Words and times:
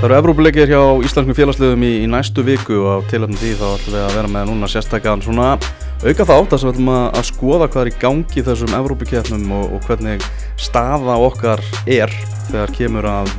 Það 0.00 0.06
eru 0.06 0.16
Evrópuleikir 0.16 0.70
hjá 0.72 0.80
Íslandskum 1.04 1.36
félagsliðum 1.36 1.82
í, 1.84 1.90
í 2.00 2.06
næstu 2.08 2.40
viku 2.40 2.78
og 2.80 3.04
á 3.04 3.08
tilöfnum 3.10 3.36
því 3.36 3.50
þá 3.58 3.64
ætlum 3.66 3.96
við 3.98 4.04
að 4.06 4.14
vera 4.16 4.30
með 4.32 4.46
núna 4.48 4.70
sérstaklega 4.72 5.26
svona 5.26 5.48
auka 6.00 6.24
þátt 6.24 6.54
þar 6.54 6.62
sem 6.62 6.70
við 6.70 6.72
ætlum 6.72 6.88
að, 6.94 7.04
að 7.20 7.26
skoða 7.28 7.68
hvað 7.68 7.82
er 7.82 7.90
í 7.90 7.98
gangi 8.06 8.44
þessum 8.46 8.72
Evrópukefnum 8.78 9.52
og, 9.58 9.74
og 9.76 9.84
hvernig 9.84 10.24
staða 10.56 11.18
okkar 11.20 11.64
er 11.84 12.16
þegar 12.48 12.72
kemur 12.78 13.10
að 13.10 13.34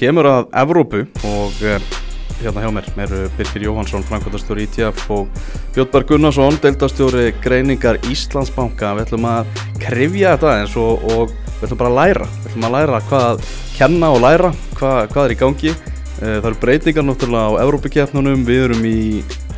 kemur 0.00 0.30
að 0.30 0.48
Evrópu. 0.62 1.02
Og 1.28 1.60
eh, 1.68 1.92
hérna 2.40 2.64
hjá 2.64 2.72
mér 2.72 2.90
eru 3.04 3.28
Birgir 3.36 3.68
Jóhansson, 3.68 4.08
Frankværtastjóri 4.08 4.64
ITF 4.64 5.04
og 5.12 5.28
Björnberg 5.76 6.14
Gunnarsson, 6.14 6.56
deildastjóri 6.64 7.34
Greiningar 7.44 8.00
Íslandsbanka. 8.08 8.94
Við 8.96 9.10
ætlum 9.10 9.28
að 9.28 9.54
krifja 9.84 10.38
þetta 10.38 10.56
eins 10.62 10.80
og, 10.80 11.04
og 11.12 11.49
við 11.60 11.68
ætlum 11.68 11.80
bara 11.80 11.90
að 11.90 11.98
læra. 11.98 12.26
Við 12.40 12.50
ætlum 12.50 12.66
að 12.66 12.74
læra 12.76 13.00
hvað 13.10 13.48
kenna 13.76 14.10
og 14.14 14.22
læra 14.24 14.50
hvað, 14.78 15.00
hvað 15.12 15.24
er 15.26 15.34
í 15.34 15.38
gangi. 15.40 15.72
Eh, 16.20 16.36
það 16.40 16.48
eru 16.50 16.60
breytingar 16.60 17.06
náttúrulega 17.06 17.52
á 17.52 17.60
Európakefnunum 17.64 18.46
við 18.48 18.64
erum 18.66 18.86
í 18.88 19.00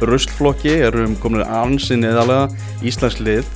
röstflokki 0.03 0.75
erum 0.89 1.15
komin 1.23 1.45
ansinn 1.47 2.07
eðalega 2.07 2.49
Íslands 2.87 3.21
lið. 3.23 3.47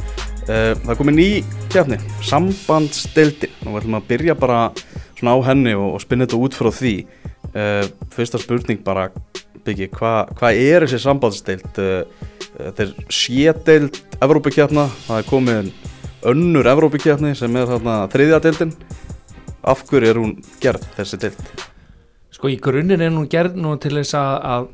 Eh, 0.47 0.75
það 0.79 0.93
er 0.95 1.01
komin 1.01 1.19
ný 1.19 1.29
kefni, 1.75 1.99
sambandsdeildin 2.27 3.57
og 3.65 3.73
við 3.73 3.81
ætlum 3.83 3.99
að 3.99 4.09
byrja 4.13 4.39
bara 4.39 4.61
svona 5.19 5.35
á 5.35 5.39
henni 5.51 5.75
og, 5.75 5.97
og 5.97 6.05
spinna 6.05 6.29
þetta 6.29 6.43
út 6.47 6.59
frá 6.59 6.71
því. 6.71 6.95
Eh, 7.57 7.83
fyrsta 8.15 8.43
spurning 8.43 8.83
bara 8.87 9.09
byggi, 9.67 9.91
hvað 9.91 10.35
hva 10.39 10.53
er 10.55 10.87
þessi 10.87 11.03
sambandsdeild? 11.03 11.83
Þetta 12.57 12.87
er 12.87 12.95
sédeild 13.13 13.99
Európakefna, 14.23 14.87
það 15.09 15.19
er 15.19 15.31
komin 15.31 15.73
önnur 16.31 16.67
Európakefni 16.71 17.35
sem 17.39 17.57
er 17.59 17.69
þarna 17.71 17.97
þriðja 18.13 18.43
deildin 18.45 18.75
af 19.67 19.83
hverju 19.87 20.11
er 20.11 20.21
hún 20.21 20.35
gerð 20.63 20.85
þessi 20.97 21.21
deilt? 21.23 21.67
Sko 22.35 22.51
í 22.53 22.59
grunninn 22.61 23.03
er 23.03 23.15
hún 23.15 23.29
gerð 23.31 23.57
nú 23.59 23.75
til 23.81 23.95
þess 23.97 24.17
að 24.19 24.69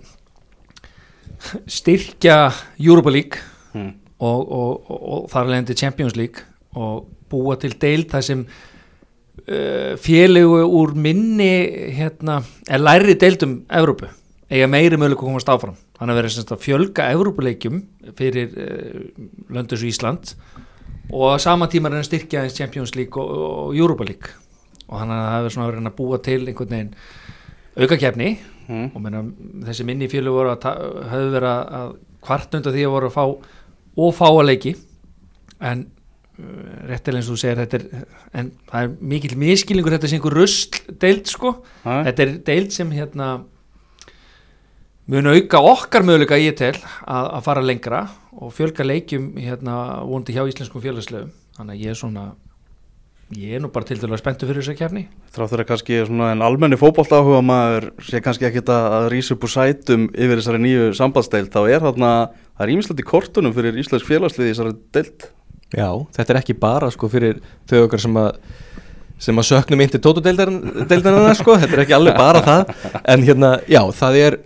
styrkja 1.70 2.36
Europa 2.78 3.12
League 3.12 3.42
hmm. 3.75 3.92
og, 4.22 4.41
og, 4.41 4.91
og, 4.91 4.98
og 5.00 5.31
þar 5.33 5.50
leðandi 5.50 5.78
Champions 5.78 6.17
League 6.19 6.47
og 6.78 7.06
búa 7.33 7.56
til 7.61 7.75
deilt 7.81 8.12
það 8.12 8.27
sem 8.28 8.42
uh, 8.47 9.92
félögu 10.00 10.64
úr 10.66 10.97
minni 10.97 11.53
hérna, 11.97 12.41
er 12.69 12.83
læri 12.83 13.16
deiltum 13.19 13.62
Evrópu, 13.72 14.09
eiga 14.53 14.69
meiri 14.70 14.98
möguleik 14.98 15.20
að 15.20 15.28
komast 15.28 15.53
áfram. 15.53 15.78
Þannig 15.98 16.14
að 16.14 16.20
vera 16.20 16.44
að 16.56 16.62
fjölga 16.64 17.09
Evrópuleikjum 17.14 17.81
fyrir 18.19 18.53
uh, 18.56 19.09
löndus 19.53 19.84
í 19.84 19.92
Ísland 19.92 20.34
og 21.12 21.41
sama 21.41 21.68
tíma 21.68 21.91
er 21.91 21.98
hann 21.98 22.06
styrkja 22.06 22.46
Champions 22.50 22.94
League 22.96 23.22
og 23.22 23.77
Europa 23.77 24.05
League. 24.08 24.32
Og 24.88 25.00
það 25.00 25.12
hefur 25.36 25.54
svona 25.54 25.69
verið 25.70 25.88
að 25.88 25.96
búa 25.98 26.20
til 26.24 26.41
einhvern 26.46 26.72
veginn 26.72 26.94
aukakefni 27.77 28.30
mm. 28.69 28.86
og 28.92 29.00
menna, 29.00 29.22
þessi 29.66 29.86
minni 29.88 30.08
fjölu 30.12 30.34
voru 30.34 30.52
að 30.54 30.66
höfðu 31.12 31.34
verið 31.36 31.50
að 31.80 31.92
kvartnönda 32.22 32.72
því 32.74 32.86
að 32.86 32.94
voru 32.96 33.10
að 33.10 33.16
fá 33.16 33.24
og 34.02 34.14
fá 34.16 34.27
að 34.28 34.46
leiki. 34.48 34.74
En 35.62 35.84
uh, 35.86 36.74
réttilega 36.91 37.20
eins 37.20 37.30
og 37.30 37.36
þú 37.36 37.42
segir 37.44 37.62
þetta 37.62 37.80
er, 37.80 38.04
en 38.41 38.52
það 38.72 38.88
er 38.88 38.97
mikill 39.12 39.38
miskilingur 39.41 39.97
þetta 39.97 40.08
er 40.08 40.16
einhver 40.19 40.38
röst 40.41 40.80
deild 41.02 41.28
sko. 41.30 41.56
Hæ? 41.84 41.94
þetta 42.08 42.26
er 42.26 42.36
deild 42.48 42.76
sem 42.76 42.92
hérna 42.97 43.32
mun 45.12 45.32
auka 45.32 45.60
okkar 45.72 46.06
möguleika 46.06 46.38
í 46.41 46.50
tel 46.56 46.76
að, 46.78 47.26
að 47.36 47.47
fara 47.47 47.64
lengra 47.64 48.04
og 48.33 48.55
fjölga 48.56 48.86
leikjum 48.86 49.34
hérna 49.41 49.77
vondi 50.08 50.34
hjá 50.36 50.44
íslenskum 50.48 50.83
fjöluslegu 50.84 51.28
þannig 51.58 51.77
að 51.77 51.84
ég 51.84 51.94
er 51.94 52.00
svona 52.00 52.33
Ég 53.33 53.56
er 53.56 53.62
nú 53.64 53.70
bara 53.72 53.86
til 53.88 53.97
dælu 53.97 54.12
að 54.12 54.20
spenntu 54.20 54.44
fyrir 54.44 54.61
þessa 54.61 54.77
kefni 54.77 55.06
Þráttur 55.33 55.62
að 55.62 55.69
kannski 55.70 56.00
en 56.05 56.42
almenni 56.44 56.77
fókbólt 56.77 57.15
áhuga 57.16 57.38
maður 57.41 57.87
sé 58.04 58.20
kannski 58.20 58.44
ekkit 58.44 58.69
að 58.69 59.06
rýsa 59.15 59.32
upp 59.32 59.47
úr 59.47 59.53
sætum 59.54 60.04
yfir 60.12 60.37
þessari 60.37 60.60
nýju 60.60 60.91
sambandsteilt 60.98 61.54
þá 61.54 61.62
er 61.62 61.81
þarna, 61.87 62.10
það 62.59 62.66
er 62.66 62.72
ímislegt 62.75 63.00
í 63.00 63.06
kortunum 63.09 63.54
fyrir 63.56 63.78
Íslands 63.81 64.04
félagsliði 64.04 64.50
í 64.50 64.53
þessari 64.53 64.76
deilt 64.93 65.31
Já, 65.72 65.88
þetta 66.12 66.34
er 66.34 66.41
ekki 66.43 66.59
bara 66.60 66.93
sko 66.93 67.09
fyrir 67.09 67.41
þau 67.70 67.87
okkar 67.87 68.04
sem 68.04 68.20
að 68.20 68.37
sem 69.22 69.38
að 69.38 69.49
söknum 69.49 69.82
inn 69.82 69.93
til 69.93 70.03
tótudeildarna 70.03 71.32
sko, 71.38 71.56
þetta 71.62 71.76
er 71.76 71.82
ekki 71.84 71.94
alveg 71.97 72.16
bara 72.19 72.43
það. 72.43 72.72
En 73.12 73.22
hérna, 73.26 73.53
já, 73.70 73.81
það 73.94 74.19
er 74.19 74.37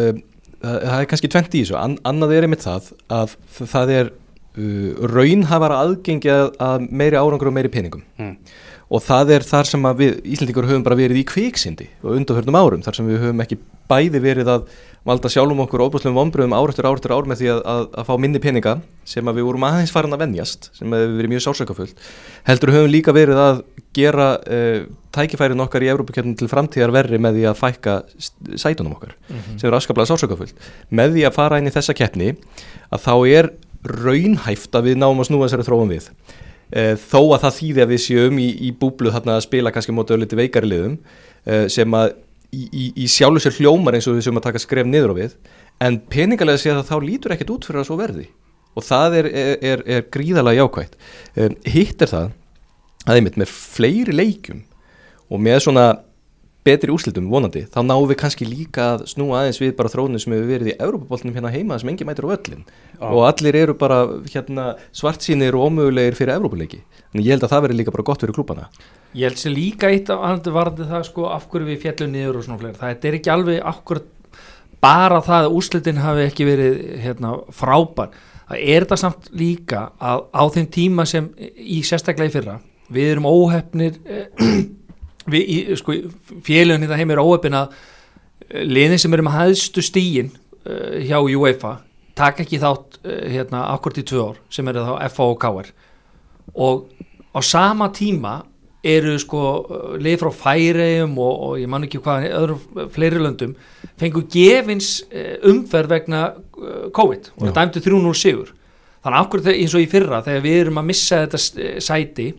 um, 0.00 0.22
það, 0.64 0.98
er 0.98 1.08
kannski 1.10 1.30
tvent 1.32 1.56
í 1.56 1.64
þessu 1.64 1.78
An 1.80 1.96
annað 2.08 2.36
er 2.36 2.46
einmitt 2.46 2.64
það 2.64 2.92
að 3.12 3.34
það 3.58 3.92
er 3.94 4.12
uh, 4.12 5.08
raunhafara 5.14 5.80
aðgengi 5.84 6.32
að, 6.32 6.46
að 6.68 6.88
meiri 6.90 7.20
árangur 7.20 7.50
og 7.50 7.56
meiri 7.58 7.72
peningum 7.72 8.04
mm. 8.20 8.34
og 8.88 9.04
það 9.04 9.36
er 9.38 9.46
þar 9.50 9.70
sem 9.70 9.88
við 10.00 10.18
Íslandingur 10.36 10.68
höfum 10.70 10.86
bara 10.86 10.98
verið 10.98 11.22
í 11.22 11.28
kviksindi 11.28 11.88
og 12.02 12.18
undarhörnum 12.18 12.60
árum 12.60 12.84
þar 12.84 13.00
sem 13.00 13.10
við 13.10 13.22
höfum 13.26 13.44
ekki 13.44 13.60
bæði 13.90 14.22
verið 14.24 14.52
að 14.54 14.68
valda 15.04 15.30
sjálfum 15.32 15.62
okkur 15.64 15.84
óbúslegum 15.84 16.20
ombröðum 16.22 16.56
ár 16.56 16.72
eftir 16.72 16.88
ár 16.88 16.96
eftir 16.96 17.12
ár 17.12 17.28
með 17.28 17.42
því 17.42 17.48
að, 17.52 17.62
að, 17.74 17.86
að 18.00 18.06
fá 18.08 18.14
minni 18.20 18.40
peninga 18.40 18.74
sem 19.08 19.28
að 19.28 19.40
við 19.40 19.48
vorum 19.50 19.66
aðeins 19.68 19.92
farin 19.92 20.16
að 20.16 20.22
vennjast 20.24 20.70
sem 20.72 20.96
hefur 20.96 21.16
verið 21.18 21.32
mjög 21.34 21.44
sásökafullt 21.44 22.04
heldur 22.48 22.72
höfum 22.72 22.92
líka 22.92 23.14
verið 23.16 23.42
að 23.42 23.60
gera 23.94 24.28
uh, 24.40 24.78
tækifærin 25.14 25.60
okkar 25.62 25.84
í 25.84 25.90
Európa-kjöfnum 25.92 26.38
til 26.40 26.48
framtíðar 26.50 26.94
verri 26.96 27.20
með 27.20 27.38
því 27.38 27.44
að 27.50 27.60
fækka 27.60 27.98
sætunum 28.56 28.96
okkar 28.96 29.12
mm 29.12 29.36
-hmm. 29.36 29.60
sem 29.60 29.68
er 29.68 29.76
afskaplega 29.76 30.08
sásökafullt 30.10 30.72
með 30.90 31.18
því 31.18 31.28
að 31.28 31.36
fara 31.36 31.60
inn 31.60 31.68
í 31.68 31.74
þessa 31.76 31.94
keppni 31.94 32.32
að 32.90 33.04
þá 33.04 33.14
er 33.28 33.52
raunhæft 33.84 34.74
að 34.74 34.90
við 34.90 34.98
náum 35.00 35.20
að 35.20 35.28
snúa 35.28 35.46
þessari 35.46 35.66
þróum 35.66 35.92
við. 35.92 36.08
E, 36.72 36.84
þó 36.96 37.20
að 37.36 37.42
það 37.44 37.56
þýði 37.58 37.84
að 37.84 37.90
við 37.92 38.02
séum 38.06 38.38
í, 38.40 38.48
í 38.68 38.70
búblu 38.80 39.12
þarna 39.12 39.36
að 39.36 39.46
spila 39.46 39.72
kannski 39.74 39.94
mótið 39.94 40.36
veikari 40.38 40.70
liðum 40.70 40.96
e, 41.44 41.66
sem 41.72 41.96
að 41.98 42.14
í, 42.54 42.62
í, 42.70 42.86
í 43.04 43.10
sjálfu 43.10 43.42
sér 43.42 43.58
hljómar 43.58 43.98
eins 43.98 44.08
og 44.10 44.18
við 44.18 44.28
séum 44.28 44.40
að 44.40 44.48
taka 44.48 44.62
skref 44.62 44.88
niður 44.88 45.14
á 45.14 45.20
við 45.20 45.36
en 45.84 45.98
peningalega 46.12 46.62
sé 46.62 46.72
að 46.72 46.86
þá 46.88 46.96
lítur 47.02 47.34
ekkert 47.34 47.52
út 47.56 47.68
fyrir 47.68 47.82
að 47.82 47.88
svo 47.90 47.98
verði. 47.98 48.28
Og 48.74 48.82
það 48.86 49.18
er, 49.20 49.28
er, 49.72 49.84
er 49.86 50.06
gríðalega 50.14 50.64
jákvægt 50.64 50.96
e, 51.38 51.50
hitt 51.70 52.02
er 52.02 52.10
það 52.10 52.32
að 53.04 53.20
einmitt 53.20 53.38
með 53.38 53.52
fleiri 53.52 54.14
leikum 54.16 54.64
og 55.30 55.42
með 55.42 55.60
svona 55.66 55.86
betri 56.64 56.92
úslitum 56.94 57.28
vonandi, 57.28 57.66
þá 57.68 57.82
náum 57.84 58.06
við 58.08 58.18
kannski 58.22 58.46
líka 58.48 58.86
að 58.94 59.04
snúa 59.12 59.42
aðeins 59.42 59.60
við 59.60 59.74
bara 59.76 59.90
þróunum 59.92 60.20
sem 60.22 60.32
hefur 60.32 60.48
verið 60.48 60.70
í 60.72 60.76
Európa-bólnum 60.80 61.36
hérna 61.36 61.52
heima 61.52 61.76
sem 61.80 61.90
engi 61.92 62.06
mætir 62.08 62.24
á 62.24 62.32
öllin 62.32 62.62
ah. 62.64 63.10
og 63.10 63.26
allir 63.28 63.58
eru 63.60 63.74
bara 63.76 63.98
hérna, 64.32 64.70
svartsýnir 64.96 65.58
og 65.58 65.68
ómögulegir 65.68 66.16
fyrir 66.16 66.38
Európa-leiki 66.38 66.80
en 66.80 67.20
ég 67.20 67.34
held 67.34 67.44
að 67.44 67.52
það 67.52 67.66
veri 67.66 67.78
líka 67.82 67.92
bara 67.92 68.06
gott 68.08 68.24
fyrir 68.24 68.36
klúpana 68.36 68.70
Ég 69.14 69.28
held 69.28 69.38
sér 69.38 69.54
líka 69.54 69.90
eitt 69.92 70.10
af 70.10 70.24
andur 70.26 70.56
varði 70.56 70.88
það 70.90 71.08
sko 71.08 71.28
af 71.30 71.46
hverju 71.50 71.70
við 71.70 71.82
fjallum 71.84 72.12
niður 72.14 72.40
og 72.40 72.46
svona 72.46 72.60
fleira. 72.60 72.78
Það 72.80 73.08
er 73.08 73.18
ekki 73.20 73.32
alveg 73.34 73.60
akkurat 73.70 74.10
bara 74.84 75.20
það 75.24 75.48
að 75.48 75.58
úslitin 75.58 76.02
hafi 76.02 76.28
ekki 76.28 76.46
verið 76.48 76.78
hérna, 77.04 77.34
frábær. 77.54 78.14
Það 78.44 78.64
er 78.74 78.86
það 78.90 79.00
samt 79.00 79.28
líka 79.32 79.84
að 80.02 80.24
á 80.34 80.42
þeim 80.56 80.70
tíma 80.74 81.06
sem 81.08 81.30
í 81.38 81.80
sérstaklega 81.86 82.32
í 82.32 82.34
fyrra 82.34 82.58
við 82.92 83.14
erum 83.14 83.28
óhefnir 83.28 83.96
við, 85.32 85.74
sko, 85.80 85.96
félagin 86.44 86.84
þetta 86.84 86.98
heim 87.00 87.14
er 87.14 87.22
óöfin 87.22 87.58
að 87.58 87.74
eh, 88.50 88.64
liðin 88.68 89.00
sem 89.00 89.16
eru 89.16 89.26
með 89.26 89.38
hæðstu 89.38 89.84
stíin 89.84 90.32
uh, 90.34 91.00
hjá 91.00 91.18
UEFA 91.22 91.78
taka 92.18 92.44
ekki 92.44 92.60
þátt 92.62 92.98
uh, 93.02 93.20
hérna 93.32 93.64
akkord 93.72 94.00
í 94.00 94.06
tvö 94.06 94.28
ár 94.30 94.42
sem 94.52 94.68
eru 94.70 94.84
þá 94.84 95.08
FA 95.14 95.30
og 95.30 95.38
KR 95.42 95.72
og 96.54 96.84
á 97.34 97.40
sama 97.42 97.88
tíma 97.94 98.42
eru 98.84 99.14
sko 99.22 99.42
lið 100.02 100.18
frá 100.20 100.30
færiðum 100.42 101.16
og, 101.18 101.34
og 101.46 101.56
ég 101.62 101.70
man 101.70 101.86
ekki 101.86 102.02
hvað 102.04 102.28
öðrum 102.30 102.90
fleiri 102.94 103.22
löndum 103.22 103.54
fengur 104.00 104.26
gefins 104.30 104.98
uh, 105.08 105.36
umferð 105.50 105.96
vegna 105.96 106.22
COVID 106.94 107.32
og 107.34 107.46
það 107.46 107.58
dæmdi 107.58 107.84
3-0 107.84 108.14
sigur. 108.18 108.54
Þannig 109.04 109.18
að 109.18 109.26
akkur 109.26 109.50
eins 109.52 109.74
og 109.76 109.84
í 109.84 109.90
fyrra 109.90 110.22
þegar 110.24 110.46
við 110.46 110.60
erum 110.62 110.80
að 110.80 110.88
missa 110.92 111.24
þetta 111.24 111.80
sæti 111.84 112.30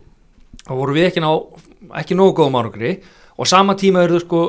þá 0.65 0.73
voru 0.73 0.95
við 0.97 1.11
ekki 1.11 1.23
ná 1.23 1.29
ekki 2.01 2.17
nógu 2.17 2.39
góðum 2.39 2.57
árangri 2.59 2.95
og 3.35 3.49
sama 3.49 3.75
tíma 3.77 4.05
eru 4.05 4.17
þau 4.17 4.23
sko 4.23 4.41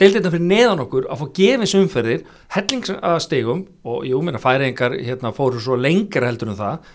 deildina 0.00 0.32
fyrir 0.32 0.48
neðan 0.50 0.82
okkur 0.84 1.06
að 1.08 1.22
fá 1.22 1.26
gefins 1.38 1.74
umferðir 1.78 2.24
hellingsastegum 2.56 3.64
og 3.86 4.06
jú, 4.08 4.20
minna 4.24 4.42
færingar 4.42 4.96
hérna 4.98 5.32
fóru 5.36 5.62
svo 5.62 5.78
lengra 5.78 6.28
heldur 6.28 6.52
en 6.52 6.58
það 6.58 6.90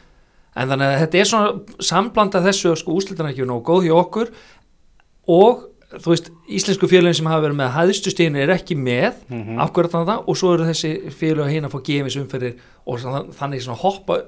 en 0.56 0.72
þannig 0.72 0.88
að 0.88 1.02
þetta 1.04 1.20
er 1.20 1.30
svona 1.30 1.84
samblanda 1.92 2.44
þessu 2.46 2.74
sko 2.80 2.96
úslitana 3.00 3.32
ekki 3.32 3.48
nógu 3.48 3.64
góð 3.70 3.88
hjá 3.88 3.96
okkur 4.00 4.32
og 5.32 5.68
þú 5.92 6.14
veist, 6.14 6.30
íslensku 6.48 6.88
félagin 6.88 7.20
sem 7.20 7.28
hafa 7.28 7.46
verið 7.46 7.58
með 7.60 7.74
hæðstu 7.76 8.14
stíðin 8.14 8.40
er 8.40 8.54
ekki 8.56 8.78
með 8.80 9.18
mm 9.28 9.42
-hmm. 9.42 9.64
akkurat 9.66 9.92
þannig 9.92 10.12
það 10.12 10.24
og 10.28 10.38
svo 10.38 10.54
eru 10.54 10.70
þessi 10.70 10.92
félag 11.12 11.46
að 11.46 11.54
hérna 11.56 11.72
fá 11.72 11.80
gefins 11.84 12.16
umferðir 12.16 12.56
og 12.86 13.00
þannig 13.40 13.62
svona 13.62 13.84
hoppa 13.84 14.22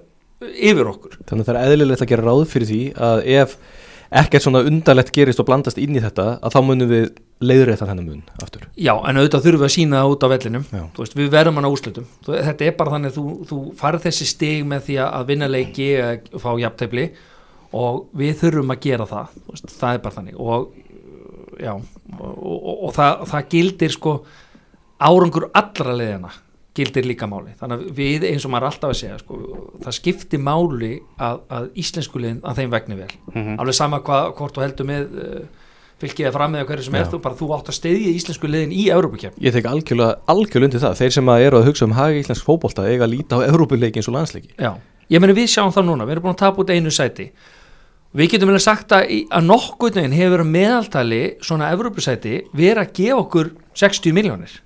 yfir 0.44 0.88
okkur 0.88 1.18
Þannig 1.26 1.42
að 1.42 1.48
það 1.48 1.56
er 1.56 1.72
eðlilegt 1.72 2.02
að 2.02 2.12
gera 2.12 2.28
ráð 2.28 2.46
fyrir 2.52 2.68
því 2.68 2.82
að 2.98 3.26
ef 3.26 3.58
ekkert 4.14 4.46
svona 4.46 4.64
undarlegt 4.68 5.14
gerist 5.16 5.40
og 5.40 5.48
blandast 5.48 5.80
inn 5.82 5.96
í 5.96 6.04
þetta 6.04 6.38
að 6.42 6.56
þá 6.56 6.60
munum 6.68 6.90
við 6.92 7.10
leiðrættan 7.44 7.90
hennar 7.90 8.06
mun 8.06 8.24
aftur. 8.44 8.63
Já, 8.74 8.94
en 9.06 9.20
auðvitað 9.20 9.44
þurfum 9.46 9.62
við 9.62 9.68
að 9.68 9.74
sína 9.76 10.00
það 10.02 10.12
út 10.16 10.24
á 10.26 10.28
vellinum, 10.32 10.64
veist, 10.98 11.14
við 11.14 11.28
verðum 11.30 11.60
hann 11.60 11.68
á 11.70 11.76
úslutum 11.76 12.08
þetta 12.26 12.66
er 12.66 12.72
bara 12.80 12.96
þannig 12.96 13.12
að 13.12 13.18
þú, 13.20 13.26
þú 13.52 13.58
farð 13.78 14.08
þessi 14.08 14.26
stig 14.32 14.64
með 14.66 14.88
því 14.88 14.96
að 15.04 15.28
vinna 15.30 15.50
leiki 15.52 15.90
eða 16.00 16.42
fá 16.42 16.50
jafntæfli 16.64 17.04
og 17.74 18.00
við 18.18 18.40
þurfum 18.42 18.74
að 18.74 18.82
gera 18.88 19.08
það, 19.10 19.36
veist, 19.50 19.76
það 19.78 19.98
er 19.98 20.02
bara 20.06 20.18
þannig. 20.18 20.40
Og 20.42 21.62
já, 21.62 21.74
og, 21.74 22.34
og, 22.34 22.74
og 22.88 22.96
það, 22.96 23.24
það 23.34 23.48
gildir 23.54 23.94
sko 23.94 24.16
árangur 25.04 25.50
allra 25.54 25.96
leiðina 25.98 26.34
gildir 26.74 27.06
líka 27.06 27.28
máli. 27.30 27.54
Þannig 27.60 27.82
að 27.82 27.98
við 28.00 28.24
eins 28.32 28.46
og 28.48 28.54
maður 28.54 28.72
alltaf 28.72 28.94
að 28.94 29.00
segja 29.04 29.18
sko, 29.22 29.40
það 29.84 29.98
skiptir 30.00 30.42
máli 30.42 30.94
að, 31.22 31.44
að 31.54 31.68
íslensku 31.84 32.22
liðin 32.22 32.40
að 32.42 32.62
þeim 32.62 32.72
vegni 32.74 32.98
vel. 33.04 33.12
Mhm. 33.34 33.60
alveg 33.62 33.78
sama 33.78 34.02
hvað, 34.06 34.32
hvort 34.40 34.58
þú 34.58 34.66
heldur 34.66 34.90
með 34.90 35.20
fylgið 36.04 36.30
að 36.30 36.36
fram 36.36 36.54
með 36.54 36.66
hverju 36.70 36.86
sem 36.86 36.98
Já. 36.98 37.02
er 37.02 37.10
þú 37.12 37.20
bara 37.24 37.40
þú 37.40 37.50
átt 37.56 37.72
að 37.72 37.78
steyðja 37.80 38.14
íslensku 38.20 38.52
liðin 38.52 38.76
í 38.76 38.86
Európa-kjöfn 38.94 39.44
Ég 39.44 39.56
tek 39.56 39.68
algjörlega, 39.72 40.20
algjörlega 40.30 40.70
undir 40.70 40.84
það. 40.84 40.96
Þeir 41.00 41.16
sem 41.18 41.34
að 41.34 41.46
eru 41.48 41.60
að 41.60 41.68
hugsa 41.70 41.88
um 41.88 41.98
hagi 41.98 42.22
íslensk 42.22 42.48
fótbolta 42.48 42.86
eiga 42.88 43.08
að 43.08 43.14
líta 43.16 43.40
á 43.40 43.46
Evrópuleiki 43.48 44.02
eins 44.02 44.10
og 44.12 44.18
landsleiki. 44.18 44.54
Já, 44.60 44.72
ég 45.10 45.24
meni 45.24 45.36
við 45.38 45.52
sjáum 45.56 45.74
það 45.74 45.88
núna, 45.90 46.08
við 46.08 46.18
erum 46.18 46.28
búin 46.28 46.36
að 46.36 46.42
tapa 46.44 46.64
út 46.64 46.74
einu 46.74 46.94
sæti. 46.94 47.30
Við 48.14 48.36
getum 48.36 48.52
vel 48.54 48.60
sagt 48.62 48.94
að, 48.94 49.10
að 49.34 49.48
nokkuð 49.48 49.96
neginn 49.98 50.14
hefur 50.14 50.36
verið 50.36 50.46
að 50.46 50.54
meðaltali 50.54 51.22
svona 51.42 51.72
Evrópusæti 51.74 52.36
verið 52.54 52.82
að 52.84 52.92
gefa 53.00 53.22
okkur 53.24 53.50
60 53.82 54.14
miljónir. 54.14 54.58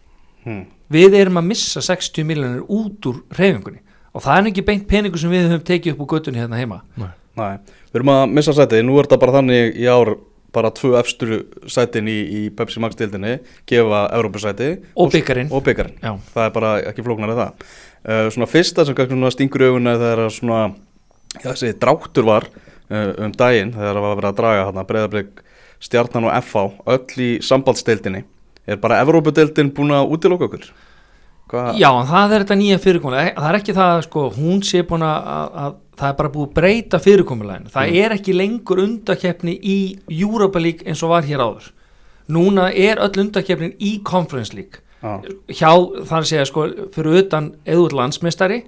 Hmm. 0.44 0.66
Við 0.92 1.16
erum 1.19 1.40
að 1.40 1.48
missa 1.54 1.83
60 1.83 2.28
miljónir 2.28 2.66
út 2.68 3.07
úr 3.07 3.22
reyfingunni 3.38 3.80
og 4.12 4.24
það 4.25 4.40
er 4.42 4.50
ekki 4.51 4.66
beint 4.68 4.88
peningu 4.90 5.19
sem 5.22 5.31
við 5.31 5.48
höfum 5.48 5.63
tekið 5.68 5.94
upp 5.94 6.04
úr 6.04 6.12
göttunni 6.16 6.42
hérna 6.42 6.60
heima. 6.60 6.81
Nei, 6.98 7.54
við 7.92 8.00
erum 8.00 8.13
að 8.16 8.22
missa 8.33 8.56
sæti, 8.57 8.81
nú 8.83 8.98
er 8.98 9.07
þetta 9.07 9.22
bara 9.22 9.36
þannig 9.38 9.78
í 9.78 9.88
ár 9.92 10.16
bara 10.57 10.74
tvö 10.75 10.95
efstu 11.00 11.42
sætin 11.69 12.09
í, 12.12 12.18
í 12.18 12.42
Pepsi 12.57 12.81
Max 12.83 12.98
dildinni 13.00 13.38
gefa 13.69 14.07
Evrópusæti 14.18 14.71
Og 15.54 15.63
byggarinn, 15.65 16.00
það 16.33 16.48
er 16.48 16.56
bara 16.56 16.74
ekki 16.92 17.06
flóknar 17.06 17.33
en 17.33 17.42
það. 17.42 17.68
Uh, 18.07 18.27
svona 18.33 18.50
fyrsta 18.50 18.86
sem 18.88 18.98
kannski 18.98 19.33
stingur 19.36 19.65
í 19.65 19.69
auguna 19.71 19.98
þegar 19.98 20.24
að 20.25 20.33
svona 20.38 20.62
já, 21.38 21.50
þessi 21.51 21.74
dráttur 21.81 22.27
var 22.27 22.50
uh, 22.50 23.12
um 23.25 23.36
daginn 23.36 23.75
þegar 23.75 23.94
það 23.94 24.06
var 24.07 24.18
verið 24.19 24.31
að 24.31 24.42
draga 24.42 24.65
hérna 24.65 24.88
breyðablík 24.89 25.45
stjarnan 25.83 26.27
og 26.27 26.36
FH 26.42 26.65
öll 26.95 27.24
í 27.24 27.31
sambandsdeildinni. 27.45 28.24
Er 28.68 28.80
bara 28.81 29.01
Evrópudeildin 29.04 29.71
búin 29.75 29.94
að 29.95 30.13
útiloka 30.15 30.48
okkur? 30.50 30.69
Hva? 31.48 31.69
Já, 31.80 31.88
það 32.09 32.33
er 32.36 32.44
þetta 32.44 32.57
nýja 32.59 32.80
fyrirkomulega, 32.83 33.36
það 33.38 33.50
er 33.50 33.57
ekki 33.62 33.75
það 33.77 34.00
sko, 34.07 34.24
hún 34.36 34.63
sé 34.68 34.81
búin 34.88 35.06
að, 35.07 35.54
að 35.63 35.77
það 35.97 36.11
er 36.11 36.17
bara 36.19 36.33
búið 36.33 36.47
að 36.47 36.57
breyta 36.59 37.01
fyrirkomuleginu, 37.01 37.73
það 37.73 37.95
er 38.01 38.17
ekki 38.17 38.35
lengur 38.35 38.83
undakeppni 38.83 39.57
í 39.57 39.77
Europa 40.19 40.61
League 40.61 40.88
eins 40.88 41.03
og 41.05 41.15
var 41.15 41.27
hér 41.27 41.44
áður. 41.44 41.71
Núna 42.33 42.67
er 42.73 42.99
öll 43.01 43.23
undakeppnin 43.23 43.77
í 43.79 43.97
Conference 44.05 44.53
League. 44.55 44.83
Já. 44.97 45.21
hjá 45.53 45.69
þar 46.09 46.23
að 46.23 46.25
segja 46.25 46.45
sko 46.49 46.63
fyrir 46.89 47.19
utan 47.21 47.51
eður 47.69 47.94
landsmeistari 47.99 48.63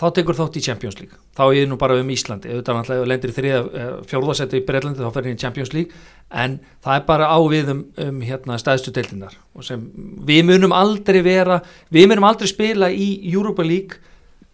þá 0.00 0.06
tekur 0.16 0.36
þátt 0.38 0.56
í 0.56 0.62
Champions 0.64 0.96
League 0.96 1.18
þá 1.36 1.42
er 1.44 1.58
ég 1.58 1.66
nú 1.68 1.76
bara 1.78 1.98
um 2.00 2.08
Íslandi 2.10 2.54
þú 2.64 2.96
lendir 3.06 3.30
í 3.30 3.34
þriða 3.36 3.82
fjórðasetti 4.08 4.62
í 4.62 4.64
Breitlandi 4.64 5.04
þá 5.04 5.10
fer 5.14 5.28
ég 5.28 5.36
í 5.36 5.40
Champions 5.42 5.74
League 5.74 6.00
en 6.32 6.56
það 6.84 6.96
er 6.96 7.04
bara 7.10 7.28
á 7.28 7.38
við 7.52 7.70
um, 7.74 7.82
um 8.06 8.22
hérna 8.24 8.56
stæðstu 8.58 8.94
sem 9.62 9.84
við 10.24 10.40
munum 10.48 10.72
aldrei 10.72 11.20
vera 11.22 11.60
við 11.92 12.08
munum 12.10 12.26
aldrei 12.30 12.48
spila 12.48 12.88
í 12.90 13.10
Europa 13.30 13.62
League 13.62 14.00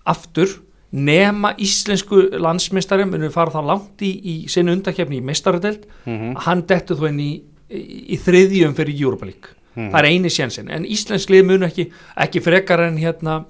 aftur 0.05 0.59
nema 0.93 1.53
íslensku 1.63 2.17
landsmeistari 2.43 3.05
munum 3.07 3.31
fara 3.31 3.51
þá 3.55 3.63
langt 3.67 4.03
í, 4.03 4.11
í 4.23 4.35
sinni 4.51 4.73
undakefni 4.75 5.21
í 5.21 5.25
meistaradeld 5.25 5.85
Mhm. 6.07 6.35
hann 6.47 6.63
dettur 6.67 6.97
þú 6.97 7.09
inn 7.09 7.21
í, 7.21 7.31
í, 7.71 7.83
í 8.15 8.19
þriðjum 8.19 8.75
fyrir 8.75 9.01
Europa 9.05 9.27
League 9.27 9.55
Mhm. 9.77 9.91
það 9.93 9.99
er 10.01 10.09
eini 10.11 10.29
sjensin 10.31 10.71
en 10.71 10.85
íslensk 10.85 11.31
lið 11.31 11.45
mun 11.47 11.63
ekki, 11.63 11.91
ekki 12.17 12.41
frekar 12.43 12.81
en 12.89 12.97
hérna 12.99 13.45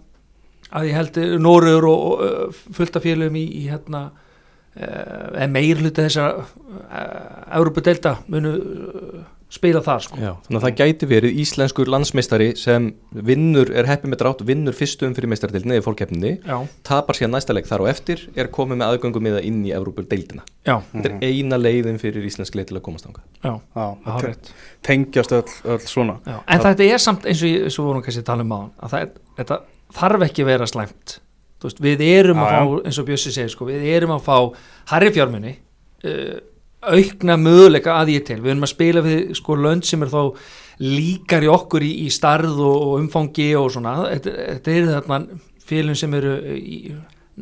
að 0.73 0.85
ég 0.91 0.93
held 0.95 1.17
Nóruður 1.41 1.87
og, 1.89 2.21
og 2.21 2.55
fullt 2.77 2.97
af 2.97 3.03
félögum 3.03 3.37
í, 3.41 3.47
í 3.65 3.69
hérna 3.71 4.11
uh, 4.77 5.47
meir 5.49 5.77
hluti 5.81 6.05
þessar 6.05 6.45
uh, 6.45 7.57
Európa-delta 7.57 8.19
munu 8.29 8.53
uh, 8.55 9.25
spila 9.51 9.81
þar 9.83 10.03
sko. 10.05 10.19
Já, 10.23 10.31
þannig 10.47 10.59
að 10.61 10.65
það 10.65 10.75
gæti 10.79 11.07
verið 11.11 11.39
íslenskur 11.43 11.89
landsmeistari 11.91 12.49
sem 12.59 12.85
vinnur, 13.11 13.71
er 13.75 13.89
heppið 13.91 14.13
með 14.13 14.21
drátt 14.23 14.45
vinnur 14.47 14.77
fyrstum 14.79 15.15
fyrir 15.17 15.31
meistardildinni 15.33 15.75
eða 15.79 15.87
fólkkeppninni 15.89 16.31
já, 16.39 16.57
tapar 16.87 17.19
síðan 17.19 17.35
næsta 17.35 17.57
leik 17.57 17.67
þar 17.67 17.83
og 17.83 17.91
eftir 17.91 18.23
er 18.39 18.51
komið 18.55 18.79
með 18.79 18.93
aðgöngum 18.95 19.25
með 19.27 19.35
það 19.41 19.49
inn 19.51 19.59
í 19.67 19.73
Evrópudeildina. 19.75 20.45
Já, 20.69 20.77
Þetta 20.93 21.11
er 21.11 21.25
eina 21.33 21.59
leiðin 21.59 21.99
fyrir 22.03 22.29
íslensk 22.31 22.55
leið 22.61 22.69
til 22.71 22.79
að 22.79 22.85
komast 22.87 23.09
ánga 23.11 23.25
já, 23.43 23.53
Já, 23.59 23.87
það 24.05 24.21
er 24.21 24.29
rétt. 24.29 24.53
tengjast 24.87 25.35
öll, 25.35 25.57
öll 25.75 25.81
svona. 25.91 26.19
Já. 26.27 26.37
en 26.47 26.63
þetta 26.69 26.87
er 26.95 27.03
samt 27.03 27.27
eins 27.27 27.43
og, 27.43 27.51
ég, 27.51 27.65
eins 27.67 27.79
og 27.79 27.83
við 27.85 27.91
vorum 27.91 28.05
kannski 28.07 28.23
að 28.23 28.29
tala 28.31 28.47
um 28.47 28.55
aðan 28.55 28.71
að 28.79 28.95
það 28.95 29.17
þetta 29.41 29.59
þarf 29.99 30.27
ekki 30.29 30.45
að 30.47 30.51
vera 30.53 30.71
slæmt. 30.71 31.17
Þú 31.61 31.69
veist, 31.69 31.81
við 31.85 32.05
erum 32.07 32.39
að 32.41 32.53
Já, 32.55 32.61
fá, 32.61 32.77
eins 32.87 32.99
og 33.03 33.09
Bjössi 33.11 33.33
segir 33.35 33.51
sko, 33.53 33.67
við 33.69 33.83
erum 33.97 34.15
að 34.15 34.23
fá 34.25 34.37
harri 34.95 35.11
fjármunni 35.13 35.57
uh, 36.07 36.39
aukna 36.81 37.37
möguleika 37.37 37.99
að 38.01 38.15
ég 38.15 38.27
til, 38.29 38.41
við 38.41 38.55
erum 38.55 38.67
að 38.67 38.73
spila 38.73 39.05
við 39.05 39.35
sko 39.37 39.57
lönd 39.61 39.87
sem 39.89 40.03
er 40.05 40.13
þá 40.13 40.23
líkar 40.81 41.45
í 41.45 41.51
okkur 41.53 41.85
í, 41.85 41.91
í 42.07 42.09
starð 42.13 42.57
og, 42.57 42.77
og 42.87 42.95
umfangi 43.03 43.51
og 43.61 43.69
svona, 43.75 43.97
þetta, 44.15 44.37
þetta 44.55 44.77
er 44.77 44.89
þarna 44.95 45.41
félum 45.71 45.99
sem 45.99 46.17
eru 46.17 46.37
í, 46.57 46.79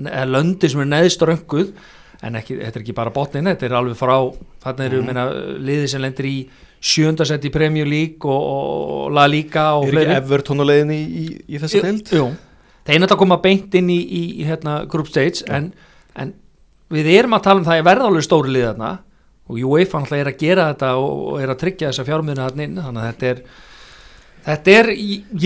eða 0.02 0.26
löndi 0.26 0.70
sem 0.70 0.82
eru 0.82 0.90
neðst 0.90 1.22
rönguð 1.22 1.70
en 2.26 2.40
ekki, 2.40 2.56
þetta 2.58 2.80
er 2.80 2.82
ekki 2.82 2.96
bara 2.96 3.14
botnin, 3.14 3.50
þetta 3.52 3.68
er 3.68 3.76
alveg 3.78 3.98
frá 4.00 4.16
þarna 4.64 4.88
eru 4.88 5.04
meina, 5.06 5.28
liði 5.62 5.92
sem 5.92 6.02
lendir 6.02 6.26
í 6.26 6.36
sjöndasett 6.82 7.46
í 7.46 7.54
Premier 7.54 7.86
League 7.86 8.26
og, 8.26 8.42
og 8.42 9.14
La 9.14 9.26
Liga 9.30 9.70
og 9.78 9.88
Er 9.90 10.02
ekki 10.02 10.18
Everton 10.18 10.62
á 10.62 10.66
leiðinni 10.66 10.98
í, 10.98 11.06
í, 11.06 11.26
í 11.54 11.62
þessa 11.62 11.82
deild? 11.86 12.10
Jú, 12.14 12.28
þeir 12.86 13.02
náttúrulega 13.02 13.22
koma 13.22 13.38
beint 13.42 13.74
inn 13.78 13.90
í, 13.94 13.98
í, 14.02 14.22
hérna, 14.46 14.80
group 14.90 15.10
stage 15.10 15.46
en, 15.46 15.70
en 16.18 16.34
við 16.90 17.10
erum 17.14 17.38
að 17.38 17.46
tala 17.46 17.62
um 17.62 17.68
það 17.68 17.82
að 17.82 17.90
verða 17.92 18.10
alveg 18.10 18.26
stóri 18.26 18.54
lið 18.54 18.72
þarna 18.72 18.96
og 19.48 19.58
UEFA 19.64 20.02
náttúrulega 20.02 20.24
er 20.26 20.30
að 20.32 20.38
gera 20.44 20.66
þetta 20.72 20.90
og, 21.00 21.12
er 21.42 21.52
að 21.54 21.60
tryggja 21.62 21.90
þessa 21.92 22.04
inn 22.68 22.76
þannig 22.84 23.02
að 23.02 23.08
þetta 23.12 23.30
er 23.32 23.42
þetta 24.48 24.74
er, 24.80 24.90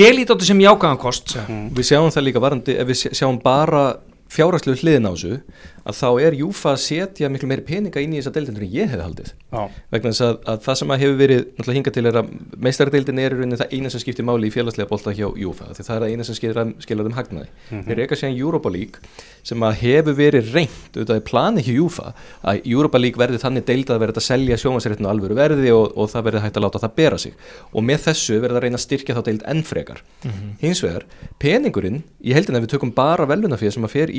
ég 0.03 0.15
líti 0.17 0.31
á 0.31 0.35
þetta 0.35 0.49
sem 0.53 0.61
jákvæðan 0.63 1.01
kost. 1.03 1.37
Við 1.75 1.87
sjáum 1.89 2.11
það 2.15 2.27
líka 2.29 2.43
varandi, 2.43 2.77
ef 2.79 2.91
við 2.91 2.99
sjá- 3.03 3.15
sjáum 3.23 3.39
bara 3.43 3.85
fjárhærslu 4.33 4.75
hliðin 4.81 5.09
á 5.09 5.13
þessu 5.13 5.39
að 5.83 5.97
þá 5.99 6.09
er 6.23 6.37
Júfa 6.39 6.73
að 6.73 6.81
setja 6.85 7.29
miklu 7.33 7.49
meiri 7.51 7.65
peninga 7.67 8.03
inn 8.03 8.13
í 8.15 8.21
þessa 8.21 8.33
deildendur 8.37 8.63
en 8.63 8.71
ég 8.73 8.91
hefði 8.93 9.03
haldið. 9.03 9.31
Já, 9.53 9.63
vegna 9.93 10.13
þess 10.13 10.25
að, 10.27 10.37
að 10.53 10.59
það 10.67 10.77
sem 10.79 10.93
að 10.95 11.01
hefur 11.03 11.17
verið 11.19 11.41
náttúrulega 11.43 11.79
hingað 11.79 11.97
til 11.97 12.07
er 12.07 12.19
að 12.21 12.27
meistaradeildin 12.67 13.23
er 13.23 13.33
það 13.63 13.75
eina 13.75 13.89
sem 13.93 14.03
skiptir 14.03 14.27
máli 14.29 14.47
í 14.49 14.55
félagslega 14.55 14.91
bolta 14.93 15.11
hjá 15.17 15.27
Júfa 15.43 15.65
því 15.73 15.83
það 15.89 15.95
er 15.97 16.03
það 16.05 16.13
eina 16.13 16.25
sem 16.29 16.37
skilar 16.39 17.11
um 17.11 17.17
hagnaði. 17.17 17.49
Mhm. 17.73 17.83
þeir 17.89 17.97
reyka 17.99 18.19
síðan 18.21 18.39
Europa 18.39 18.69
League 18.71 18.97
sem 19.43 19.59
að 19.67 19.73
hefur 19.83 20.15
verið 20.15 20.53
reynd 20.55 20.93
auðvitað 20.95 21.19
er 21.19 21.27
plani 21.27 21.63
hjá 21.67 21.75
Júfa 21.75 22.15
að 22.47 22.63
Europa 22.63 22.99
League 23.03 23.19
verði 23.19 23.43
þannig 23.43 23.67
deildað 23.67 23.97
að 23.97 24.03
verði 24.07 24.23
að 24.23 24.29
selja 24.29 24.61
sjómasréttinu 24.63 25.11
alvöru 25.11 25.35
verði 25.35 25.71
og, 25.75 25.91
og 25.99 26.07
það 26.13 26.27
verði 26.29 26.45
hægt 26.47 26.57
að 26.61 26.65
láta 26.69 26.83
það 26.85 26.97
bera 27.01 27.19
sig. 27.19 27.35
Og 27.73 27.83
með 27.83 28.07
þessu 28.07 28.39
verði 28.39 28.57
að 28.61 28.65
reyna 28.69 28.79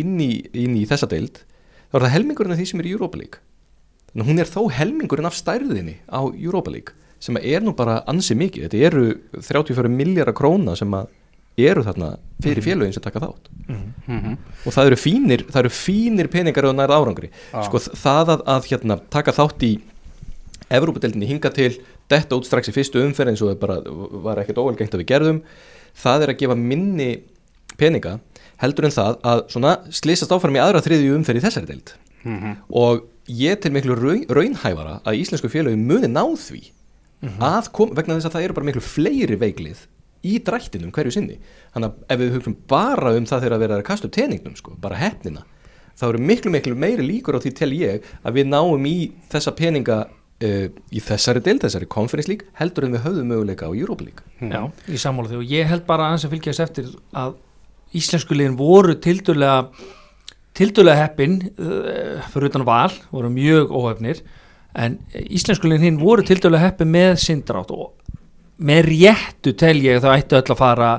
inn 0.04 0.20
í, 0.22 0.32
inn 0.54 0.76
í 0.78 0.84
þessa 0.90 1.10
deild 1.10 1.42
þá 1.90 1.98
er 1.98 2.06
það 2.06 2.16
helmingurinn 2.18 2.56
af 2.56 2.60
því 2.62 2.68
sem 2.70 2.84
er 2.84 2.90
í 2.90 2.94
Europa 2.98 3.20
League. 3.22 3.42
Þannig 4.12 4.24
að 4.24 4.30
hún 4.30 4.44
er 4.44 4.52
þó 4.52 4.62
helmingurinn 4.78 5.30
af 5.30 5.40
stærðinni 5.40 5.96
á 6.12 6.22
Europa 6.28 6.74
League 6.74 7.00
sem 7.24 7.38
er 7.40 7.64
nú 7.64 7.72
bara 7.78 8.02
ansi 8.12 8.36
mikið, 8.36 8.66
þetta 8.68 8.88
eru 8.90 9.04
34 9.40 9.92
miljardar 9.92 10.36
króna 10.36 10.74
sem 10.76 10.92
að 10.98 11.08
eru 11.64 11.84
þarna 11.86 12.10
fyrir 12.42 12.66
félögin 12.66 12.96
sem 12.96 13.04
taka 13.04 13.22
þátt. 13.22 13.50
Mhm. 14.10 14.38
og 14.66 14.74
það 14.74 14.88
eru 14.90 14.98
fínir, 15.00 15.44
það 15.48 15.60
eru 15.62 15.70
fínir 15.70 16.28
peningar 16.34 16.66
og 16.66 16.76
nærð 16.76 16.96
árangri. 16.98 17.30
Já. 17.54 17.64
sko 17.70 17.80
það 17.80 18.34
að, 18.34 18.42
að 18.56 18.70
hérna, 18.72 19.00
taka 19.10 19.32
þátt 19.32 19.64
í 19.64 19.74
Evrópadeildinni 20.74 21.28
hinga 21.30 21.52
til 21.54 21.78
detta 22.10 22.36
út 22.36 22.48
strax 22.48 22.72
í 22.72 22.74
fyrstu 22.74 23.04
umferð 23.04 23.34
eins 23.34 23.44
og 23.44 23.52
það 23.52 23.60
bara 23.62 23.78
var 24.26 24.42
ekkert 24.42 24.62
óvelgengt 24.64 24.96
að 24.96 25.04
við 25.04 25.12
gerðum 25.12 25.42
það 26.04 26.26
er 26.26 26.34
að 26.34 26.40
gefa 26.42 26.58
minni 26.58 27.10
peninga 27.78 28.18
heldur 28.64 28.88
en 28.88 28.96
það 28.96 29.18
að 29.34 29.44
svona 29.54 29.74
slýsast 29.92 30.34
áfram 30.34 30.58
í 30.58 30.64
aðra 30.64 30.84
þriðju 30.86 31.18
umferð 31.20 31.42
í 31.42 31.46
þessari 31.48 31.72
deild. 31.74 31.96
Mhm. 32.24 32.52
og 32.72 33.10
ég 33.28 33.60
til 33.60 33.72
miklu 33.76 33.96
raun, 34.00 34.24
raunhæfara 34.32 35.02
að 35.04 35.20
íslensku 35.20 35.50
félögum 35.52 35.84
muni 35.88 36.08
ná 36.08 36.24
því 36.24 36.62
að 37.44 37.72
kom, 37.76 37.92
vegna 37.96 38.16
þess 38.16 38.30
að 38.30 38.36
það 38.38 38.46
eru 38.46 38.56
bara 38.58 38.68
miklu 38.68 38.84
fleiri 38.84 39.38
veiklið 39.40 39.82
í 40.24 40.38
drættinum 40.40 40.92
hverju 40.96 41.12
sinni. 41.12 41.38
Þannig 41.76 41.90
að 41.90 42.16
ef 42.16 42.20
við 42.20 42.34
hugum 42.38 42.56
bara 42.68 43.12
um 43.16 43.26
það 43.28 43.44
þegar 43.44 43.56
að 43.56 43.64
vera 43.64 43.78
að 43.80 43.88
kasta 43.88 44.08
upp 44.08 44.16
teningnum 44.16 44.56
sko, 44.56 44.76
bara 44.80 45.00
hefnina 45.00 45.44
þá 46.00 46.10
eru 46.10 46.24
miklu 46.26 46.52
miklu 46.54 46.76
meiri 46.80 47.06
líkur 47.06 47.38
á 47.38 47.44
því 47.44 47.54
tel 47.58 47.72
ég 47.78 48.06
að 48.24 48.40
við 48.40 48.50
náum 48.50 48.86
í 48.90 48.98
þessa 49.32 49.54
peninga 49.58 49.98
uh, 50.08 50.68
í 50.70 51.04
þessari 51.04 51.44
deild, 51.46 51.64
þessari 51.64 51.90
conference 51.92 52.32
league 52.32 52.50
heldur 52.60 52.88
en 52.88 52.96
við 52.98 53.06
höfum 53.06 53.30
möguleika 53.30 53.70
á 53.70 53.72
Europa 53.72 54.08
League. 54.08 54.26
Já, 54.42 54.68
í 54.90 55.00
sammála 55.00 55.32
því. 55.32 55.42
Og 55.42 55.54
ég 55.54 55.70
held 55.70 55.86
bara 55.90 56.10
aðeins 56.10 56.28
að 56.28 56.36
fylgjast 56.38 56.64
eftir 56.66 56.90
að 57.12 57.38
íslensku 57.98 58.38
liðin 58.38 58.58
voru 58.60 58.96
tildulega 59.02 59.68
tildulega 60.54 61.08
heppin 61.08 61.40
uh, 61.58 62.22
fyrir 62.30 62.52
utan 62.52 62.66
val, 62.68 62.94
voru 63.14 63.32
mjög 63.34 63.74
óhefnir 63.74 64.22
en 64.78 65.00
íslensku 65.14 65.70
liðin 65.70 65.88
hinn 65.88 66.02
voru 66.02 66.26
tildulega 66.26 66.68
heppin 66.68 66.92
með 66.94 67.18
sindrátt 67.24 67.74
og 67.74 67.92
með 68.64 68.88
réttu 68.92 69.54
tel 69.58 69.78
ég 69.82 70.02
þau 70.04 70.14
ættu 70.14 70.38
öll 70.38 70.54
að 70.54 70.60
fara 70.60 70.94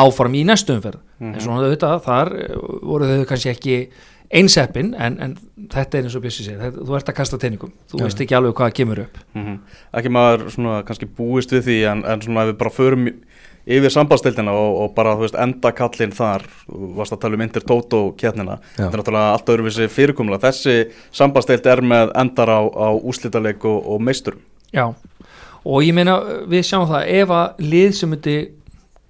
áfram 0.00 0.36
í 0.38 0.44
næstu 0.46 0.76
umferð. 0.76 1.00
En 1.20 1.36
svona 1.42 1.66
auðvitað 1.66 1.98
þar 2.06 2.32
eh, 2.38 2.56
voru 2.86 3.08
þau 3.08 3.26
kannski 3.28 3.50
ekki 3.52 3.78
einseppin 4.30 4.92
en, 4.94 5.16
en 5.18 5.32
þetta 5.72 5.98
er 5.98 6.06
eins 6.06 6.14
og 6.16 6.22
Bjössi 6.24 6.46
segir 6.46 6.60
þetta, 6.62 6.84
þú 6.86 6.96
ert 6.96 7.08
að 7.10 7.16
kasta 7.18 7.38
teiningum, 7.42 7.72
þú 7.90 7.98
Já. 7.98 8.04
veist 8.06 8.20
ekki 8.22 8.36
alveg 8.38 8.54
hvað 8.60 8.76
kemur 8.78 9.02
upp. 9.06 9.18
Mm 9.34 9.56
Ekki 9.98 10.12
maður 10.14 10.46
svona 10.54 10.76
kannski 10.86 11.08
búist 11.18 11.52
við 11.56 11.66
því 11.66 11.78
en, 11.90 12.04
en 12.06 12.22
svona 12.22 12.44
ef 12.46 12.52
við 12.52 12.60
bara 12.62 12.74
förum 12.76 13.08
yfir 13.70 13.92
sambandstildina 13.94 14.52
og, 14.56 14.78
og 14.84 14.92
bara 14.96 15.12
veist 15.20 15.36
enda 15.38 15.70
kallinn 15.76 16.12
þar, 16.16 16.42
varst 16.98 17.14
að 17.14 17.20
tala 17.22 17.38
um 17.38 17.44
Inter 17.44 17.64
Toto 17.66 18.00
kjarnina, 18.18 18.56
Já. 18.74 18.82
þetta 18.82 18.90
er 18.90 19.00
náttúrulega 19.02 19.32
allt 19.36 19.52
öðruvísi 19.54 19.88
fyrirkomlega, 19.94 20.42
þessi 20.48 20.74
sambandstild 21.20 21.68
er 21.70 21.82
með 21.86 22.12
endar 22.24 22.50
á, 22.50 22.60
á 22.66 22.88
úslítaleik 22.98 23.64
og, 23.70 23.78
og 23.94 24.02
meisturum. 24.06 24.42
Já, 24.74 24.88
og 25.64 25.82
ég 25.86 25.94
meina 25.96 26.18
við 26.50 26.66
sjáum 26.70 26.88
það 26.90 27.08
ef 27.20 27.32
að 27.36 27.64
lið 27.70 27.90
sem 27.98 28.10
myndi 28.14 28.36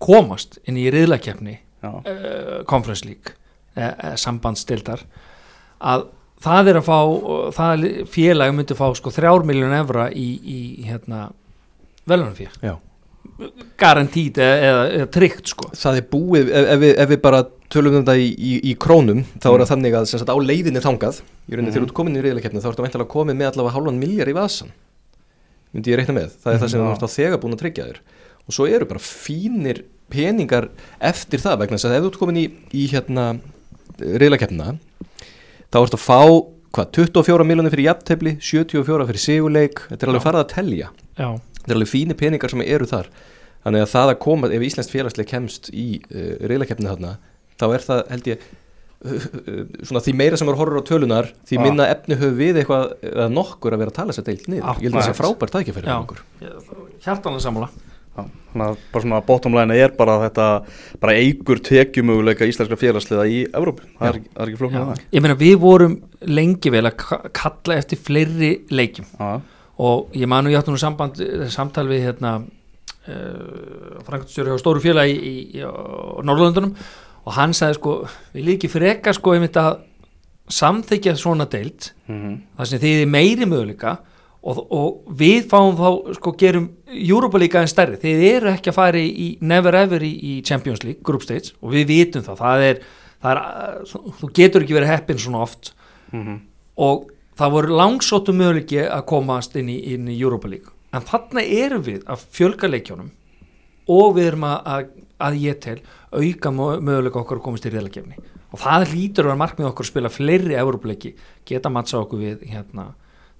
komast 0.01 0.59
inn 0.69 0.79
í 0.81 0.87
riðlakefni 0.93 1.59
uh, 1.85 2.63
Conference 2.69 3.05
League 3.05 3.35
uh, 3.77 3.91
uh, 3.93 4.15
sambandstildar 4.21 5.03
að 5.81 6.07
það 6.41 6.71
er 6.73 6.79
að 6.81 6.87
fá 6.89 6.99
það 7.57 7.73
er 7.75 7.81
li- 7.83 8.05
félag 8.09 8.55
myndi 8.57 8.77
fá 8.79 8.87
sko 8.97 9.13
þrjár 9.13 9.45
miljón 9.49 9.75
evra 9.77 10.07
í, 10.13 10.29
í 10.41 10.61
hérna 10.89 11.27
velunarfér, 12.09 12.55
Já. 12.65 12.79
Garantít 13.81 14.39
eða, 14.43 14.83
eða, 14.91 15.07
tryggt 15.15 15.51
sko. 15.55 15.71
Það 15.77 15.97
er 16.01 16.07
búið, 16.13 16.51
ef, 16.51 16.69
ef, 16.75 16.81
við, 16.83 16.93
ef 17.05 17.09
við 17.15 17.21
bara 17.25 17.41
tölum 17.71 17.97
um 18.01 18.05
það 18.09 18.21
í, 18.25 18.29
í, 18.35 18.53
í 18.71 18.75
krónum 18.83 19.21
þá 19.41 19.47
er 19.53 19.63
það 19.63 19.71
þannig 19.75 19.97
að 20.01 20.07
sagt, 20.11 20.31
á 20.33 20.37
leiðinni 20.43 20.83
þangað 20.85 21.21
í 21.23 21.55
rauninni 21.55 21.71
Mhm. 21.71 21.75
þegar 21.75 21.85
þú 21.85 21.89
ert 21.91 21.97
komin 22.01 22.17
í 22.19 22.23
reyðleikefni 22.25 22.63
þá 22.65 22.69
ertu 22.73 22.85
væntalega 22.87 23.13
komin 23.15 23.39
með 23.39 23.51
allavega 23.53 23.75
hálfan 23.77 24.01
miljard 24.03 24.33
í 24.33 24.37
vasan 24.37 24.73
myndi 25.75 25.93
ég 25.93 26.01
reikna 26.01 26.17
með, 26.17 26.33
það 26.43 26.53
er 26.55 26.59
það 26.65 26.71
sem 26.73 26.81
Já. 26.81 26.85
þú 26.85 26.93
ert 26.97 27.07
á 27.07 27.11
þegar 27.15 27.41
búin 27.45 27.55
að 27.55 27.61
tryggja 27.63 27.85
þér. 27.87 27.99
Og 28.51 28.55
svo 28.57 28.67
eru 28.67 28.87
bara 28.91 28.99
fínir 29.05 29.85
peningar 30.11 30.67
eftir 30.99 31.39
það 31.39 31.61
vegna 31.63 31.79
þess 31.79 31.87
að 31.87 31.95
ef 31.95 32.03
þú 32.03 32.11
ert 32.11 32.19
komin 32.25 32.41
í, 32.41 32.47
í 32.75 32.87
hérna 32.91 33.27
reyðleikefnina 34.01 34.73
þá 35.71 35.79
ertu 35.85 35.99
að 35.99 36.03
fá 36.03 36.21
hvað, 36.75 36.91
24 36.99 37.47
miljonir 37.47 37.71
fyrir 37.75 37.87
jafntefli 37.91 38.33
74 38.43 39.07
fyrir 39.11 39.23
sigurleik 39.23 39.85
þetta 39.93 40.07
er 40.07 40.11
alveg 40.13 40.25
farið 40.27 40.43
að 40.43 40.51
telja. 40.57 40.91
Já, 41.19 41.29
þetta 41.61 41.71
er 41.71 41.79
alveg 41.79 41.91
fínir 41.93 42.19
peningar 42.19 42.51
sem 42.53 42.63
eru 42.67 42.87
þar 42.91 43.09
þannig 43.65 43.85
að 43.85 43.93
það 43.95 44.13
að 44.15 44.19
koma, 44.25 44.51
ef 44.57 44.65
Íslands 44.71 44.91
félagslega 44.93 45.31
kemst 45.35 45.71
í 45.75 45.87
uh, 46.01 46.33
reyðleikefni 46.49 46.89
þarna 46.91 47.15
þá 47.61 47.67
er 47.77 47.85
það 47.85 48.03
held 48.15 48.31
ég 48.33 48.47
uh, 48.47 49.13
uh, 49.15 49.63
svona 49.85 50.03
því 50.07 50.17
meira 50.23 50.41
sem 50.41 50.49
er 50.53 50.59
horfur 50.61 50.81
á 50.81 50.89
tölunar 50.91 51.31
því 51.49 51.59
Já. 51.61 51.63
minna 51.67 51.89
efni 51.93 52.19
höfum 52.21 52.39
við 52.41 52.63
eitthvað 52.63 52.91
eða 53.13 53.29
nokkur 53.37 53.77
að 53.77 53.85
vera 53.85 53.95
að 53.95 53.99
tala 54.01 54.17
sér 54.17 54.27
deilt 54.31 54.49
niður. 54.49 54.67
Ég 54.81 54.89
held 54.89 54.97
að 54.97 55.01
það 55.03 55.09
sé 55.13 55.19
frábært 55.21 55.57
tækifæri 55.59 55.87
Já. 55.87 55.95
fyrir 55.95 56.05
okkur. 56.05 56.91
Hjartanlega 57.05 57.45
sammála. 57.47 57.71
Já, 58.11 58.25
þannig 58.51 58.65
að 58.67 58.81
bara 58.91 59.03
svona 59.05 59.19
bottom 59.29 59.55
line 59.55 59.77
er 59.79 59.93
bara 59.95 60.17
að 60.19 60.25
þetta 60.25 60.47
bara 61.05 61.13
eigur 61.23 61.61
tekjumöguleika 61.69 62.49
íslenska 62.51 62.77
félagsliða 62.81 63.27
í 63.31 63.37
Evrópu, 63.55 63.85
það 64.01 64.09
er, 64.11 64.19
er 64.35 64.51
ekki 64.51 64.59
flóknir 64.59 64.81
að 64.83 64.89
það. 64.91 65.05
Ég 65.15 65.23
meina 65.25 65.37
við 65.39 65.55
vorum 65.63 65.95
lengi 66.27 66.73
vel 66.75 66.83
að 66.91 66.97
ka- 67.05 67.21
kalla 67.39 67.77
eftir 67.79 68.01
fleiri 68.03 68.51
leikjum. 68.75 69.07
Já, 69.15 69.31
og 69.87 70.19
ég 70.19 70.29
manu 70.29 70.51
ég 70.51 70.59
átti 70.59 70.75
nú 70.75 70.81
samband 70.83 71.23
samtal 71.55 71.87
við 71.89 72.03
hérna 72.09 72.35
uh, 73.09 74.01
frangstjóri 74.07 74.53
á 74.53 74.59
stóru 74.61 74.83
félagi 74.83 75.17
í, 75.17 75.31
í, 75.31 75.61
í 75.61 75.65
á 75.65 75.71
Norrlöndunum 76.27 76.75
og 77.21 77.37
hann 77.37 77.55
sagði 77.57 77.79
sko, 77.79 77.97
við 78.35 78.47
líki 78.49 78.71
freka 78.73 79.15
sko 79.17 79.37
einmitt 79.37 79.59
að 79.61 79.83
samþykja 80.51 81.17
svona 81.19 81.47
deild 81.51 81.93
mm 82.11 82.39
það 82.59 82.71
sem 82.71 82.83
þið 82.83 83.03
er 83.03 83.11
meiri 83.11 83.47
möguleika 83.49 83.99
og, 84.41 84.59
og 84.73 85.17
við 85.21 85.47
fáum 85.51 85.77
þá 85.79 86.15
sko 86.17 86.33
gerum 86.41 86.71
Europa 86.91 87.39
líka 87.39 87.61
en 87.61 87.71
stærri. 87.71 87.99
Þið 88.01 88.25
eru 88.31 88.51
ekki 88.55 88.73
að 88.73 88.79
fara 88.79 89.01
í, 89.01 89.29
never 89.41 89.77
ever 89.77 90.03
í, 90.05 90.11
í 90.11 90.33
Champions 90.47 90.83
League, 90.85 91.05
Group 91.05 91.25
Stage 91.27 91.55
og 91.61 91.75
við 91.75 91.87
vitum 91.93 92.25
það, 92.25 92.41
það 92.41 92.67
er, 92.67 92.83
það 93.21 93.41
er 93.41 93.85
þú, 93.93 94.31
getur 94.41 94.65
ekki 94.65 94.77
verið 94.79 94.93
heppin 94.95 95.21
svona 95.21 95.45
oft. 95.45 95.73
-hmm. 96.11 96.41
og 96.77 97.11
það 97.39 97.53
voru 97.57 97.77
langsóttu 97.77 98.33
möguleiki 98.33 98.83
að 98.83 99.07
komast 99.07 99.57
inn 99.57 99.69
í, 99.69 99.79
inn 99.95 100.09
í 100.09 100.21
Europa 100.21 100.49
League 100.49 100.73
en 100.93 101.07
þarna 101.11 101.45
erum 101.45 101.83
við 101.87 102.05
að 102.11 102.25
fjölga 102.35 102.71
leikjónum 102.71 103.11
og 103.91 104.15
við 104.17 104.31
erum 104.33 104.45
að, 104.49 104.59
að, 104.75 104.89
að 105.29 105.39
ég 105.45 105.61
tel 105.63 105.79
auka 106.15 106.51
mö- 106.55 106.81
möguleika 106.83 107.21
okkar 107.23 107.39
að 107.41 107.45
komast 107.47 107.67
í 107.67 107.73
reyðlakefni 107.75 108.17
og 108.51 108.59
það 108.65 108.89
hlýtur 108.95 109.25
að 109.27 109.31
vera 109.31 109.41
markmið 109.45 109.69
okkar 109.71 109.87
að 109.87 109.91
spila 109.93 110.11
fleiri 110.11 110.57
Európa-leiki, 110.59 111.13
geta 111.47 111.71
mattsa 111.71 112.01
okkur 112.03 112.19
við 112.19 112.41
hérna, 112.51 112.89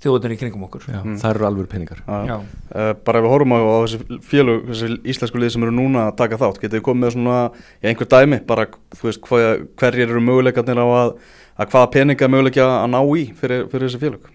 þjóðunir 0.01 0.35
í 0.37 0.39
kringum 0.41 0.63
okkur 0.69 0.85
Já, 0.87 1.01
Mm. 1.03 1.17
það 1.19 1.31
eru 1.35 1.47
alveg 1.49 1.67
peningar. 1.69 1.99
Uh, 2.07 2.93
bara 3.05 3.19
ef 3.19 3.25
við 3.27 3.33
horfum 3.35 3.53
á, 3.53 3.59
á 3.59 3.79
þessi 3.85 4.19
félög, 4.31 4.63
þessi 4.71 4.89
íslensku 5.13 5.41
lið 5.43 5.51
sem 5.57 5.63
eru 5.67 5.75
núna 5.75 6.07
að 6.09 6.17
taka 6.23 6.39
þátt, 6.41 6.61
getið 6.63 6.79
þið 6.79 6.85
komið 6.87 7.03
með 7.05 7.13
svona, 7.17 7.39
já, 7.83 7.89
einhver 7.91 8.09
dæmi, 8.15 8.39
bara, 8.47 8.67
þú 8.97 9.09
veist, 9.11 9.21
hvað, 9.27 9.67
hverjir 9.83 10.07
eru 10.15 10.23
möguleikarnir 10.25 10.79
á 10.81 10.87
að, 11.03 11.13
að 11.61 11.71
hvaða 11.75 11.91
peninga 11.99 12.25
er 12.29 12.33
möguleika 12.33 12.69
að 12.79 12.89
ná 12.95 13.01
í 13.19 13.27
fyrir, 13.43 13.67
fyrir 13.75 13.89
þessi 13.91 14.01
félög? 14.07 14.31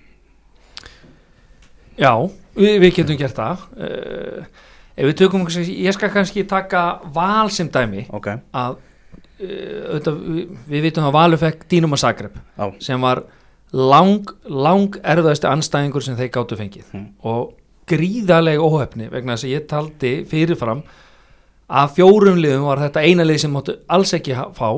Já, 1.98 2.14
við, 2.56 2.74
við 2.84 2.92
getum 3.00 3.20
gert 3.20 3.38
það. 3.38 3.64
Uh, 3.78 4.66
ef 4.96 5.10
við 5.10 5.18
tökum 5.22 5.48
ég 5.48 5.96
skal 5.96 6.12
kannski 6.14 6.46
taka 6.50 6.84
val 7.16 7.50
sem 7.54 7.70
dæmi. 7.72 8.08
Ok, 8.16 8.32
að 8.56 8.78
uh, 8.78 9.82
auðvitað, 9.92 10.22
við, 10.26 10.60
við 10.74 10.88
vitum 10.90 11.10
að 11.10 11.18
Valur 11.20 11.42
fekk 11.42 11.68
Dínum 11.72 11.98
að 11.98 12.04
Zagreb 12.06 12.40
já, 12.40 12.66
sem 12.88 13.08
var 13.08 13.26
lang, 13.76 14.32
lang 14.48 15.00
erfiðasti 15.04 15.50
anstæðingur 15.52 16.06
sem 16.06 16.18
þeir 16.20 16.34
gáttu 16.38 16.60
fengið. 16.60 16.90
Mm. 16.94 17.08
og 17.28 17.56
gríðarlega 17.86 18.66
óhefni 18.66 19.12
vegna 19.12 19.36
þess 19.36 19.46
að 19.46 19.52
ég 19.52 19.66
taldi 19.70 20.14
fyrirfram 20.30 20.80
að 21.66 21.92
fjórum 21.98 22.40
liðum 22.40 22.66
var 22.66 22.82
þetta 22.82 23.04
eina 23.06 23.26
lið 23.26 23.44
sem 23.44 23.54
máttu 23.54 23.76
alls 23.90 24.14
ekki 24.18 24.38
fá. 24.58 24.70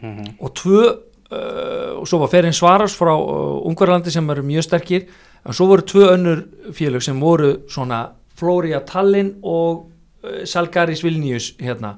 Mm 0.00 0.34
og 0.40 0.54
tvö 0.56 0.82
og 1.30 2.08
svo 2.08 2.22
var 2.22 2.32
Ferin 2.32 2.56
Svaras 2.56 2.96
frá 2.98 3.12
uh, 3.14 3.60
Ungverlandi 3.68 4.10
sem 4.10 4.30
eru 4.30 4.42
mjög 4.46 4.66
sterkir 4.66 5.06
en 5.46 5.56
svo 5.56 5.68
voru 5.70 5.86
tvö 5.86 6.12
önnur 6.14 6.46
félög 6.76 7.04
sem 7.06 7.20
voru 7.20 7.52
svona 7.68 8.08
Flória 8.36 8.80
Tallinn 8.86 9.36
og 9.42 9.86
uh, 10.24 10.42
Salgaris 10.44 11.04
Vilnius 11.04 11.54
hérna 11.60 11.96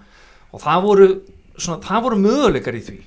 og 0.53 0.61
það 0.61 0.83
voru, 0.85 1.09
svona, 1.57 1.81
það 1.81 2.05
voru 2.09 2.21
möguleikar 2.27 2.77
í 2.77 2.85
því 2.85 2.99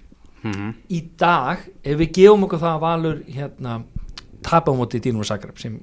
-hmm. 0.46 0.74
í 0.90 1.02
dag 1.20 1.66
ef 1.84 2.00
við 2.00 2.12
gefum 2.20 2.48
okkur 2.48 2.62
það 2.62 2.76
að 2.76 2.84
Valur 2.86 3.20
hérna 3.28 3.76
tapa 4.46 4.74
á 4.74 4.76
móti 4.78 5.02
Dínum 5.02 5.24
og 5.24 5.30
Zagreb 5.30 5.58
sem 5.58 5.80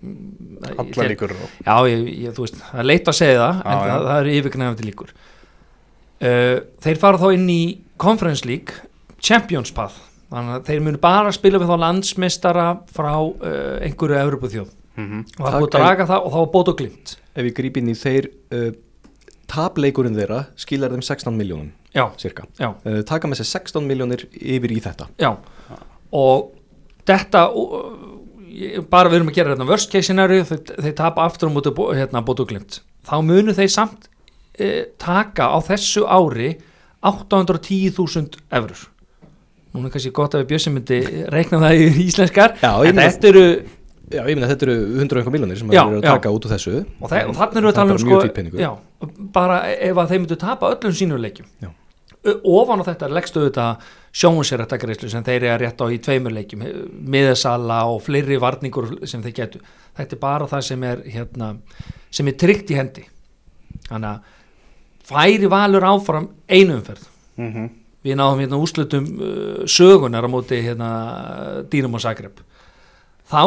allar 0.70 1.10
líkur 1.10 1.34
á. 1.34 1.46
Já, 1.66 1.74
ég, 1.90 2.06
ég, 2.28 2.38
veist, 2.38 2.60
það 2.60 2.82
er 2.84 2.88
leitt 2.88 3.10
að 3.10 3.18
segja 3.18 3.40
það 3.40 3.54
en 3.58 3.72
Já, 3.72 3.82
já. 3.82 3.92
það, 3.92 4.06
það 4.06 4.20
eru 4.20 4.36
yfirgnefandi 4.38 4.88
líkur 4.88 5.12
uh, 5.12 6.56
Þeir 6.86 7.02
fara 7.02 7.22
þá 7.22 7.28
inn 7.38 7.50
í 7.50 7.62
Conference 7.96 8.48
League 8.48 8.82
Champions 9.22 9.74
Path 9.74 10.11
þannig 10.32 10.54
að 10.56 10.68
þeir 10.70 10.84
munu 10.86 11.00
bara 11.02 11.32
spila 11.36 11.60
við 11.62 11.70
þá 11.72 11.76
landsmeistara 11.86 12.66
frá 12.92 13.12
uh, 13.20 13.76
einhverju 13.84 14.22
Evropu 14.22 14.50
Mm 14.92 15.22
og 15.40 15.46
það 15.46 15.54
er 15.54 15.62
búið 15.62 15.68
að 15.70 15.76
draga 15.78 16.04
það 16.08 16.24
og 16.26 16.32
það 16.34 16.42
var 16.42 16.48
bót 16.52 16.68
og 16.68 16.80
glimt. 16.82 17.12
Ef 17.32 17.46
við 17.46 17.54
grípum 17.56 17.80
inn 17.80 17.92
í 17.94 17.96
þeir 17.96 18.26
uh, 18.52 18.66
tapleikurinn 19.48 20.18
þeirra 20.18 20.40
skilar 20.60 20.92
þeim 20.92 21.04
16 21.06 21.38
miljónum 21.38 21.70
Já, 21.92 22.06
cirka. 22.20 22.44
Já, 22.60 22.70
uh, 22.84 22.98
taka 23.08 23.28
með 23.28 23.40
sér 23.40 23.48
16 23.62 23.86
miljónir 23.88 24.26
yfir 24.36 24.72
í 24.72 24.80
þetta. 24.84 25.08
Já. 25.20 25.30
Og 26.12 26.52
þetta 27.08 27.46
uh, 27.56 28.84
bara 28.92 29.08
við 29.08 29.22
erum 29.22 29.32
að 29.32 29.38
gera 29.40 29.54
hérna 29.54 29.68
worst 29.68 29.92
case 29.92 30.10
scenario 30.10 30.44
þeir, 30.48 30.60
þeir 30.76 30.96
tapa 31.00 31.24
aftur 31.24 31.52
móti 31.52 31.72
bó- 31.72 31.88
hérna, 31.96 32.20
bót 32.24 32.44
og 32.44 32.52
glimt. 32.52 32.82
Þá 33.08 33.16
munu 33.24 33.56
þeir 33.56 33.72
samt 33.72 34.08
uh, 34.60 34.82
taka 35.00 35.48
á 35.52 35.58
þessu 35.72 36.04
ári 36.04 36.54
810.000 37.02 38.40
eurur 38.60 38.88
núna 39.72 39.88
er 39.88 39.94
kannski 39.94 40.12
gott 40.14 40.34
að 40.36 40.44
við 40.44 40.50
bjössum 40.52 40.76
myndi 40.76 40.98
reikna 41.32 41.60
það 41.62 41.78
í 41.80 41.86
íslenskar. 42.06 42.58
Já, 42.62 42.72
en 42.88 43.00
þetta 43.02 43.32
eru 43.32 43.46
Já, 44.12 44.26
ég 44.28 44.36
meina 44.36 44.48
þetta 44.50 44.66
eru 44.66 44.74
100 45.00 45.14
og 45.14 45.20
einhver 45.22 45.32
miljónir 45.32 45.56
sem 45.56 45.70
Já, 45.72 45.78
þeir 45.86 45.92
eru 45.94 46.00
að 46.00 46.04
já. 46.04 46.14
taka 46.18 46.32
út 46.36 46.46
úr 46.46 46.52
þessu. 46.52 46.72
Og, 47.00 47.06
þe 47.08 47.20
og 47.30 47.36
þannig 47.38 47.60
erum 47.60 47.68
við 47.68 47.70
að 47.70 47.78
tala 47.78 47.94
um 47.94 48.00
sko, 48.02 48.18
já, 48.60 48.70
bara 49.32 49.60
ef 49.72 50.00
að 50.02 50.10
þeir 50.10 50.20
myndu 50.20 50.36
tapa 50.42 50.72
öllum 50.74 50.96
sínum 50.98 51.22
leikjum. 51.22 51.46
Já. 51.62 51.70
Ö- 52.22 52.40
ofan 52.52 52.82
á 52.84 52.88
þetta 52.90 53.08
leggstu 53.10 53.40
auðvitað 53.40 53.86
sjónsérættagreislu 54.20 55.08
sem 55.10 55.24
þeir 55.24 55.38
eru 55.38 55.52
að 55.54 55.62
rétta 55.64 55.88
á 55.88 55.94
í 55.94 55.98
tveimur 56.04 56.34
leikjum 56.36 56.66
miðasala 57.14 57.80
og 57.88 58.02
fleiri 58.04 58.36
varningur 58.42 58.92
sem 59.08 59.24
þeir 59.24 59.34
getu 59.40 59.62
þetta 59.96 60.16
er 60.16 60.20
bara 60.22 60.48
það 60.50 60.66
sem 60.68 60.84
er 60.86 61.02
hérna, 61.08 61.50
sem 62.12 62.28
er 62.28 62.36
tryggt 62.38 62.70
í 62.72 62.78
hendi. 62.78 63.06
Þannig 63.88 64.10
að 64.12 64.20
færi 65.08 65.50
valur 65.50 65.88
áfram 65.88 66.28
einu 66.48 66.76
umferð. 66.78 67.08
-hmm. 67.38 67.70
Við 68.02 68.18
náðum 68.18 68.42
hérna 68.42 68.62
úrslutum 68.62 69.06
uh, 69.18 69.60
sögunar 69.70 70.26
á 70.26 70.30
móti 70.32 70.62
hérna 70.64 70.90
Dínum 71.72 71.94
og 71.98 72.02
Zagreb. 72.04 72.42
Þá 73.30 73.42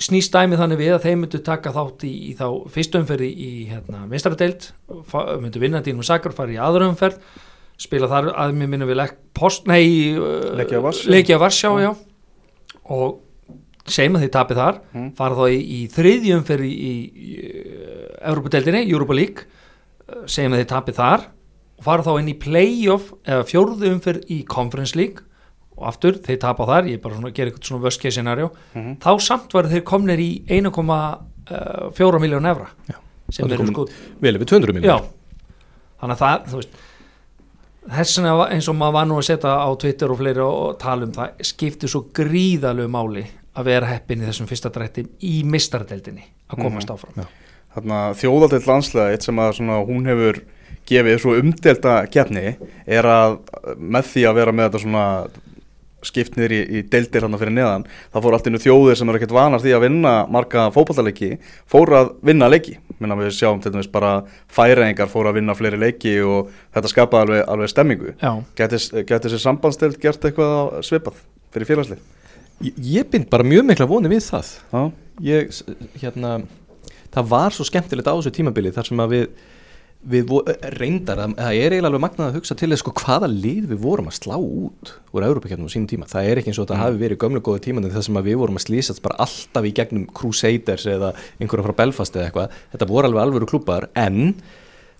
snýst 0.00 0.32
dæmið 0.32 0.62
þannig 0.62 0.80
við 0.80 0.94
að 0.96 1.04
þeir 1.04 1.20
myndu 1.20 1.42
taka 1.44 1.74
þátt 1.76 2.06
í, 2.08 2.14
í 2.30 2.34
þá 2.38 2.46
fyrstu 2.72 3.02
umferði 3.02 3.28
í 3.30 3.50
hérna 3.68 4.06
vinstradeild 4.08 4.70
myndu 5.42 5.60
vinna 5.60 5.82
Dínum 5.84 6.00
og 6.00 6.08
Zagreb 6.08 6.36
fara 6.36 6.54
í 6.54 6.60
aðra 6.60 6.88
umferð 6.88 7.20
spila 7.80 8.08
þar 8.10 8.30
að 8.34 8.54
mér 8.58 8.70
minnum 8.74 8.90
við 8.90 9.00
legg 9.00 9.16
post, 9.36 9.66
nei, 9.70 10.12
uh, 10.12 10.52
Leikja 11.08 11.40
Varsjá. 11.40 11.72
Já. 11.80 11.90
Og 12.92 13.20
segjum 13.90 14.18
að 14.18 14.26
þið 14.26 14.32
tapið 14.36 14.60
þar 14.60 14.80
Mm. 14.92 15.10
fara 15.16 15.38
þá 15.38 15.44
í, 15.48 15.60
í 15.60 15.80
þriðju 15.94 16.36
umferð 16.36 16.66
í, 16.66 16.72
í, 16.90 16.94
í 17.24 17.30
Európa-deildinni, 18.20 18.82
Europa 18.90 19.16
League. 19.16 19.46
Uh, 20.04 20.24
segjum 20.26 20.56
að 20.56 20.64
þið 20.64 20.70
tapið 20.74 20.98
þar 21.00 21.28
og 21.80 21.84
fara 21.88 22.04
þá 22.04 22.12
inn 22.20 22.28
í 22.28 22.36
playoff 22.38 23.10
eða 23.24 23.46
fjórðu 23.48 23.90
umferð 23.94 24.28
í 24.30 24.42
Conference 24.46 24.94
League 25.00 25.24
og 25.80 25.86
aftur, 25.88 26.18
þeir 26.20 26.36
tapa 26.42 26.66
þar, 26.68 26.90
ég 26.92 26.98
er 26.98 27.00
bara 27.00 27.16
svona 27.16 27.30
að 27.30 27.36
gera 27.38 27.50
eitthvað 27.50 27.70
svona 27.70 27.82
worst 27.86 28.02
case 28.02 28.14
scenario, 28.18 28.50
Mhm. 28.76 28.98
þá 29.00 29.10
samt 29.24 29.54
var 29.56 29.64
þeir 29.64 29.80
komnir 29.88 30.20
í 30.20 30.42
1,4 30.46 32.20
miljón 32.20 32.46
evra 32.50 32.68
Já. 32.88 32.96
sem 33.30 33.46
er 33.46 33.54
eru 33.56 33.66
sko 33.70 33.86
vel 34.20 34.36
yfir 34.36 34.46
200 34.52 34.74
Já, 34.74 34.76
miljonir 34.76 35.08
þannig 36.02 36.16
að 36.16 36.22
það, 36.24 36.46
þú 36.50 36.60
veist 36.60 36.78
þess 37.90 38.18
vegna 38.20 38.36
var- 38.36 38.50
eins 38.52 38.68
og 38.68 38.76
maður 38.76 38.92
var 38.92 39.06
nú 39.06 39.16
að 39.18 39.24
setja 39.30 39.56
á 39.56 39.68
Twitter 39.80 40.12
og 40.12 40.18
fleiri 40.20 40.44
og 40.44 40.78
tala 40.78 41.02
um 41.08 41.12
það 41.12 41.28
skiptir 41.48 41.88
svo 41.88 42.04
gríðalegu 42.12 42.90
máli 42.92 43.26
að 43.56 43.64
vera 43.64 43.86
heppin 43.86 44.20
í 44.22 44.26
þessum 44.28 44.46
fyrsta 44.46 44.70
drætti 44.70 45.06
í 45.22 45.42
mistardeldinni 45.44 46.24
að 46.50 46.62
komast 46.62 46.88
áfram 46.92 47.16
Já. 47.16 47.24
Þarna 47.74 47.98
þjóðaldeild 48.18 48.66
landslega 48.66 49.12
eitt 49.14 49.22
sem 49.22 49.36
að 49.36 49.54
svona 49.56 49.86
hún 49.86 50.04
hefur 50.04 50.42
gefið 50.88 51.20
svo 51.22 51.36
umdelta 51.38 52.00
keppni 52.10 52.56
er 52.86 53.06
að 53.06 53.38
með 53.78 54.12
því 54.14 54.26
að 54.28 54.40
vera 54.40 54.54
með 54.56 54.68
þetta 54.68 54.82
svona 54.84 55.06
skipt 56.06 56.36
niður 56.38 56.54
í, 56.56 56.60
í 56.64 56.82
deildir 56.88 57.26
hann 57.26 57.36
fyrir 57.36 57.54
neðan 57.54 57.82
það 58.12 58.24
fór 58.24 58.36
allt 58.36 58.46
innu 58.48 58.60
þjóðir 58.62 58.98
sem 58.98 59.10
eru 59.10 59.20
ekkert 59.20 59.34
vanar 59.36 59.62
því 59.62 59.74
að 59.76 59.82
vinna 59.84 60.12
marga 60.32 60.68
fótballtaleiki 60.74 61.34
fór 61.68 61.92
að 61.98 62.12
vinna 62.26 62.48
leiki. 62.50 62.78
Minna 63.00 63.16
við 63.18 63.34
sjáum 63.36 63.60
til 63.60 63.72
dæmis 63.74 63.90
bara 63.92 64.22
færæðingar 64.52 65.10
fór 65.12 65.30
að 65.30 65.40
vinna 65.40 65.56
fleiri 65.56 65.80
leiki 65.80 66.14
og 66.24 66.50
þetta 66.74 66.92
skapaði 66.92 67.26
alveg, 67.26 67.44
alveg 67.52 67.72
stemmingu. 67.72 68.14
Já, 68.20 68.32
gæti 68.56 68.80
þessi 69.26 69.42
sambandstild 69.44 70.00
gert 70.00 70.24
eitthvað 70.24 70.80
svipað 70.88 71.20
fyrir 71.54 71.70
félagslið? 71.70 72.02
Ég, 72.64 72.80
ég 72.96 73.12
bind 73.12 73.28
bara 73.32 73.46
mjög 73.46 73.68
mikla 73.70 73.88
voni 73.88 74.12
við 74.12 74.24
það. 74.26 74.52
Já, 74.72 74.82
ég, 75.28 75.62
hérna 76.02 76.34
það 77.10 77.32
var 77.32 77.56
svo 77.56 77.66
skemmtilegt 77.68 78.08
á 78.08 78.14
þessu 78.14 78.34
tímabili 78.36 78.72
þar 78.74 78.90
sem 78.90 79.00
að 79.02 79.14
við, 79.14 79.24
við 80.00 80.22
vo- 80.30 80.44
reyndar 80.80 81.18
að 81.20 81.34
það 81.36 81.56
er 81.60 81.74
eiginlega 81.74 81.88
alveg 81.90 82.02
magnað 82.06 82.28
að 82.30 82.36
hugsa 82.38 82.54
til 82.56 82.70
þess 82.72 82.80
sko 82.84 82.92
hvaða 83.02 83.28
lið 83.28 83.66
við 83.68 83.80
vorum 83.82 84.06
að 84.08 84.16
slá 84.16 84.36
út 84.40 84.92
úr 85.12 85.26
Európa-kjarnum 85.26 85.68
á 85.68 85.72
sínum 85.74 85.88
tíma, 85.90 86.08
það 86.08 86.28
er 86.30 86.40
ekki 86.40 86.52
eins 86.54 86.60
og 86.62 86.64
þetta 86.70 86.78
hafi 86.80 87.00
verið 87.02 87.20
gömlu 87.20 87.42
góðu 87.44 87.60
tímanu 87.66 87.90
þar 87.92 88.06
sem 88.06 88.16
að 88.16 88.30
við 88.30 88.38
vorum 88.40 88.56
að 88.56 88.64
slýsast 88.64 89.02
bara 89.04 89.18
alltaf 89.26 89.68
í 89.68 89.74
gegnum 89.76 90.06
Crusaders 90.16 90.86
eða 90.88 91.12
einhverja 91.36 91.66
frá 91.68 91.76
Belfast 91.82 92.16
eða 92.16 92.30
eitthvað, 92.30 92.56
þetta 92.72 92.88
voru 92.94 93.10
alveg 93.10 93.22
alvöru 93.26 93.50
klúpar 93.52 93.90
en 93.94 94.32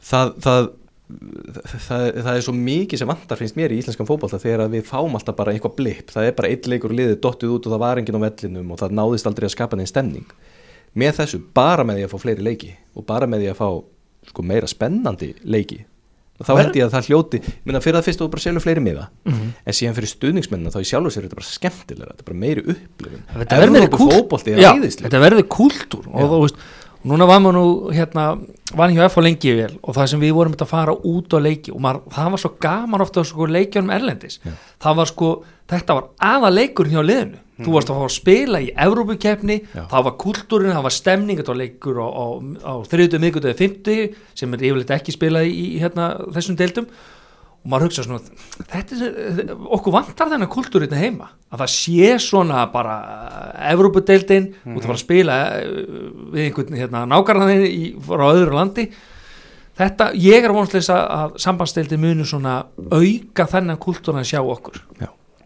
það, 0.05 0.37
það 0.45 0.71
Það, 1.11 2.05
það 2.23 2.37
er 2.39 2.43
svo 2.47 2.53
mikið 2.55 3.01
sem 3.01 3.09
vantar 3.11 3.39
finnst 3.41 3.57
mér 3.59 3.73
í 3.75 3.81
íslenskan 3.81 4.07
fótbolta 4.07 4.39
þegar 4.39 4.69
við 4.71 4.85
fáum 4.87 5.17
alltaf 5.19 5.35
bara 5.35 5.51
eitthvað 5.51 5.73
blip, 5.81 6.13
það 6.15 6.29
er 6.29 6.37
bara 6.39 6.51
eitt 6.53 6.69
leikur 6.71 6.93
liðið 6.95 7.17
dottið 7.25 7.55
út 7.57 7.67
og 7.67 7.73
það 7.75 7.81
var 7.83 7.99
enginn 7.99 8.19
á 8.23 8.25
vellinum 8.29 8.71
og 8.71 8.79
það 8.79 8.95
náðist 8.95 9.27
aldrei 9.27 9.49
að 9.49 9.55
skapa 9.57 9.75
neinn 9.81 9.91
stemning. 9.91 10.29
Með 10.95 11.17
þessu, 11.19 11.41
bara 11.59 11.83
með 11.83 11.99
því 11.99 12.05
að 12.07 12.13
fá 12.15 12.23
fleiri 12.23 12.47
leiki 12.47 12.71
og 12.95 13.07
bara 13.11 13.27
með 13.27 13.43
því 13.43 13.51
að 13.51 13.59
fá 13.59 13.69
sko, 14.29 14.43
meira 14.43 14.67
spennandi 14.67 15.35
leiki. 15.45 15.85
Og 16.41 16.47
þá 16.49 16.57
held 16.57 16.77
ég 16.79 16.87
að 16.87 16.93
það 16.95 17.09
hljóti, 17.11 17.39
minna 17.69 17.81
fyrir 17.85 17.99
að 18.01 18.07
fyrst 18.09 18.21
og 18.25 18.31
bara 18.33 18.41
selja 18.41 18.61
fleiri 18.65 18.81
miða, 18.81 19.09
Mhm. 19.27 19.49
en 19.67 19.73
síðan 19.77 19.95
fyrir 19.99 20.09
stuðningsmennina 20.09 20.71
þá 20.73 20.81
í 20.81 20.89
sjálfu 20.89 21.11
sér 21.13 21.19
er 21.25 21.29
þetta 21.29 21.37
bara 21.37 21.51
skemmtilega 21.51 22.13
þetta 22.15 22.21
er 22.25 22.29
bara 22.31 22.39
meiri 22.41 22.63
upplifun. 22.65 23.23
Þetta 23.37 23.59
verður 23.61 23.83
er 23.83 23.91
Já, 24.63 24.73
æðislega 24.73 25.11
þetta 25.11 25.21
verður 25.21 25.49
kúltúr 25.53 26.07
og 26.09 26.31
þú 26.31 26.41
veist, 26.47 26.57
núna 27.05 27.27
var 27.29 27.41
maður 27.41 27.57
nú 27.59 27.93
hérna, 27.93 28.25
var 28.75 28.89
F 29.09 29.17
á 29.17 29.21
lengi 29.21 29.53
vel 29.57 29.79
og 29.85 29.95
það 29.95 30.09
sem 30.09 30.21
við 30.21 30.33
vorum 30.33 30.55
að 30.57 30.67
fara 30.73 30.93
út 30.97 31.29
á 31.29 31.39
leiki 31.45 31.73
og 31.75 31.81
maður, 31.81 32.01
það 32.09 32.31
var 32.31 32.39
svo 32.39 32.51
gaman 32.61 33.01
ofta 33.05 33.25
sko, 33.25 33.47
leikjunum 33.47 33.91
erlendis. 33.93 34.39
Var 34.81 35.07
sko, 35.07 35.45
þetta 35.69 35.93
var 35.95 36.05
aða 36.21 36.51
leikur 36.57 36.87
hjá 36.89 37.05
liðinu, 37.05 37.37
þú 37.65 37.77
varst 37.77 37.93
að 37.93 38.01
fá 38.01 38.05
að 38.07 38.17
spila 38.17 38.61
í 38.65 38.73
Evrópukeppni, 38.87 39.57
Já. 39.75 39.85
það 39.93 40.05
var 40.09 40.19
kúltúrin 40.25 40.75
það 40.75 40.87
var 40.89 40.97
stemning, 40.97 41.41
þetta 41.41 41.53
var 41.55 41.61
leikur 41.61 42.03
á, 42.03 42.09
á, 42.09 42.27
á 42.65 42.73
þriðutu, 42.91 43.23
miðgutu 43.23 43.51
eða 43.51 43.61
fymtu 43.61 43.97
sem 44.35 44.55
er 44.55 44.69
yfirleitt 44.69 44.95
ekki 44.97 45.17
spilað 45.17 45.51
í, 45.51 45.67
hérna, 45.83 46.13
þessum 46.37 46.59
deildum 46.61 46.91
og 47.61 47.69
maður 47.69 47.91
hugsa 47.91 48.05
svona 48.07 48.65
þetta 48.71 48.99
er, 49.05 49.53
okkur 49.77 49.93
vantar 49.93 50.31
þennan 50.33 50.51
kultúr 50.53 50.87
hérna 50.87 51.01
heima, 51.01 51.31
að 51.53 51.65
það 51.65 51.73
sé 51.75 52.11
svona 52.25 52.65
bara 52.73 52.97
Evrópudeildin 53.69 54.49
mm 54.49 54.57
-hmm. 54.65 54.77
út 54.77 54.83
að 54.83 54.89
fara 54.89 54.99
að 54.99 55.05
spila 55.05 55.39
eh, 55.61 55.69
við 56.33 56.45
einhvern 56.47 56.81
hérna, 56.81 57.07
nákarðaninn 57.07 58.01
frá 58.01 58.27
öðru 58.33 58.57
landi 58.57 58.89
þetta, 59.77 60.11
ég 60.15 60.45
er 60.45 60.53
vonsleis 60.57 60.89
að, 60.89 61.37
sambandsdeildin 61.37 62.01
munu 62.01 62.25
svona 62.25 62.65
auka 62.91 63.47
þennan 63.47 63.81
kultúr 63.81 64.17
að 64.17 64.31
sjá 64.33 64.41
okkur 64.41 64.81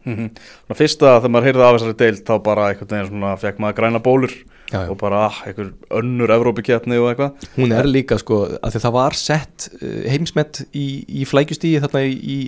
Mm 0.05 0.17
-hmm. 0.17 0.75
Fyrsta 0.77 1.19
þegar 1.21 1.33
maður 1.33 1.47
heyrði 1.49 1.65
af 1.65 1.77
þessari 1.77 1.97
deild 2.03 2.25
þá 2.29 2.35
bara 2.45 2.69
einhvern 2.69 2.91
veginn 2.91 3.09
svona 3.09 3.37
fekk 3.41 3.59
maður 3.59 3.77
græna 3.79 4.01
bólur 4.05 4.35
Já, 4.73 4.81
já. 4.85 4.91
og 4.91 4.97
bara 4.99 5.27
ah, 5.27 5.37
einhver 5.47 5.73
önnur 5.91 6.31
Evrópikeppni 6.31 6.99
og 6.99 7.11
eitthvað 7.11 7.33
hún 7.57 7.73
er 7.73 7.85
líka 7.85 8.19
sko 8.19 8.59
að 8.63 8.73
því 8.73 8.81
það 8.81 8.93
var 8.93 9.13
sett 9.15 9.69
uh, 9.83 10.11
heimsmet 10.11 10.65
í, 10.73 11.05
í 11.09 11.25
flækjustíði 11.25 11.81
þarna 11.85 12.03
í, 12.05 12.13
í, 12.13 12.39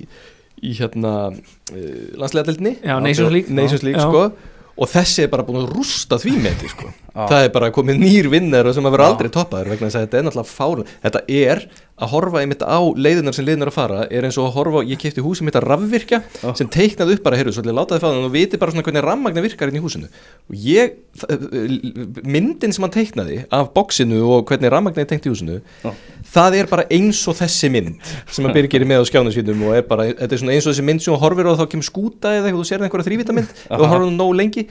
í 0.63 0.73
hérna 0.79 1.31
uh, 1.31 2.05
landslegadeldinni 2.17 2.79
Já, 2.83 3.01
Nations 3.01 3.83
League. 3.83 4.01
Sko 4.01 4.33
og 4.77 4.91
þessi 4.93 5.25
er 5.25 5.33
bara 5.33 5.45
búin 5.47 5.63
að 5.63 5.73
rústa 5.73 6.19
því 6.21 6.35
með 6.45 6.59
því 6.61 6.71
sko 6.75 6.91
Já. 6.91 7.23
það 7.31 7.43
er 7.47 7.53
bara 7.55 7.73
komið 7.73 8.01
nýr 8.03 8.29
vinnar 8.33 8.69
sem 8.77 8.85
að 8.85 8.97
vera 8.97 9.07
Já. 9.07 9.13
aldrei 9.15 9.31
toppaður 9.33 9.73
vegna 9.73 9.89
þess 9.89 9.99
að 9.99 10.05
þetta 10.05 10.19
er 10.19 10.27
náttúrulega 10.27 10.53
fála 10.53 10.87
þetta 11.07 11.23
er 11.33 11.63
að 11.97 12.11
horfa 12.13 12.41
einmitt 12.43 12.61
á 12.61 12.77
leiðinar 12.93 13.33
sem 13.33 13.47
leiðinar 13.47 13.71
að 13.71 13.77
fara 13.79 14.01
er 14.13 14.27
eins 14.29 14.37
og 14.37 14.51
að 14.51 14.57
horfa, 14.59 14.83
ég 14.85 14.99
kefti 15.01 15.23
húsi 15.25 15.47
mitt 15.47 15.57
að 15.57 15.65
rafvirkja 15.71 16.19
Já. 16.43 16.51
sem 16.59 16.69
teiknaði 16.69 17.15
upp 17.17 17.23
bara, 17.25 17.39
heyrðu, 17.41 17.55
svolítið 17.57 17.77
látaði 17.79 18.03
fáðan 18.03 18.27
og 18.29 18.35
viti 18.35 18.59
bara 18.61 18.75
svona 18.75 18.85
hvernig 18.85 19.05
rammagna 19.07 19.45
virkar 19.47 19.73
inn 19.73 19.79
í 19.79 19.83
húsinu 19.85 20.11
og 20.11 20.59
ég, 20.61 20.99
þ- 21.17 22.21
myndin 22.29 22.75
sem 22.77 22.85
hann 22.85 22.93
teiknaði 22.93 23.39
af 23.49 23.71
boxinu 23.77 24.19
og 24.29 24.45
hvernig 24.51 24.73
rammagna 24.75 25.05
er 25.07 25.09
tengt 25.15 25.25
í 25.29 25.33
húsinu 25.33 25.57
Já. 25.87 25.95
það 26.37 26.59
er 26.61 26.69
bara 26.75 26.85
eins 26.93 27.23
og 27.33 27.39
þessi 27.41 27.71
mynd 27.73 28.13
sem 28.29 28.45
að 28.51 28.59
Birgir 28.59 28.85
er 28.85 28.91
með 28.93 29.01
á 29.01 29.09
skjánu 29.09 29.33
sínum 29.33 29.65
og 29.71 29.79
er 29.79 29.87
bara, 29.89 30.11
þetta 30.13 30.37
er 30.37 30.43
svona 30.43 30.57
eins 30.59 30.69
og 30.69 30.75
þessi 30.77 30.85
mynd 30.91 31.05
sem 31.07 31.15
þú 31.17 31.23
horfir 31.25 31.49
og 31.49 31.57
þá 31.63 31.65
kemur 31.73 31.89
skúta 31.89 32.35
eða 32.37 32.51
eitthvað, 32.51 32.61
þú 32.61 32.69
sér 32.75 32.85
einhverja 32.87 33.09
þrývitamynd 33.09 33.57
og 33.71 33.81
þú 33.81 33.89
horfir 33.95 34.07
hún 34.11 34.21
nóg 34.21 34.37
lengi, 34.43 34.67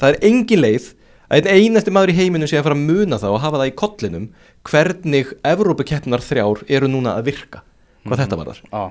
það 0.00 0.14
er 0.16 0.20
engin 0.30 0.64
leið 0.64 0.88
að 1.30 1.46
einn 1.46 1.70
einasti 1.70 1.92
maður 1.94 2.12
í 2.12 2.16
heiminum 2.18 2.50
sé 2.50 2.58
að 2.58 2.66
fara 2.66 2.78
að 2.78 2.86
muna 2.88 3.18
það 3.22 3.34
og 3.36 3.44
hafa 3.44 3.60
það 3.60 3.70
í 3.70 3.76
kollinum 3.78 4.24
hvernig 4.66 5.34
Evrópukeppnar 5.46 6.24
þrjár 6.24 6.64
eru 6.68 6.90
núna 6.90 7.14
að 7.18 7.30
virka 7.30 7.62
hvað 8.06 8.24
þetta 8.24 8.38
var 8.40 8.50
þar 8.50 8.60
ah. 8.74 8.90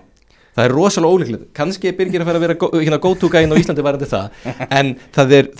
það 0.55 0.63
er 0.65 0.75
rosalega 0.75 1.17
ólíklegt, 1.17 1.49
kannski 1.57 1.89
er 1.89 1.97
Birgir 1.97 2.23
að 2.23 2.29
fara 2.29 2.39
að 2.39 2.45
vera 2.45 2.57
go- 2.61 2.71
hérna 2.75 3.01
go-to-gæin 3.03 3.51
á 3.51 3.59
Íslandi 3.59 3.85
varandi 3.85 4.09
það 4.09 4.47
en 4.79 4.93
það 5.15 5.35
er, 5.39 5.51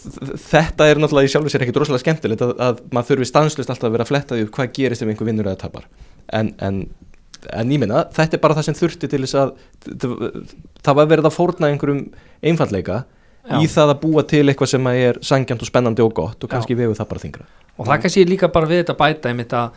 þetta 0.46 0.90
er 0.90 1.04
náttúrulega 1.04 1.30
í 1.30 1.34
sjálfu 1.34 1.54
sér 1.54 1.66
ekkit 1.66 1.82
rosalega 1.82 2.06
skemmtilegt 2.06 2.46
að, 2.46 2.56
að 2.70 2.82
maður 2.96 3.12
þurfi 3.12 3.30
stanslust 3.32 3.74
alltaf 3.74 3.90
að 3.90 3.98
vera 3.98 4.08
að 4.08 4.14
fletta 4.14 4.40
því 4.40 4.50
hvað 4.56 4.74
gerist 4.80 5.06
ef 5.06 5.12
einhver 5.12 5.30
vinnur 5.30 5.50
eða 5.50 5.62
tapar. 5.66 5.88
En, 6.40 6.54
en, 6.64 6.82
en 7.50 7.72
ég 7.74 7.82
minna, 7.82 8.06
þetta 8.16 8.38
er 8.38 8.44
bara 8.44 8.58
það 8.60 8.70
sem 8.70 8.78
þurfti 8.78 9.10
til 9.10 9.24
þess 9.26 9.40
að 9.40 9.56
það 10.86 11.00
var 11.02 11.10
verið 11.16 11.30
að 11.30 11.38
fórna 11.38 11.72
einhverjum 11.74 12.04
einfalleika 12.46 13.04
Já. 13.50 13.60
í 13.64 13.68
það 13.68 13.94
að 13.96 14.02
búa 14.04 14.24
til 14.30 14.44
eitthvað 14.48 14.70
sem 14.76 14.88
er 14.94 15.20
sangjant 15.26 15.62
og 15.66 15.70
spennandi 15.72 16.04
og 16.06 16.14
gott 16.14 16.44
og 16.44 16.50
kannski 16.52 16.78
vegur 16.78 16.98
það 16.98 17.10
bara 17.14 17.24
þingra 17.24 17.46
og 17.80 17.88
það 17.88 18.02
kannski 18.04 18.26
líka 18.30 18.50
bara 18.54 18.70
við 18.70 18.84
þetta 18.84 18.98
bæta 19.00 19.30
einmitt 19.32 19.56
að 19.58 19.72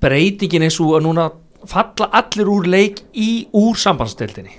breytingin 0.00 0.66
er 0.66 0.74
svo 0.74 0.94
að 0.98 1.06
núna 1.06 1.28
falla 1.68 2.08
allir 2.20 2.48
úr 2.50 2.68
leik 2.70 3.02
í 3.12 3.30
úr 3.56 3.76
sambandsdeildinni 3.80 4.54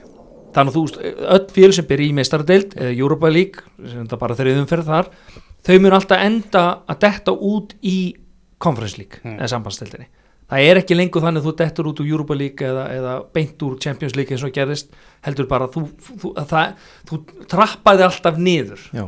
þannig 0.55 0.73
að 0.73 0.75
þú 0.75 0.81
veist, 0.85 0.97
öll 1.35 1.45
fjöl 1.55 1.71
sem 1.77 1.87
byrja 1.87 2.09
í 2.11 2.15
meistaradeild 2.17 2.73
eða 2.75 2.91
Europa 2.91 3.29
League, 3.31 3.63
sem 3.87 4.01
þetta 4.03 4.17
bara 4.19 4.35
þeirriðum 4.35 4.67
fyrir 4.67 4.83
þar, 4.89 5.07
þau 5.63 5.77
mun 5.79 5.95
alltaf 5.95 6.25
enda 6.25 6.63
að 6.91 6.99
detta 7.05 7.35
út 7.51 7.75
í 7.87 7.97
Conference 8.61 8.99
League 8.99 9.21
Hmm. 9.23 9.37
eða 9.39 9.47
sambandsdeildinni 9.55 10.09
það 10.51 10.67
er 10.67 10.81
ekki 10.81 10.97
lengur 10.97 11.23
þannig 11.23 11.41
að 11.41 11.47
þú 11.47 11.55
dettur 11.61 11.89
út 11.91 12.03
úr 12.03 12.11
Europa 12.11 12.37
League 12.37 12.67
eða, 12.67 12.85
eða 12.97 13.15
beint 13.35 13.65
úr 13.65 13.77
Champions 13.81 14.17
League 14.19 14.35
eins 14.35 14.45
og 14.45 14.53
gerðist, 14.55 14.91
heldur 15.25 15.47
bara 15.49 15.69
þú, 15.71 15.85
þú, 16.11 16.33
að 16.35 16.51
það, 16.51 16.87
þú 17.09 17.19
trappaði 17.51 18.07
alltaf 18.07 18.41
niður. 18.41 18.83
Já, 18.95 19.05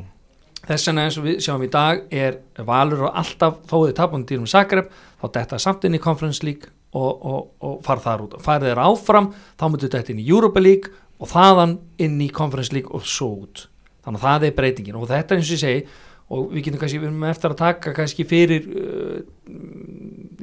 þess 0.63 0.89
vegna 0.89 1.07
eins 1.07 1.19
og 1.19 1.27
við 1.27 1.41
sjáum 1.43 1.65
í 1.65 1.71
dag 1.73 2.05
er 2.13 2.39
Valur 2.63 3.09
og 3.09 3.19
alltaf 3.23 3.59
þó 3.67 3.75
þið 3.81 3.97
tapum 3.99 4.23
dýrum 4.29 4.47
Zagreb 4.49 4.93
þá 5.19 5.27
detta 5.39 5.59
samt 5.59 5.83
inn 5.87 5.99
í 5.99 6.01
Conference 6.03 6.45
League 6.45 6.71
og, 6.93 7.11
og, 7.11 7.51
og 7.59 7.77
fara 7.85 8.03
þar 8.03 8.25
út. 8.27 8.39
Farið 8.43 8.71
þeir 8.71 8.83
áfram 8.85 9.29
þá 9.59 9.67
myndu 9.67 9.91
detta 9.91 10.13
inn 10.13 10.23
í 10.23 10.29
Europa 10.29 10.63
League 10.63 10.93
og 11.19 11.29
þaðan 11.31 11.77
inn 12.03 12.17
í 12.23 12.31
Conference 12.33 12.73
League 12.75 12.91
og 12.93 13.05
svo 13.07 13.29
út. 13.43 13.67
Þannig 14.03 14.19
að 14.19 14.27
það 14.27 14.47
er 14.47 14.57
breytingin. 14.57 14.99
Og 14.99 15.07
þetta 15.09 15.33
er 15.33 15.41
eins 15.41 15.51
og 15.51 15.55
ég 15.57 15.63
segi 15.63 15.85
og 16.33 16.53
við 16.53 16.67
getum 16.67 16.81
kannski, 16.81 16.99
við 17.01 17.09
erum 17.09 17.25
eftir 17.29 17.53
að 17.53 17.59
taka 17.59 17.93
kannski 17.95 18.25
fyrir 18.27 18.67
uh, 18.69 19.17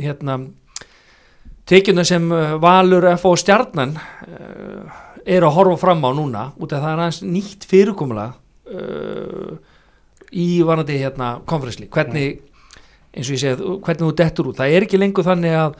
hérna 0.01 0.37
tekjuna 1.69 2.05
sem 2.07 2.31
uh, 2.33 2.57
Valur 2.63 3.07
F 3.15 3.27
og 3.31 3.39
Stjarnan 3.41 3.97
uh, 3.97 4.99
eru 5.27 5.47
að 5.51 5.57
horfa 5.59 5.77
fram 5.85 6.05
á 6.07 6.11
núna 6.17 6.45
út 6.59 6.73
af 6.73 6.81
það 6.83 6.93
er 6.95 7.03
aðeins 7.05 7.23
nýtt 7.27 7.67
fyrirkomulag 7.71 8.33
uh, 8.73 9.57
í 10.31 10.49
vanandi 10.67 10.99
hérna 11.03 11.41
konferensli, 11.49 11.89
hvernig 11.91 12.41
eins 13.11 13.27
og 13.27 13.35
ég 13.35 13.41
segið, 13.43 13.65
hvernig 13.83 14.05
þú 14.07 14.11
dettur 14.21 14.51
út. 14.53 14.61
Það 14.61 14.75
er 14.77 14.85
ekki 14.87 15.01
lengur 15.01 15.27
þannig 15.27 15.57
að 15.59 15.73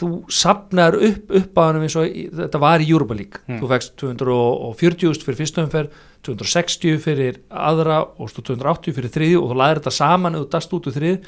þú 0.00 0.08
sapnar 0.32 0.94
upp 0.96 1.32
upp 1.36 1.58
að 1.60 1.66
hann 1.68 1.82
eins 1.84 1.96
og 2.00 2.06
þetta 2.38 2.60
var 2.62 2.80
í 2.80 2.86
Europa 2.88 3.16
League, 3.18 3.40
Mm. 3.50 3.58
þú 3.60 3.68
vekst 3.74 3.96
240 4.00 5.24
fyrir 5.26 5.38
fyrstu 5.42 5.60
umferð 5.64 5.90
260 6.24 6.98
fyrir 7.04 7.40
aðra 7.50 7.98
og 8.16 8.30
svo 8.30 8.40
280 8.46 8.94
fyrir 8.96 9.12
þriðju 9.12 9.42
og 9.42 9.50
þú 9.52 9.58
laðir 9.60 9.80
þetta 9.82 9.92
saman 9.98 10.38
þú 10.38 10.46
dast 10.54 10.72
út 10.76 10.88
úr 10.88 10.96
þriðju 10.96 11.18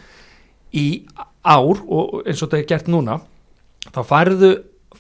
í 0.81 0.87
ár 1.45 1.83
og 1.85 2.23
eins 2.25 2.41
og 2.41 2.49
þetta 2.49 2.61
er 2.63 2.69
gert 2.73 2.89
núna 2.89 3.19
þá 3.91 4.01
færðu 4.07 4.51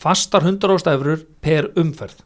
fastar 0.02 0.42
100 0.42 0.74
ástæfrur 0.74 1.26
per 1.44 1.70
umferð 1.78 2.22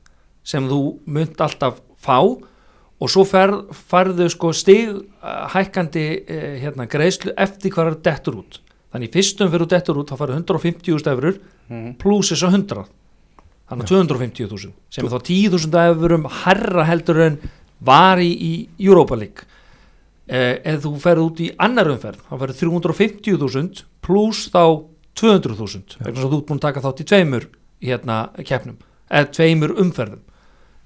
sem 0.46 0.68
þú 0.70 0.80
munt 1.10 1.40
alltaf 1.42 1.80
fá 2.00 2.20
og 2.22 3.10
svo 3.12 3.26
færðu 3.26 4.28
sko 4.32 4.52
stig 4.56 4.88
uh, 4.94 5.48
hækkandi 5.52 6.06
uh, 6.22 6.54
hérna, 6.62 6.86
greiðslu 6.88 7.34
eftir 7.36 7.74
er 7.82 7.98
dettur 8.00 8.38
út. 8.40 8.60
Þannig 8.94 9.12
fyrstum 9.12 9.50
fyrir 9.52 9.68
dettur 9.68 9.98
út 10.00 10.08
þá 10.08 10.16
færðu 10.22 10.38
150.000 10.40 11.12
eurur 11.12 11.42
Mhm. 11.66 11.96
pluss 11.98 12.30
þess 12.30 12.44
að 12.46 12.52
100 12.54 12.84
þannig 13.66 13.82
að 13.82 13.90
250.000 13.90 14.72
sem 14.94 15.04
er 15.04 15.10
þá 15.10 15.20
10.000 15.26 15.80
eurum 15.90 16.26
herra 16.44 16.84
heldur 16.86 17.18
en 17.24 17.38
var 17.82 18.18
í, 18.22 18.30
í 18.30 18.68
Europa 18.86 19.16
League. 19.18 19.42
Eh, 20.28 20.60
ef 20.64 20.84
þú 20.84 20.92
ferð 21.02 21.24
út 21.24 21.40
í 21.42 21.48
annar 21.58 21.90
umferð 21.90 22.22
þá 22.30 22.38
ferð 22.38 22.60
350.000 22.62 23.82
pluss 24.02 24.48
þá 24.54 24.62
200.000 25.16 25.98
vegna 26.04 26.20
svo 26.20 26.30
þú 26.32 26.38
ert 26.40 26.48
búin 26.50 26.60
að 26.60 26.66
taka 26.66 26.82
þátt 26.84 27.00
í 27.02 27.06
tveimur 27.10 27.46
hérna 27.82 28.16
keppnum 28.44 28.76
eða 29.10 29.30
tveimur 29.36 29.74
umferðum. 29.82 30.20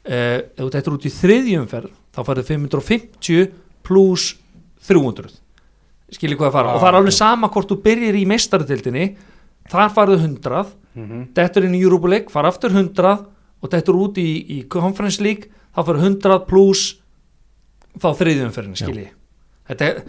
Eh, 0.05 0.39
ef 0.57 0.61
þú 0.65 0.71
tektur 0.75 0.97
út 0.97 1.07
í 1.09 1.13
þriðju 1.13 1.61
umferð 1.65 1.91
þá 2.17 2.21
ferð 2.27 2.47
550 2.51 3.51
pluss 3.87 4.35
300 4.89 5.35
skiljið 6.11 6.39
hvað 6.41 6.49
að 6.51 6.55
fara? 6.57 6.71
Ah, 6.71 6.75
og 6.75 6.81
það 6.83 6.89
er 6.91 6.99
alveg 7.01 7.15
sama 7.15 7.49
hvort 7.53 7.69
þú 7.71 7.77
byrjir 7.85 8.17
í 8.19 8.25
meistaratildinni 8.27 9.05
þar 9.71 9.93
farðu 9.95 10.17
100 10.25 10.77
Mhm. 10.91 11.29
dettur 11.35 11.63
inn 11.69 11.75
í 11.79 11.83
Europa 11.85 12.09
League, 12.11 12.29
fara 12.35 12.49
aftur 12.51 12.73
100 12.75 13.27
og 13.63 13.71
dettur 13.71 13.95
út 13.95 14.17
í, 14.19 14.43
í 14.59 14.69
Conference 14.69 15.21
League 15.23 15.47
þá 15.77 15.85
farðu 15.87 16.03
100 16.03 16.47
pluss 16.49 16.97
þá 17.97 18.09
þriðjumferðin 18.19 18.75
skilji. 18.77 19.09
Þetta 19.69 19.87
er 19.87 20.03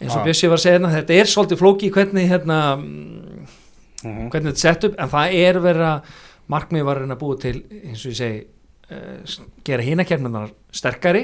eins 0.00 0.12
og 0.14 0.20
Ah. 0.20 0.24
Bjössi 0.26 0.48
var 0.50 0.58
að 0.58 0.64
segja 0.64 0.78
hérna, 0.78 0.92
þetta 0.94 1.14
er 1.20 1.30
svolítið 1.30 1.60
flóki 1.62 1.90
hvernig 1.94 2.28
hérna 2.30 2.58
mm, 2.76 3.46
Mhm. 4.04 4.30
hvernig 4.30 4.52
þetta 4.52 4.58
er 4.58 4.64
sett 4.74 4.84
upp 4.84 4.94
en 5.00 5.08
það 5.08 5.34
er 5.34 5.54
verið 5.64 5.86
að 5.88 6.02
markmið 6.52 6.84
var 6.84 6.96
að 6.96 7.00
reyna 7.04 7.14
að 7.16 7.22
búa 7.22 7.40
til 7.40 7.54
eins 7.84 8.02
og 8.04 8.12
ég 8.12 8.18
segi 8.18 8.46
uh, 8.92 9.44
gera 9.64 9.82
hinakefnunar 9.86 10.50
sterkari 10.72 11.22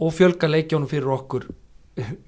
og 0.00 0.12
fjölga 0.12 0.50
leikjónum 0.50 0.88
fyrir 0.90 1.08
okkur 1.14 1.46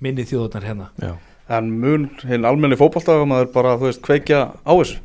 minni 0.01 0.25
þjóðunar 0.25 0.65
hérna 0.65 0.87
Já. 1.03 1.17
En 1.49 1.69
mun 1.81 2.09
hinn 2.27 2.45
almenni 2.49 2.75
fótballtafamaður 2.79 3.53
bara, 3.53 3.77
þú 3.79 3.87
veist, 3.91 4.01
kveikja 4.03 4.41
á 4.65 4.73
þessu 4.73 4.97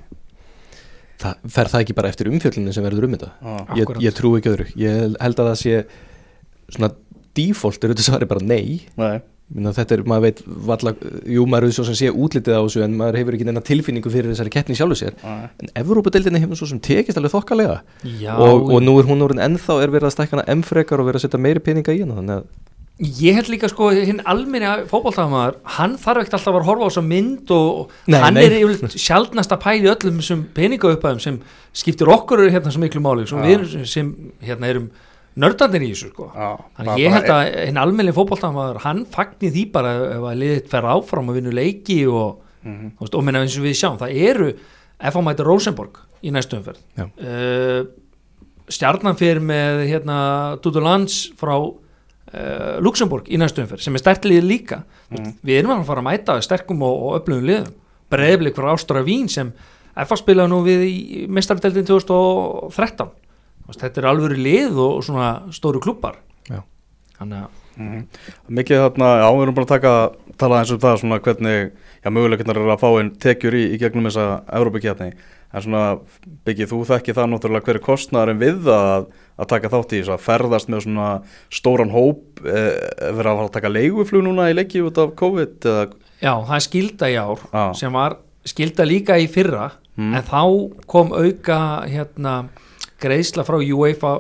Það 1.21 1.52
fer 1.54 1.69
það 1.69 1.84
ekki 1.84 1.93
bara 2.00 2.10
eftir 2.10 2.30
umfjöllinu 2.32 2.71
sem 2.74 2.84
verður 2.86 3.06
um 3.06 3.12
þetta 3.13 3.32
ah. 3.45 3.76
ég, 3.78 3.91
ég 4.02 4.15
trú 4.17 4.32
ekki 4.39 4.50
öðru 4.56 4.69
ég 4.80 5.17
held 5.21 5.41
að 5.43 5.52
það 5.52 5.60
sé 5.60 5.76
svona 6.71 6.89
default 7.38 7.84
er 7.84 7.91
auðvitað 7.91 8.08
svari 8.08 8.30
bara 8.32 8.45
nei 8.45 8.80
Nei, 8.97 9.19
Minna, 9.52 9.74
þetta 9.76 9.98
er, 9.98 10.02
maður 10.08 10.24
veit 10.30 10.42
valla, 10.70 10.94
jú 11.28 11.44
maður 11.50 11.68
er 11.68 11.74
svo 11.76 11.84
sem 11.90 11.98
sé 12.00 12.12
útlitið 12.12 12.56
á 12.56 12.62
þessu 12.64 12.84
en 12.86 12.94
maður 12.96 13.20
hefur 13.20 13.36
ekki 13.36 13.48
neina 13.50 13.64
tilfinningu 13.68 14.14
fyrir 14.14 14.32
þessari 14.32 14.54
keppni 14.54 14.78
sjálfu 14.80 15.00
sér 15.02 15.18
nei 15.20 15.50
en 15.60 15.72
Evrópadeildinni 15.82 16.40
hefur 16.46 16.62
svo 16.62 16.70
sem 16.72 16.80
tekist 16.80 17.20
alveg 17.20 17.34
þokkalega 17.34 17.82
Já, 18.22 18.32
og, 18.38 18.70
og 18.72 18.80
nú 18.86 18.96
er 19.02 19.10
hún 19.10 19.26
orðin 19.28 19.44
ennþá 19.50 19.82
er 19.84 19.92
verið 19.92 20.08
að 20.08 20.16
stækka 20.16 20.38
hana 20.38 20.48
ennfrekar 20.56 21.04
og 21.04 21.10
verið 21.10 21.20
að 21.20 21.28
setja 21.28 21.42
meiri 21.44 21.64
peninga 21.66 21.98
í 21.98 22.04
hana 22.06 22.20
þannig 22.22 22.40
að 22.40 22.52
Ég 23.02 23.34
held 23.34 23.48
líka 23.50 23.66
sko 23.66 23.88
hinn 23.98 24.20
almenni 24.30 24.68
fótballtafamaður, 24.92 25.56
hann 25.74 25.96
þarf 25.98 26.22
ekkert 26.22 26.36
alltaf 26.38 26.58
að 26.60 26.68
horfa 26.68 26.86
á 26.86 26.90
þessa 26.92 27.02
mynd 27.08 27.54
og 27.56 27.94
Nei, 28.06 28.18
hann 28.22 28.36
nei. 28.38 28.44
er 28.46 28.58
að 29.56 29.64
pæli 29.64 29.90
öllum 29.90 30.20
þessum 30.22 30.44
peningaupphæðum 30.54 31.22
sem 31.24 31.40
skiptir 31.74 32.12
okkur 32.14 32.44
hérna 32.46 32.70
svo 32.70 32.84
miklu 32.84 33.02
máli 33.02 33.26
sem 33.26 33.42
Já. 33.42 33.48
við 33.48 33.88
sem 33.90 34.12
hérna 34.46 34.70
erum 34.70 34.92
nördandir 35.39 35.82
í 35.86 35.91
þessu 35.94 36.10
sko. 36.12 36.28
Já, 36.36 36.50
Þannig 36.78 37.00
ég 37.00 37.13
held 37.15 37.30
að 37.32 37.44
hinn 37.70 37.78
almenni 37.80 38.12
fótballtafamaður, 38.15 38.80
hann 38.84 39.06
fagnir 39.13 39.52
því 39.56 39.63
bara 39.72 39.94
ef 40.17 40.26
að 40.32 40.39
liðið 40.41 40.70
fer 40.74 40.88
áfram 40.91 41.30
og 41.32 41.38
vinur 41.39 41.54
leiki 41.56 42.00
og, 42.12 42.41
mm 42.65 42.89
þú 42.98 43.06
veist, 43.06 43.15
og 43.15 43.24
minna 43.26 43.41
eins 43.46 43.56
og 43.58 43.63
við 43.65 43.78
sjáum, 43.80 43.98
það 44.02 44.17
eru 44.28 44.50
FH 45.02 45.24
mæti 45.26 45.46
Rosenborg 45.48 46.02
í 46.22 46.32
næstu 46.36 46.58
umferð. 46.60 46.82
Já. 47.00 47.08
Uh, 47.17 47.88
stjarnan 48.72 49.15
fyrir 49.17 49.41
með 49.41 49.86
hérna 49.89 50.17
Dudu 50.62 50.80
Lands 50.84 51.32
frá 51.39 51.56
uh, 51.58 52.78
Luxemburg 52.84 53.26
í 53.34 53.39
næstu 53.41 53.63
umferð 53.63 53.82
sem 53.84 53.96
er 53.98 54.04
stertlið 54.04 54.46
líka 54.48 54.84
Mhm. 55.12 55.32
við 55.44 55.58
erum 55.60 55.74
að 55.76 55.86
fara 55.89 56.00
að 56.00 56.06
mæta 56.08 56.36
sterkum 56.41 56.84
og, 56.88 57.02
og 57.04 57.15
öflugum 57.20 57.44
liðum 57.50 57.74
breyflik 58.12 58.56
frá 58.56 58.70
Ástra 58.72 59.02
Vín 59.04 59.28
sem 59.28 59.50
FA 60.08 60.15
spilaði 60.15 60.48
nú 60.54 60.62
við 60.63 60.86
í 60.88 61.28
mestardeldin 61.28 61.84
2013 61.84 62.72
Þú 62.72 62.78
veist, 62.78 63.17
þetta 63.79 64.01
er 64.01 64.10
alvöru 64.12 64.38
lið 64.38 64.77
og, 64.77 64.99
og 64.99 65.03
svona 65.07 65.31
stóru 65.55 65.81
klubbar 65.84 66.19
Já. 66.49 66.62
þannig 67.19 67.43
að 67.45 67.49
-hmm. 67.77 68.05
Mikið 68.49 68.81
þarna, 68.86 69.10
já, 69.21 69.27
við 69.36 69.43
erum 69.45 69.55
bara 69.55 69.65
að 69.65 69.75
taka 69.75 69.93
tala 70.38 70.60
eins 70.60 70.71
um 70.71 70.79
það 70.81 70.97
svona 71.01 71.19
hvernig 71.19 71.71
já, 72.03 72.10
möguleikirnar 72.10 72.57
eru 72.57 72.71
að 72.73 72.81
fá 72.81 72.89
inn 72.99 73.12
tekjur 73.21 73.53
í, 73.57 73.63
í 73.75 73.79
gegnum 73.81 74.07
þessa 74.10 74.43
Evrópakjarni 74.51 75.12
en 75.51 75.62
svona 75.65 75.99
byggið 76.47 76.71
þú 76.71 76.79
þekki 76.88 77.15
það 77.15 77.29
náttúrulega 77.31 77.65
hver 77.65 77.79
er 77.79 77.86
kostnæðurinn 77.86 78.39
við 78.39 78.69
að, 78.71 79.05
að 79.38 79.49
taka 79.51 79.71
þátt 79.73 79.93
í 79.93 79.99
þess 79.99 80.13
að 80.15 80.25
ferðast 80.25 80.71
með 80.71 80.86
svona 80.86 81.10
stóran 81.51 81.91
hóp 81.91 82.39
e, 82.45 82.63
verið 83.12 83.43
að 83.43 83.51
taka 83.57 83.73
leiguflug 83.73 84.23
núna 84.23 84.49
í 84.49 84.55
leiki 84.55 84.84
út 84.86 84.97
af 84.97 85.15
COVID 85.19 85.67
eða, 85.67 85.86
já, 86.21 86.34
það 86.47 86.55
er 86.55 86.65
skilda 86.67 87.12
í 87.12 87.19
ár 87.19 87.43
Já. 87.51 87.65
sem 87.75 87.93
var 87.93 88.17
skilda 88.47 88.88
líka 88.88 89.19
í 89.19 89.27
fyrra 89.27 89.71
Mm. 89.99 90.15
en 90.15 90.23
þá 90.23 90.41
kom 90.88 91.12
auka 91.12 91.84
hérna 91.84 92.45
greiðsla 93.04 93.46
frá 93.48 93.58
UEFA 93.62 94.16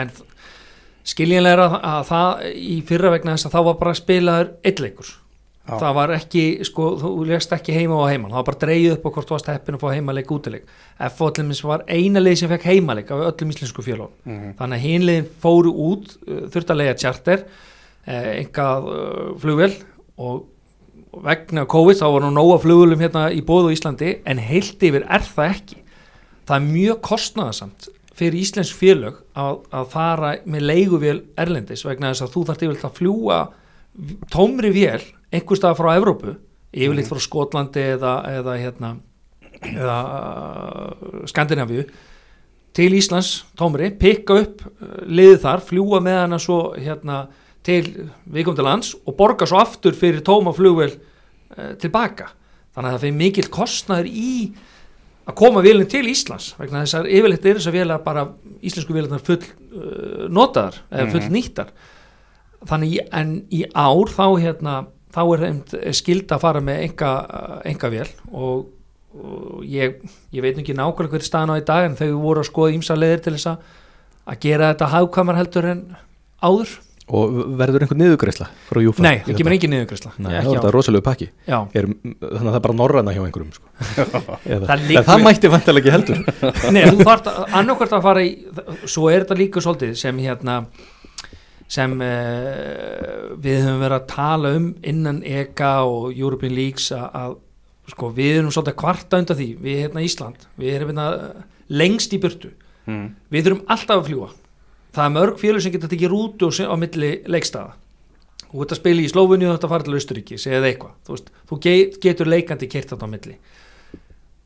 en 0.00 0.10
skiljanlega 1.04 1.66
að 1.84 2.06
það 2.08 2.46
í 2.56 2.78
fyrra 2.88 3.10
vegna 3.12 3.34
þess 3.36 3.48
að 3.50 3.54
þá 3.58 3.60
var 3.68 3.76
bara 3.82 3.98
spilaður 3.98 4.50
eittleikur 4.64 5.10
Já. 5.64 5.78
það 5.80 5.94
var 5.96 6.10
ekki, 6.12 6.42
sko, 6.68 6.86
þú 7.00 7.10
legst 7.24 7.52
ekki 7.56 7.72
heima 7.72 7.96
og 7.96 8.08
heiman, 8.10 8.28
það 8.32 8.36
var 8.36 8.46
bara 8.50 8.60
dreigð 8.66 8.90
upp 8.98 9.06
á 9.08 9.10
hvort 9.14 9.28
þú 9.30 9.34
varst 9.38 9.46
heppin 9.48 9.76
að 9.78 9.80
fá 9.80 9.94
heimaleik 9.94 10.32
útileik. 10.34 10.66
F 11.06 11.22
allir 11.24 11.60
var 11.64 11.84
eina 11.88 12.20
leið 12.20 12.36
sem 12.42 12.50
fekk 12.52 12.66
heimaleik 12.68 13.12
af 13.16 13.22
öllum 13.30 13.52
íslensku 13.54 13.84
fjölum 13.86 14.10
Mhm. 14.28 14.50
þannig 14.58 14.76
að 14.76 14.84
hinlegin 14.84 15.30
fóru 15.40 15.72
út 15.72 16.10
uh, 16.28 16.42
þurft 16.52 16.68
að 16.74 16.80
leiða 16.82 16.98
charter 17.00 17.44
uh, 18.08 18.28
enga 18.42 18.66
uh, 18.84 19.32
flugvel 19.40 19.72
og 20.20 20.44
vegna 21.24 21.64
COVID 21.64 21.96
þá 21.96 22.06
var 22.12 22.20
nú 22.26 22.30
nóga 22.36 22.60
flugulum 22.60 23.00
hérna 23.00 23.24
í 23.32 23.40
bóðu 23.40 23.72
á 23.72 23.74
Íslandi 23.76 24.18
en 24.26 24.38
heilt 24.44 24.82
yfir 24.84 25.06
er 25.08 25.24
það 25.24 25.48
ekki. 25.54 25.80
Það 26.44 26.56
er 26.60 26.68
mjög 26.76 27.00
kostnaðasamt 27.08 27.88
fyrir 28.14 28.40
íslensk 28.44 28.78
félög 28.78 29.20
að, 29.34 29.60
að 29.74 29.88
fara 29.92 30.32
með 30.46 30.66
leiguvél 30.70 31.18
erlendis 31.40 31.84
vegna 31.86 32.12
þess 32.12 32.26
að 32.26 32.34
þú 32.34 32.44
þarft 32.48 32.64
yfirleitt 32.66 32.88
að 32.88 32.98
fljúa 33.00 33.40
tómri 34.34 34.70
vél 34.74 35.02
einhver 35.34 35.58
stað 35.58 35.78
frá 35.80 35.90
Evrópu 35.94 36.36
yfirleitt 36.74 37.10
frá 37.10 37.22
Skotlandi 37.22 37.84
eða, 37.94 38.14
eða 38.40 38.56
hérna 38.60 38.94
eða 39.62 39.98
uh, 40.02 41.22
Skandinavíu 41.30 41.86
til 42.74 42.90
Íslands 42.98 43.44
tómri, 43.58 43.92
pikka 43.94 44.38
upp 44.42 44.64
uh, 44.66 45.00
liðið 45.06 45.40
þar, 45.44 45.64
fljúa 45.68 46.00
með 46.04 46.20
hana 46.24 46.40
svo 46.42 46.60
hérna 46.74 47.24
til 47.64 48.10
vikum 48.34 48.56
til 48.56 48.66
lands 48.66 48.92
og 49.04 49.16
borga 49.18 49.48
svo 49.48 49.60
aftur 49.62 49.96
fyrir 49.96 50.24
tóma 50.26 50.52
flugvel 50.56 50.90
uh, 50.92 51.72
tilbaka. 51.80 52.32
Þannig 52.74 52.88
að 52.88 52.96
það 52.96 53.04
fyrir 53.06 53.18
mikill 53.20 53.50
kostnaður 53.54 54.10
í 54.10 54.34
að 55.24 55.34
koma 55.40 55.62
vélinn 55.64 55.88
til 55.88 56.04
Íslands 56.10 56.50
vegna 56.58 56.82
þess 56.84 56.98
að 56.98 57.08
yfirleitt 57.16 57.46
er 57.48 57.58
þess 57.58 57.70
að 57.70 57.76
vélar 57.78 58.02
bara 58.04 58.26
íslensku 58.64 58.92
vélarnar 58.96 59.22
full 59.24 59.40
uh, 59.40 60.26
notaðar 60.28 60.80
eða 60.92 61.10
full 61.14 61.22
Mhm. 61.24 61.32
nýttar 61.38 61.70
þannig 62.68 62.98
en 63.12 63.32
í 63.52 63.64
ár 63.74 64.08
þá 64.12 64.26
hérna 64.40 64.74
þá 65.14 65.20
er 65.34 65.42
þeim 65.44 65.58
skilda 65.94 66.36
að 66.36 66.40
fara 66.42 66.60
með 66.64 66.80
enga, 66.88 67.10
enga 67.64 67.90
vél 67.92 68.08
og, 68.32 68.64
og 69.14 69.60
ég, 69.68 70.00
ég 70.34 70.42
veit 70.42 70.58
ekki 70.58 70.74
nákvæmlega 70.74 71.12
hverju 71.14 71.28
staðan 71.28 71.52
á 71.54 71.60
í 71.60 71.64
dag 71.68 71.84
en 71.86 71.96
þau 72.00 72.08
voru 72.24 72.42
að 72.42 72.48
skoða 72.50 72.74
ímsa 72.74 72.96
leiðir 72.98 73.22
til 73.26 73.34
þess 73.36 73.52
að 73.52 74.40
gera 74.40 74.72
þetta 74.72 74.88
hagkvæmar 74.94 75.38
heldur 75.38 75.68
en 75.70 75.82
áður 76.42 76.72
og 77.04 77.34
verður 77.60 77.84
einhver 77.84 77.98
niðugreisla 78.00 78.46
frá 78.64 78.80
Júfa? 78.80 79.02
Nei, 79.04 79.18
það 79.26 79.36
kemur 79.40 79.54
engin 79.58 79.72
niðurgræsla 79.74 80.12
Nei, 80.16 80.30
það 80.30 80.38
er 80.38 80.46
þetta 80.48 80.70
rosalegu 80.72 81.04
pakki. 81.04 81.26
Já, 81.44 81.56
er, 81.76 81.88
þannig 81.92 82.38
að 82.40 82.46
það 82.48 82.56
er 82.56 82.64
bara 82.64 82.76
norræna 82.78 83.12
hjá 83.12 83.20
einhverjum 83.26 83.50
sko. 83.52 83.72
Eða, 84.54 84.60
Það 84.64 84.64
það, 84.70 84.84
liggur- 84.88 85.06
það 85.10 85.24
mætti 85.26 85.50
vantilega 85.52 85.82
ekki 85.82 85.94
heldur. 85.94 86.22
Nei, 86.72 86.82
þú 86.88 87.06
þarft 87.10 87.28
annarkvært 87.60 87.96
að 87.98 88.06
fara 88.06 88.22
í 88.24 88.30
svo 88.88 89.10
er 89.12 89.26
þetta 89.26 89.36
líka 89.42 89.64
svolítið 89.64 89.92
sem 90.00 90.22
hérna 90.24 90.54
sem 91.74 91.96
uh, 92.04 93.34
við 93.44 93.60
höfum 93.66 93.82
verið 93.84 93.96
að 93.98 94.06
tala 94.14 94.52
um 94.56 94.70
innan 94.84 95.20
EGA 95.28 95.74
og 95.88 96.06
European 96.12 96.54
Leagues 96.56 96.88
að, 96.94 97.04
að 97.20 97.36
sko 97.92 98.08
við 98.16 98.38
erum 98.38 98.54
svolítið 98.54 98.72
að 98.72 98.80
kvarta 98.80 99.20
undan 99.20 99.38
því. 99.42 99.50
Við 99.60 99.82
hérna 99.82 100.06
Ísland, 100.08 100.48
við 100.60 100.78
erum 100.78 100.94
hérna 100.94 101.08
lengst 101.68 102.16
í 102.16 102.20
burtu, 102.22 102.52
mm. 102.88 103.04
við 103.32 103.46
þurfum 103.48 103.62
alltaf 103.76 104.00
að 104.00 104.08
fljúa 104.08 104.30
það 104.94 105.08
er 105.08 105.14
mörg 105.16 105.40
félug 105.40 105.64
sem 105.64 105.74
geta 105.74 105.90
tekið 105.90 106.12
rútu 106.12 106.48
á, 106.48 106.52
á 106.70 106.76
milli 106.78 107.10
leikstaða. 107.30 107.74
Þú 108.54 108.62
ert 108.62 108.72
að 108.74 108.78
spila 108.78 109.02
í 109.02 109.10
Slófunni 109.10 109.46
og 109.48 109.50
þú 109.50 109.56
ert 109.56 109.66
að 109.66 109.72
fara 109.72 109.86
til 109.86 109.98
Austuríki 109.98 110.36
eða 110.38 110.68
eitthvað, 110.70 110.96
þú, 111.02 111.16
veist, 111.16 111.30
þú 111.50 111.60
get, 111.64 111.96
getur 112.04 112.30
leikandi 112.30 112.70
kert 112.70 112.92
þetta 112.92 113.08
á 113.10 113.10
milli. 113.10 113.36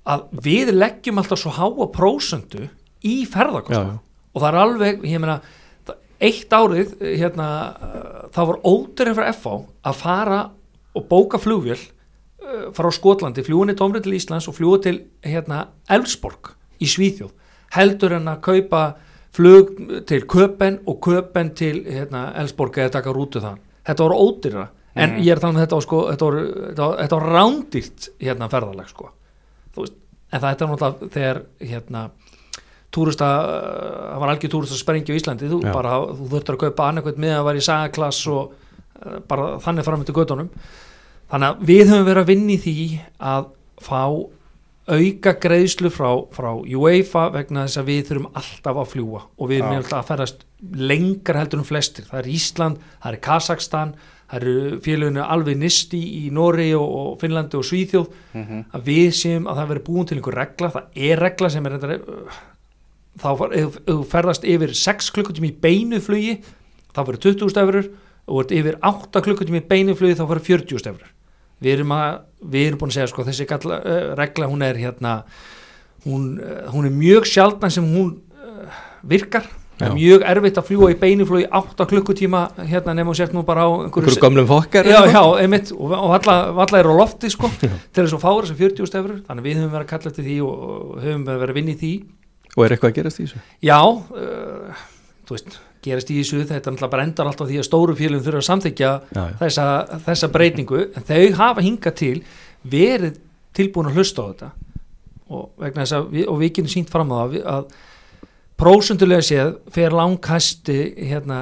Að 0.09 0.23
við 0.47 0.73
leggjum 0.73 1.21
alltaf 1.21 1.43
svo 1.43 1.53
háa 1.53 1.89
prósendu 1.93 2.71
í 3.05 3.17
já. 3.29 3.99
og 4.33 4.41
það 4.41 4.49
er 4.49 4.61
alveg, 4.63 5.05
ég 5.05 5.21
meina 5.21 5.41
eitt 6.19 6.53
árið, 6.53 6.95
hérna 7.05 7.49
uh, 7.69 8.23
það 8.35 8.51
var 8.51 8.61
ódurinn 8.67 9.17
fyrir 9.19 9.37
FH 9.37 9.53
að 9.87 10.01
fara 10.01 10.41
og 10.99 11.05
bóka 11.11 11.39
flugvél 11.39 11.79
uh, 11.79 12.71
frá 12.75 12.89
Skotlandi, 12.95 13.45
fljúinni 13.47 13.77
tómri 13.79 14.03
til 14.03 14.17
Íslands 14.19 14.49
og 14.51 14.57
fljúa 14.59 14.81
til 14.83 15.03
hérna 15.23 15.69
Elfsborg 15.93 16.55
í 16.83 16.89
Svíþjóð. 16.91 17.31
Heldur 17.77 18.17
en 18.17 18.33
að 18.33 18.43
kaupa 18.49 18.83
flug 19.39 19.71
til 20.11 20.27
Köpen 20.29 20.81
og 20.91 20.99
Köpen 21.07 21.55
til 21.59 21.85
hérna, 21.87 22.27
Elsborg 22.43 22.77
eða 22.83 22.97
taka 22.99 23.15
rútu 23.15 23.41
það 23.45 23.59
þetta 23.89 24.05
voru 24.09 24.19
ódýra 24.27 24.67
en 24.99 25.11
Mhm. 25.15 25.21
ég 25.23 25.31
er 25.33 25.39
þannig 25.39 25.61
að 25.61 25.65
þetta 25.67 25.77
var 25.79 25.85
sko 25.87 25.99
þetta 26.11 26.27
voru, 26.27 26.41
þetta 26.75 26.87
þetta 26.99 27.19
var 27.21 27.29
rándýrt 27.37 28.09
hérna 28.19 28.49
ferðalag 28.51 28.89
sko. 28.91 29.11
Veist, 29.77 29.93
en 30.33 30.41
það 30.41 30.49
er 30.51 30.67
náttúrulega 30.67 31.11
þegar 31.15 31.41
hérna 31.61 32.03
túrista, 32.91 33.29
uh, 33.45 34.15
það 34.15 34.21
var 34.23 34.33
algjör 34.33 34.51
túrista 34.55 34.79
sprengju 34.81 35.15
í 35.15 35.21
Íslandi, 35.21 35.49
þú 35.51 35.61
bara 35.73 35.93
þú 36.09 36.29
þurftur 36.33 36.57
að 36.57 36.63
kaupa 36.65 36.89
annarkvæmt 36.89 37.21
með 37.23 37.35
að 37.37 37.45
vera 37.49 37.61
í 37.61 37.67
sagaklass 37.69 38.23
og 38.33 38.53
uh, 39.05 39.19
bara 39.29 39.59
þannig 39.63 39.85
fram 39.87 40.05
til 40.09 40.15
göttunum 40.17 40.49
þannig 41.31 41.49
að 41.53 41.67
við 41.69 41.85
höfum 41.93 42.07
verið 42.09 42.23
að 42.25 42.31
vinna 42.33 42.57
í 42.57 42.59
því 42.65 42.77
að 43.21 43.47
fá 43.85 44.01
auka 44.89 45.35
greiðslu 45.43 45.91
frá, 45.93 46.11
frá 46.35 46.51
UEFA 46.57 47.29
vegna 47.35 47.67
þess 47.67 47.81
að 47.81 47.89
við 47.91 48.05
þurfum 48.09 48.29
alltaf 48.41 48.79
að 48.83 48.93
fljúa 48.93 49.23
og 49.27 49.51
við 49.51 49.61
erum 49.61 49.75
Já. 49.75 49.81
alltaf 49.83 49.99
að 49.99 50.11
ferðast 50.13 50.47
lengar 50.75 51.39
heldur 51.39 51.63
en 51.63 51.69
flestir, 51.69 52.07
það 52.09 52.21
er 52.23 52.31
Ísland 52.35 52.81
það 52.95 53.11
er 53.11 53.21
Kazakstan, 53.29 53.95
það 54.29 54.41
eru 54.41 54.79
félaginu 54.85 55.25
alveg 55.25 55.61
nisti 55.61 56.01
í 56.19 56.23
Nóri 56.35 56.69
og, 56.77 56.89
og 57.01 57.11
Finnlandi 57.23 57.59
og 57.61 57.67
Svíþjóð. 57.69 58.09
Mhm. 58.35 58.65
að 58.75 58.89
við 58.91 59.11
séum 59.21 59.49
að 59.49 59.61
það 59.61 59.71
veri 59.73 59.85
búin 59.89 60.09
til 60.09 60.19
einhver 60.19 60.39
regla 60.41 60.73
það 60.75 61.03
er 61.09 61.25
regla 61.25 61.53
sem 61.53 61.67
er 61.67 61.79
uh, 61.79 62.41
þá 63.19 63.31
ef 63.53 63.79
ef 63.87 64.03
ferðast 64.13 64.45
yfir 64.49 64.75
6 64.75 65.13
klukkutími 65.17 65.53
í 65.53 65.59
beinu 65.63 66.01
flugi 66.01 66.39
þá 66.95 67.05
fyrir 67.05 67.23
20.000 67.29 67.65
eurur 67.65 67.93
og 68.29 68.53
yfir 68.53 68.81
8 68.85 69.23
klukkutími 69.25 69.63
í 69.63 69.69
beinu 69.69 69.97
flugi 69.99 70.19
þá 70.19 70.27
fyrir 70.29 70.45
40.000 70.65 70.93
eurur 70.93 71.15
við 71.65 71.77
erum, 71.77 71.95
að, 71.97 72.19
við 72.55 72.67
erum 72.69 72.81
búin 72.83 72.93
að 72.93 72.99
segja 72.99 73.13
sko, 73.13 73.27
þessi 73.29 73.47
galla, 73.51 73.79
uh, 73.83 74.03
regla 74.19 74.51
hún 74.51 74.65
er 74.67 74.81
hérna 74.81 75.15
hún, 76.05 76.35
uh, 76.39 76.67
hún 76.75 76.89
er 76.89 76.95
mjög 76.95 77.29
sjaldan 77.29 77.75
sem 77.75 77.87
hún 77.87 78.13
uh, 78.39 78.83
virkar. 79.07 79.49
Já. 79.79 79.93
mjög 79.95 80.25
erfitt 80.27 80.57
að 80.59 80.65
fljúa 80.73 80.89
í 80.91 80.95
beinu 80.99 81.23
flugi 81.23 81.45
8 81.55 81.85
klukkutíma 81.87 82.41
hérna 82.67 82.97
nema 82.99 83.13
og 83.13 83.19
sért 83.19 83.31
nú 83.31 83.45
bara 83.47 83.63
á 83.63 83.71
einhverju 83.85 84.17
gömlum 84.19 84.49
fokkar 84.51 84.89
já, 84.91 84.97
já, 85.07 85.21
einmitt, 85.39 85.71
og, 85.71 85.93
og 85.95 86.17
alla, 86.17 86.35
alla 86.65 86.81
er 86.81 86.89
á 86.91 86.95
lofti 86.99 87.31
sko, 87.31 87.47
til 87.63 87.71
þess 87.93 88.17
að 88.17 88.25
fára 88.25 88.43
þessar 88.43 88.59
40 88.59 88.91
stefur 88.91 89.13
þannig 89.29 89.45
að 89.45 89.47
við 89.47 89.61
höfum 89.61 89.71
verið 89.77 89.87
að 89.87 89.93
kalla 89.93 90.11
eftir 90.11 90.27
því 90.27 90.41
og, 90.49 90.99
höfum 91.05 91.25
verið 91.29 91.55
að 91.55 91.61
vinna 91.61 91.71
í 91.71 91.79
því. 91.79 91.93
Og 92.57 92.65
er 92.67 92.75
eitthvað 92.75 92.91
að 92.91 92.99
gerast 92.99 93.23
í 93.23 93.29
þessu? 93.29 93.45
Já, 93.69 93.79
uh, 93.87 94.83
þú 95.31 95.39
veist 95.39 95.61
gerast 95.83 96.11
í 96.11 96.19
þessu, 96.21 96.41
þetta 96.49 96.71
náttúrulega 96.73 96.91
bara 96.95 97.05
endar 97.09 97.27
alltaf 97.31 97.49
því 97.49 97.59
að 97.61 97.67
stóru 97.69 97.95
félum 97.99 98.23
þurfa 98.25 98.41
að 98.43 98.49
samþykja 98.49 98.89
já, 98.89 99.21
já. 99.23 99.37
þessa, 99.43 99.67
þessa 100.07 100.31
breytingu 100.35 100.81
en 100.97 101.07
þau 101.09 101.21
hafa 101.39 101.65
hingað 101.67 101.95
til 102.03 102.17
verið 102.69 103.21
tilbúin 103.59 103.91
að 103.91 103.99
hlusta 104.01 104.25
á 104.25 104.29
þetta 104.33 104.51
og 105.29 105.51
vegna 105.61 105.85
þess 105.85 105.97
að 105.99 106.09
við, 106.17 106.27
og 106.33 106.39
við 106.41 106.53
getum 106.57 106.73
sínt 106.73 106.91
fram 106.93 107.13
á 107.13 107.17
það 107.21 107.39
að 107.55 107.69
prósundulega 108.59 109.23
séð 109.23 109.53
fer 109.75 109.95
langhæsti 109.95 110.79
hérna, 111.13 111.39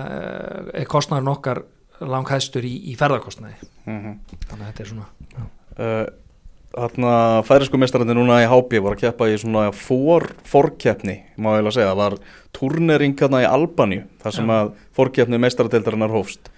eh, 0.75 0.85
kostnæður 0.91 1.33
okkar 1.33 1.63
langhæstur 2.05 2.67
í, 2.67 2.75
í 2.93 2.97
ferðarkostnæði 2.99 3.57
Mhm. 3.87 4.19
þannig 4.51 4.63
að 4.63 4.73
þetta 4.73 4.83
er 4.83 4.91
svona 4.93 5.13
Uh, 5.77 6.07
Þarna 6.77 7.13
færisku 7.49 7.79
mestarandi 7.81 8.13
núna 8.19 8.43
í 8.45 8.49
HB 8.51 8.81
var 8.85 8.97
að 8.97 9.07
keppa 9.07 9.29
í 9.33 9.37
svona 9.41 9.71
for, 9.73 10.27
forkeppni, 10.45 11.15
má 11.41 11.55
ég 11.55 11.63
eiginlega 11.63 11.77
segja, 11.79 11.93
það 11.95 12.01
var 12.03 12.17
turnering 12.59 13.15
hérna 13.17 13.41
í 13.41 13.49
Albaníu, 13.49 14.03
þar 14.21 14.35
sem 14.37 14.53
að 14.53 14.75
forkeppni 14.99 15.41
mestaradeildarinnar 15.41 16.13
hófst. 16.13 16.51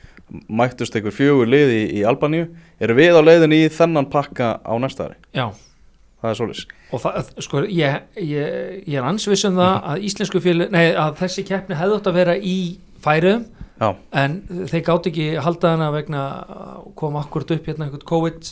Mættust 0.50 0.96
einhver 0.98 1.14
fjögur 1.14 1.46
lið 1.48 1.70
í, 1.76 1.78
í 2.00 2.02
Albaníu, 2.11 2.48
eru 2.83 2.96
við 2.98 3.14
á 3.14 3.22
leiðinni 3.22 3.61
í 3.62 3.70
þennan 3.72 4.11
pakka 4.12 4.57
á 4.61 4.74
næsta 4.83 5.07
ári? 5.09 5.18
já, 5.38 5.46
Það 6.18 6.31
er 6.33 6.35
svolis. 6.40 6.64
og 6.90 7.00
það, 7.04 7.31
sko, 7.46 7.61
ég, 7.70 8.00
ég, 8.18 8.83
ég 8.90 8.98
er 8.98 9.07
ansviss 9.07 9.46
um 9.46 9.54
það 9.61 9.76
að 9.92 10.07
íslensku 10.11 10.40
félag, 10.42 10.72
nei, 10.74 10.88
að 10.98 11.14
þessi 11.22 11.44
keppni 11.46 11.78
hefði 11.78 11.94
átt 12.00 12.11
að 12.11 12.16
vera 12.18 12.35
í 12.42 12.57
færiðum 13.07 13.44
Já, 13.78 13.92
en 14.18 14.35
þeir 14.66 14.83
gátt 14.88 15.07
ekki 15.12 15.26
halda 15.38 15.76
hana 15.76 15.92
vegna 15.94 16.22
að 16.42 16.88
koma 16.98 17.22
akkurat 17.22 17.52
upp 17.54 17.68
hérna 17.70 17.87
einhvern 17.87 18.02
COVID 18.11 18.50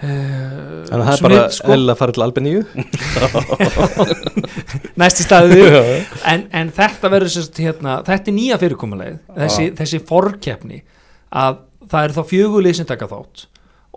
þannig 0.00 0.90
að 0.90 1.04
það 1.06 1.12
er 1.14 1.22
bara 1.24 1.42
sko, 1.54 1.68
eðlilega 1.70 1.94
að 1.94 2.00
fara 2.00 2.14
til 2.14 2.24
Albeníu. 2.24 2.62
Næsti 5.00 5.26
staði 5.26 5.60
en, 6.32 6.44
en 6.50 6.72
þetta 6.74 7.10
verður 7.12 7.32
sérst 7.36 7.60
hérna, 7.62 8.00
þetta 8.06 8.32
er 8.32 8.36
nýja 8.36 8.58
fyrirkomulegð 8.62 9.18
þessi, 9.38 9.68
þessi 9.78 10.00
forkeppni 10.08 10.80
að 11.34 11.62
það 11.90 12.08
er 12.08 12.16
þá 12.16 12.22
fjögulið 12.32 12.78
sem 12.80 12.88
taka 12.88 13.10
þátt. 13.10 13.46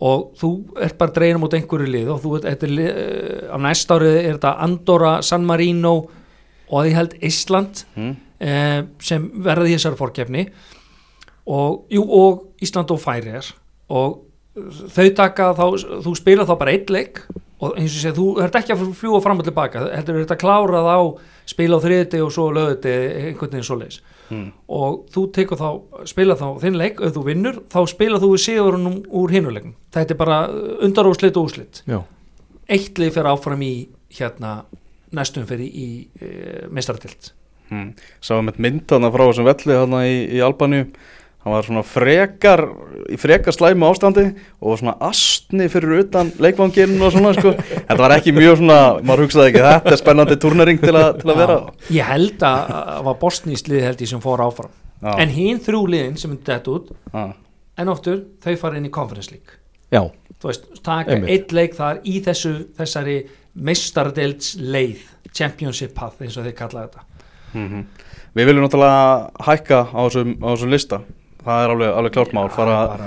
Og 0.08 0.28
þú 0.38 0.52
ert 0.86 0.98
bara 1.00 1.14
dregin 1.16 1.42
mot 1.42 1.54
einhverju 1.58 1.90
lið 1.90 2.14
og 2.14 2.22
þú 2.22 2.36
ert, 2.38 2.64
er 2.64 2.74
lið, 2.78 2.90
eh, 2.92 3.50
á 3.50 3.58
næsta 3.62 3.98
árið 3.98 4.18
er 4.20 4.36
þetta 4.36 4.54
Andorra, 4.68 5.14
San 5.26 5.48
Marino 5.48 5.96
og 6.68 6.80
að 6.82 6.90
ég 6.92 6.98
held 7.00 7.16
Ísland 7.26 7.82
mm. 7.96 8.14
eh, 8.46 8.80
sem 9.02 9.26
verði 9.46 9.74
þessari 9.74 9.98
fórkeppni 9.98 10.46
og, 11.48 11.88
jú, 11.90 12.04
og 12.04 12.62
Ísland 12.62 12.94
og 12.94 13.02
Færiðar 13.02 13.50
og 13.98 14.27
þau 14.96 15.08
taka 15.18 15.52
þá, 15.58 15.66
þú 16.06 16.14
spila 16.18 16.46
þá 16.48 16.56
bara 16.60 16.74
eitt 16.76 16.90
leik 16.94 17.24
og 17.58 17.74
eins 17.80 17.96
og 17.96 18.02
sé, 18.04 18.12
þú 18.14 18.26
ert 18.46 18.56
ekki 18.60 18.74
að 18.76 18.84
fljúa 19.00 19.22
fram 19.24 19.40
og 19.42 19.48
tilbaka, 19.48 19.88
heldur 19.96 20.20
þetta 20.22 20.38
klárað 20.38 20.90
á 20.94 21.00
spila 21.50 21.80
á 21.80 21.84
þriðti 21.86 22.20
og 22.22 22.34
svo 22.36 22.50
lögði 22.54 22.94
einhvern 23.32 23.52
veginn 23.56 23.68
svo 23.72 23.80
leis 23.82 24.02
Mm. 24.28 24.50
og 24.68 25.06
þú 25.08 25.22
tekur 25.32 25.56
þá, 25.56 25.68
spila 26.12 26.36
þá 26.36 26.58
þinn 26.60 26.76
leik 26.76 26.98
ef 27.00 27.14
þú 27.16 27.22
vinnur, 27.30 27.62
þá 27.72 27.78
spila 27.88 28.18
þú 28.20 28.34
við 28.34 28.42
sigurunum 28.44 28.98
úr 29.16 29.32
hinuleikum, 29.32 29.72
þetta 29.96 30.12
er 30.12 30.18
bara 30.20 30.40
undarúslit 30.84 31.38
og 31.40 31.48
úslit, 31.48 31.80
já, 31.88 32.02
eitt 32.68 33.00
leik 33.00 33.14
fyrir 33.16 33.30
áfram 33.32 33.64
í 33.64 33.88
hérna 34.18 34.66
næstum 35.16 35.48
fyrir 35.48 35.72
í 35.72 35.88
e, 36.20 36.68
meistaratilt 36.68 37.32
Mm. 37.72 37.94
Sáum 38.24 38.48
eitt 38.48 38.60
mynd 38.64 38.88
hana 38.92 39.10
frá 39.12 39.26
þessum 39.28 39.48
velli 39.48 39.76
hana 39.76 39.98
í, 40.08 40.14
í 40.38 40.44
Albaníu 40.44 40.86
hann 41.48 41.54
var 41.56 41.64
svona 41.64 41.84
frekar 41.88 42.62
í 43.08 43.18
frekar 43.20 43.56
slæmu 43.56 43.88
ástandi 43.88 44.26
og 44.60 44.76
svona 44.82 44.98
astni 45.08 45.70
fyrir 45.72 46.02
utan 46.04 46.34
leikvanginn 46.44 46.98
og 47.00 47.14
svona 47.16 47.32
sko 47.38 47.54
þetta 47.56 47.98
var 48.02 48.16
ekki 48.18 48.34
mjög 48.36 48.58
svona, 48.60 48.80
maður 49.08 49.24
hugsaði 49.26 49.54
ekki 49.54 49.64
þetta 49.64 49.94
er 49.96 50.02
spennandi 50.02 50.38
turnering 50.44 50.82
til, 50.84 50.92
a, 51.00 51.06
til 51.16 51.32
að 51.32 51.40
vera 51.40 51.58
Ég 51.96 52.10
held 52.12 52.44
að 52.44 52.74
það 52.74 53.06
var 53.08 53.18
bosníslið 53.24 53.86
held 53.88 54.04
ég 54.04 54.12
sem 54.12 54.24
fór 54.28 54.44
áfram 54.44 54.74
Já. 55.00 55.12
en 55.24 55.32
hinn 55.32 55.60
þrjú 55.64 55.82
liðin 55.94 56.18
sem 56.20 56.34
myndi 56.34 56.52
þetta 56.52 56.74
út 56.76 56.92
Já. 57.14 57.24
en 57.80 57.92
oftur 57.94 58.24
þau 58.44 58.56
fara 58.66 58.82
inn 58.82 58.90
í 58.90 58.94
conference 58.94 59.32
league 59.32 59.56
já, 59.94 60.02
þú 60.42 60.50
veist, 60.52 60.66
taka 60.84 61.16
Einmitt. 61.16 61.30
eitt 61.32 61.54
leik 61.56 61.78
þar 61.78 62.02
í 62.04 62.18
þessu 62.26 62.56
þessari 62.76 63.20
meistardelds 63.56 64.56
leið 64.60 65.06
championship 65.38 65.94
path 65.96 66.20
eins 66.26 66.36
og 66.38 66.44
þeir 66.50 66.58
kalla 66.60 66.88
þetta 66.88 67.06
Mhm. 67.58 67.86
Við 68.36 68.46
viljum 68.50 68.66
náttúrulega 68.68 69.46
hækka 69.48 69.78
á 69.88 70.00
þessum, 70.04 70.34
á 70.44 70.48
þessum 70.52 70.70
lista 70.74 70.98
það 71.48 71.64
er 71.66 71.74
alveg, 71.76 71.94
alveg 72.02 72.16
klárt 72.18 72.36
mál 72.38 72.50
fara 72.54 72.78
að 72.84 73.02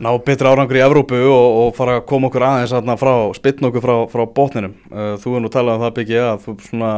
ná 0.00 0.10
betri 0.24 0.48
árangur 0.48 0.78
í 0.78 0.84
Evrópu 0.84 1.18
og, 1.28 1.56
og 1.62 1.72
fara 1.76 1.98
að 2.00 2.06
koma 2.08 2.30
okkur 2.30 2.44
aðeins 2.46 2.72
aðna 2.76 2.94
frá, 3.00 3.12
spytna 3.36 3.68
okkur 3.70 3.84
frá, 3.84 3.96
frá 4.12 4.22
botninum 4.38 4.76
uh, 4.92 5.10
þú 5.20 5.34
er 5.36 5.44
nú 5.44 5.50
talað 5.52 5.76
um 5.80 5.84
það 5.84 5.98
byggja 5.98 6.22
að 6.30 6.46
þú 6.46 6.54
svona 6.68 6.92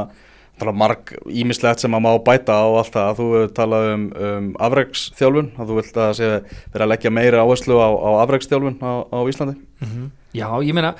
tala 0.60 0.74
marg 0.76 1.10
ímislegt 1.32 1.82
sem 1.82 1.94
að 1.96 2.02
má 2.04 2.10
bæta 2.22 2.54
á 2.54 2.66
allt 2.78 2.92
það, 2.94 3.16
þú 3.18 3.26
hefur 3.32 3.52
talað 3.56 3.86
um, 3.94 4.02
um 4.28 4.48
afreiksþjálfun, 4.68 5.48
að 5.58 5.70
þú 5.72 5.78
vilt 5.80 5.96
að 6.04 6.12
sé 6.20 6.28
vera 6.74 6.84
að 6.86 6.90
leggja 6.92 7.12
meiri 7.16 7.40
áherslu 7.40 7.78
á, 7.82 7.88
á 7.90 8.10
afreiksþjálfun 8.22 8.76
á, 8.84 8.92
á 9.10 9.18
Íslandi 9.32 9.56
Mhm. 9.82 10.10
Já, 10.36 10.46
ég 10.62 10.76
meina 10.76 10.94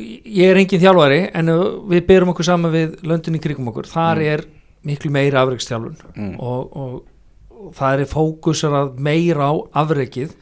ég 0.00 0.50
er 0.50 0.58
engin 0.60 0.80
þjálfari 0.82 1.20
en 1.36 1.52
við 1.90 2.06
byrjum 2.08 2.32
okkur 2.32 2.46
saman 2.48 2.72
við 2.74 2.96
löndin 3.06 3.36
í 3.38 3.42
krigum 3.42 3.68
okkur, 3.70 3.86
þar 3.90 4.16
Mm. 4.20 4.32
er 4.32 4.44
miklu 4.84 5.10
meira 5.12 5.42
afreikstjálfun 5.44 5.96
mm. 6.16 6.34
og, 6.40 6.76
og 6.76 7.04
það 7.76 8.04
er 8.04 8.10
fókusar 8.10 8.76
að 8.76 8.94
meira 9.02 9.50
á 9.50 9.54
afreikið 9.82 10.36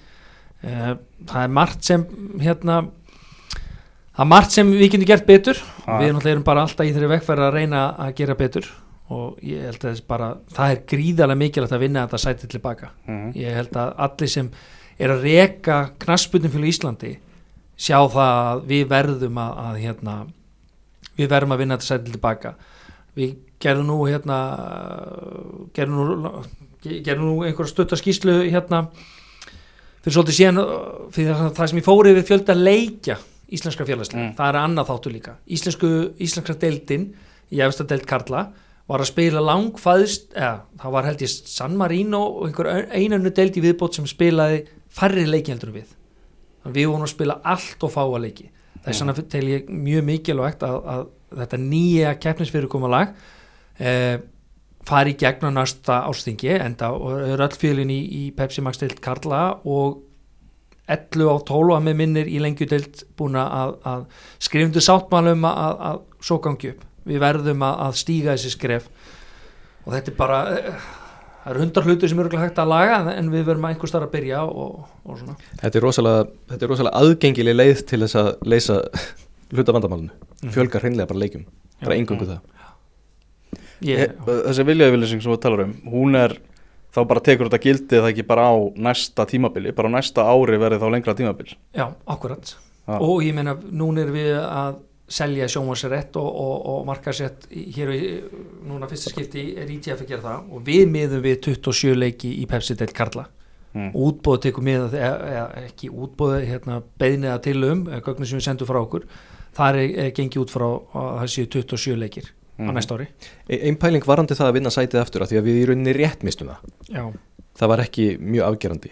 Eh, 0.59 0.94
það 1.28 1.44
er 1.44 1.52
margt 1.54 1.87
sem 1.87 2.04
hérna 2.42 2.81
það 4.16 4.22
er 4.24 4.31
margt 4.33 4.57
sem 4.57 4.72
við 4.74 4.90
getum 4.94 5.07
gert 5.07 5.28
betur. 5.28 5.61
Ah. 5.87 6.00
við 6.02 6.33
erum 6.33 6.44
bara 6.46 6.64
alltaf 6.66 6.87
í 6.87 6.92
þeirri 6.94 7.12
vegferð 7.14 7.46
að 7.46 7.54
reyna 7.54 7.83
að 7.94 8.16
gera 8.18 8.35
betur. 8.38 8.66
Og 9.14 9.38
ég 9.46 9.62
held 9.64 9.87
að 9.88 10.00
bara 10.09 10.33
það 10.52 10.72
er 10.72 10.83
gríðarlega 10.90 11.42
mikilvægt 11.44 11.76
að 11.76 11.85
vinna 11.85 12.02
þetta 12.07 12.18
sæti 12.24 12.50
tilbaka. 12.50 12.90
Mm. 13.07 13.31
ég 13.38 13.54
held 13.54 13.78
að 13.78 13.94
allir 14.09 14.33
sem 14.35 14.50
er 14.98 15.14
að 15.14 15.22
reka 15.28 15.78
knassbundin 16.02 16.52
fyrir 16.52 16.72
Íslandi 16.72 17.14
sjá 17.78 18.02
það 18.11 18.35
að 18.50 18.64
við 18.66 18.88
verðum 18.90 19.38
að, 19.38 19.52
að 19.62 19.78
hérna, 19.85 20.14
við 21.14 21.31
verðum 21.31 21.54
að 21.54 21.62
vinna 21.62 21.78
þetta 21.78 21.87
sæti 21.87 22.16
tilbaka 22.16 22.54
við 23.14 23.37
gerðum 23.62 23.87
nú 23.87 23.98
hérna 24.11 24.38
gerðum 25.74 26.18
nú, 26.26 26.42
gerðum 26.85 27.25
nú 27.33 27.43
einhverja 27.47 27.73
stutta 27.73 27.97
skýslu 27.99 28.37
hérna 28.51 28.85
fyrir 30.05 30.14
svolítið 30.14 30.37
síðan 30.38 30.61
uh, 30.62 31.09
fyrir 31.14 31.35
það- 31.35 31.53
það 31.59 31.67
sem 31.73 31.79
ég 31.81 31.87
fóri 31.88 32.14
við 32.17 32.29
fjölda 32.31 32.55
leikja 32.57 33.17
íslenska 33.51 33.85
félagslega, 33.88 34.25
Mm. 34.29 34.35
það 34.37 34.49
er 34.49 34.59
annað 34.61 34.88
þáttu 34.91 35.12
líka 35.12 35.33
Íslensku, 35.49 35.91
íslenska 36.21 36.55
deildin 36.61 37.14
í 37.53 37.61
efsta 37.64 37.85
deild 37.88 38.07
Karla 38.07 38.43
var 38.88 39.01
að 39.01 39.09
spila 39.11 39.41
langfæðist, 39.41 40.33
eða 40.35 40.61
það 40.81 40.93
var 40.93 41.05
held 41.05 41.19
ég 41.25 41.29
San 41.49 41.77
Marino 41.77 42.21
og 42.27 42.47
einhver 42.49 42.87
einannu 42.93 43.31
deild 43.35 43.57
í 43.57 43.61
viðbót 43.64 43.95
sem 43.95 44.05
spilaði 44.07 44.67
færri 44.88 45.25
leiki 45.27 45.53
heldur 45.53 45.73
við 45.73 45.88
þannig 46.62 46.73
að 46.73 46.77
við 46.79 46.87
vorum 46.88 47.05
að 47.09 47.14
spila 47.14 47.41
allt 47.45 47.83
og 47.85 47.93
fáa 47.93 48.21
leiki 48.21 48.49
það 48.49 48.87
er 48.87 48.93
Mm. 48.93 48.99
svona 49.01 49.29
tel 49.29 49.45
ég 49.49 49.69
mjög 49.69 50.05
mikilvægt 50.05 50.62
að, 50.62 50.77
að 50.87 51.07
þetta 51.38 51.59
nýja 51.59 52.14
keppnisfyrirkomulag 52.21 53.09
uh, 53.81 54.19
fari 54.88 55.14
í 55.14 55.18
gegn 55.20 55.48
á 55.48 55.51
næsta 55.61 56.03
ástingi 56.09 56.55
enda 56.57 56.92
og 56.96 57.22
er 57.29 57.42
öll 57.44 57.57
félin 57.61 57.92
í, 57.92 58.01
í 58.01 58.22
Pepsi 58.37 58.64
Max 58.64 58.81
deild 58.81 59.01
Karla 59.05 59.42
og 59.68 60.05
11 60.88 61.29
á 61.29 61.37
12 61.44 61.74
að 61.77 61.83
með 61.85 61.98
minnir 62.01 62.31
í 62.33 62.38
lengjudeild 62.40 63.03
búin 63.18 63.37
að, 63.37 63.74
að 63.85 64.07
skrifundu 64.40 64.81
sáttmálum 64.85 65.44
að, 65.44 65.59
að, 65.64 65.83
að 65.90 66.29
svo 66.29 66.38
gangi 66.44 66.72
upp. 66.72 66.87
Við 67.09 67.20
verðum 67.24 67.64
að, 67.66 67.83
að 67.85 67.98
stíga 68.01 68.37
þessi 68.37 68.55
skref. 68.55 68.88
Og 69.85 69.92
þetta 69.92 70.12
er 70.12 70.16
bara 70.16 70.40
eh, 70.55 70.88
það 71.44 71.53
eru 71.53 71.64
hundar 71.64 71.88
hlutur 71.88 72.12
sem 72.12 72.22
eru 72.24 72.40
hægt 72.40 72.61
að 72.62 72.72
laga 72.72 72.98
en 73.12 73.31
við 73.33 73.44
verðum 73.51 73.68
að 73.68 73.77
einhver 73.77 73.92
starf 73.92 74.09
að 74.09 74.14
byrja 74.16 74.42
og, 74.48 74.83
og 75.05 75.20
svona. 75.20 75.37
Þetta 75.61 75.81
er 75.81 75.85
rosalega, 75.85 76.27
þetta 76.53 76.66
er 76.66 76.72
rosalega 76.72 77.03
aðgengileg 77.05 77.59
leið 77.61 77.85
til 77.92 78.03
þess 78.07 78.20
að 78.22 78.31
leysa 78.48 78.81
hluta 79.53 79.77
vandamálinu. 79.77 80.14
Mhm. 80.38 80.55
fjölgar 80.57 80.85
hreinlega 80.85 81.11
bara 81.11 81.27
leikjum, 81.27 81.48
bara 81.83 82.01
engungu 82.01 82.29
það 82.29 82.58
Eh, 83.83 84.09
Þessi 84.27 84.64
viljaðvillising 84.67 85.23
sem 85.23 85.33
þú 85.33 85.38
talar 85.43 85.64
um 85.67 85.75
hún 85.93 86.17
er 86.19 86.35
þá 86.95 87.03
bara 87.07 87.21
tekur 87.23 87.47
þetta 87.51 87.61
gildi 87.62 88.01
það 88.01 88.09
ekki 88.12 88.25
bara 88.27 88.49
á 88.51 88.55
næsta 88.75 89.27
tímabili? 89.29 89.71
Bara 89.77 89.88
á 89.93 89.97
næsta 89.99 90.25
ári 90.27 90.59
verði 90.59 90.81
þá 90.83 90.88
lengra 90.91 91.14
tímabil? 91.14 91.53
Já, 91.77 91.87
akkurat. 92.07 92.55
Já. 92.88 92.97
og 93.05 93.23
ég 93.23 93.35
meina, 93.37 93.53
núna 93.71 94.01
er 94.07 94.11
við 94.14 94.31
að 94.41 94.79
selja 95.09 95.47
sjónvarsrétt 95.49 96.17
og, 96.21 96.27
og, 96.29 96.67
og 96.73 96.87
markarsrétt 96.88 97.47
í- 97.53 97.67
hér 97.77 97.91
í, 97.93 97.99
núna 98.69 98.88
fyrsta 98.88 99.12
skipti 99.12 99.45
er 99.61 99.69
ITF 99.73 100.03
að 100.03 100.09
gera 100.09 100.25
það. 100.25 100.47
Og 100.57 100.62
við 100.64 100.87
miðum 100.93 101.23
við 101.25 101.37
27 101.51 101.95
leiki 101.97 102.31
í 102.43 102.47
Pepsi 102.49 102.75
deild 102.81 102.93
Karla. 102.97 103.27
Mm. 103.77 103.91
útbóð 103.93 104.38
tekur 104.47 104.64
með 104.64 104.95
eða, 104.97 105.17
eða 105.29 105.62
ekki 105.69 105.91
útbóð 105.93 106.38
hérna, 106.49 106.79
beðniða 106.99 107.35
til 107.45 107.59
um 107.69 107.83
gögnum 108.01 108.25
sem 108.27 108.38
við 108.41 108.47
sendum 108.47 108.67
frá 108.67 108.79
okkur 108.81 109.05
þar 109.59 109.77
er, 109.77 109.91
er 110.07 110.14
gengið 110.17 110.41
út 110.41 110.55
frá 110.55 110.64
að 110.73 111.11
það 111.21 111.29
séu 111.35 111.49
27 111.53 111.99
leikir 112.01 112.31
á 112.59 112.62
Mhm. 112.62 112.75
næsta 112.75 112.94
ári. 112.99 113.07
E- 113.49 113.68
Ein 113.68 113.77
pæling 113.77 114.05
varandi 114.05 114.35
það 114.35 114.49
að 114.51 114.55
vinna 114.55 114.71
sætið 114.71 115.01
aftur 115.01 115.23
af 115.23 115.29
því 115.31 115.38
að 115.38 115.47
við 115.47 115.62
í 115.62 115.66
rauninni 115.68 115.94
rétt 115.94 116.23
mistum 116.23 116.49
það. 116.49 116.57
Já, 116.90 117.12
það 117.59 117.68
var 117.68 117.79
ekki 117.79 118.18
mjög 118.18 118.44
afgerandi. 118.53 118.90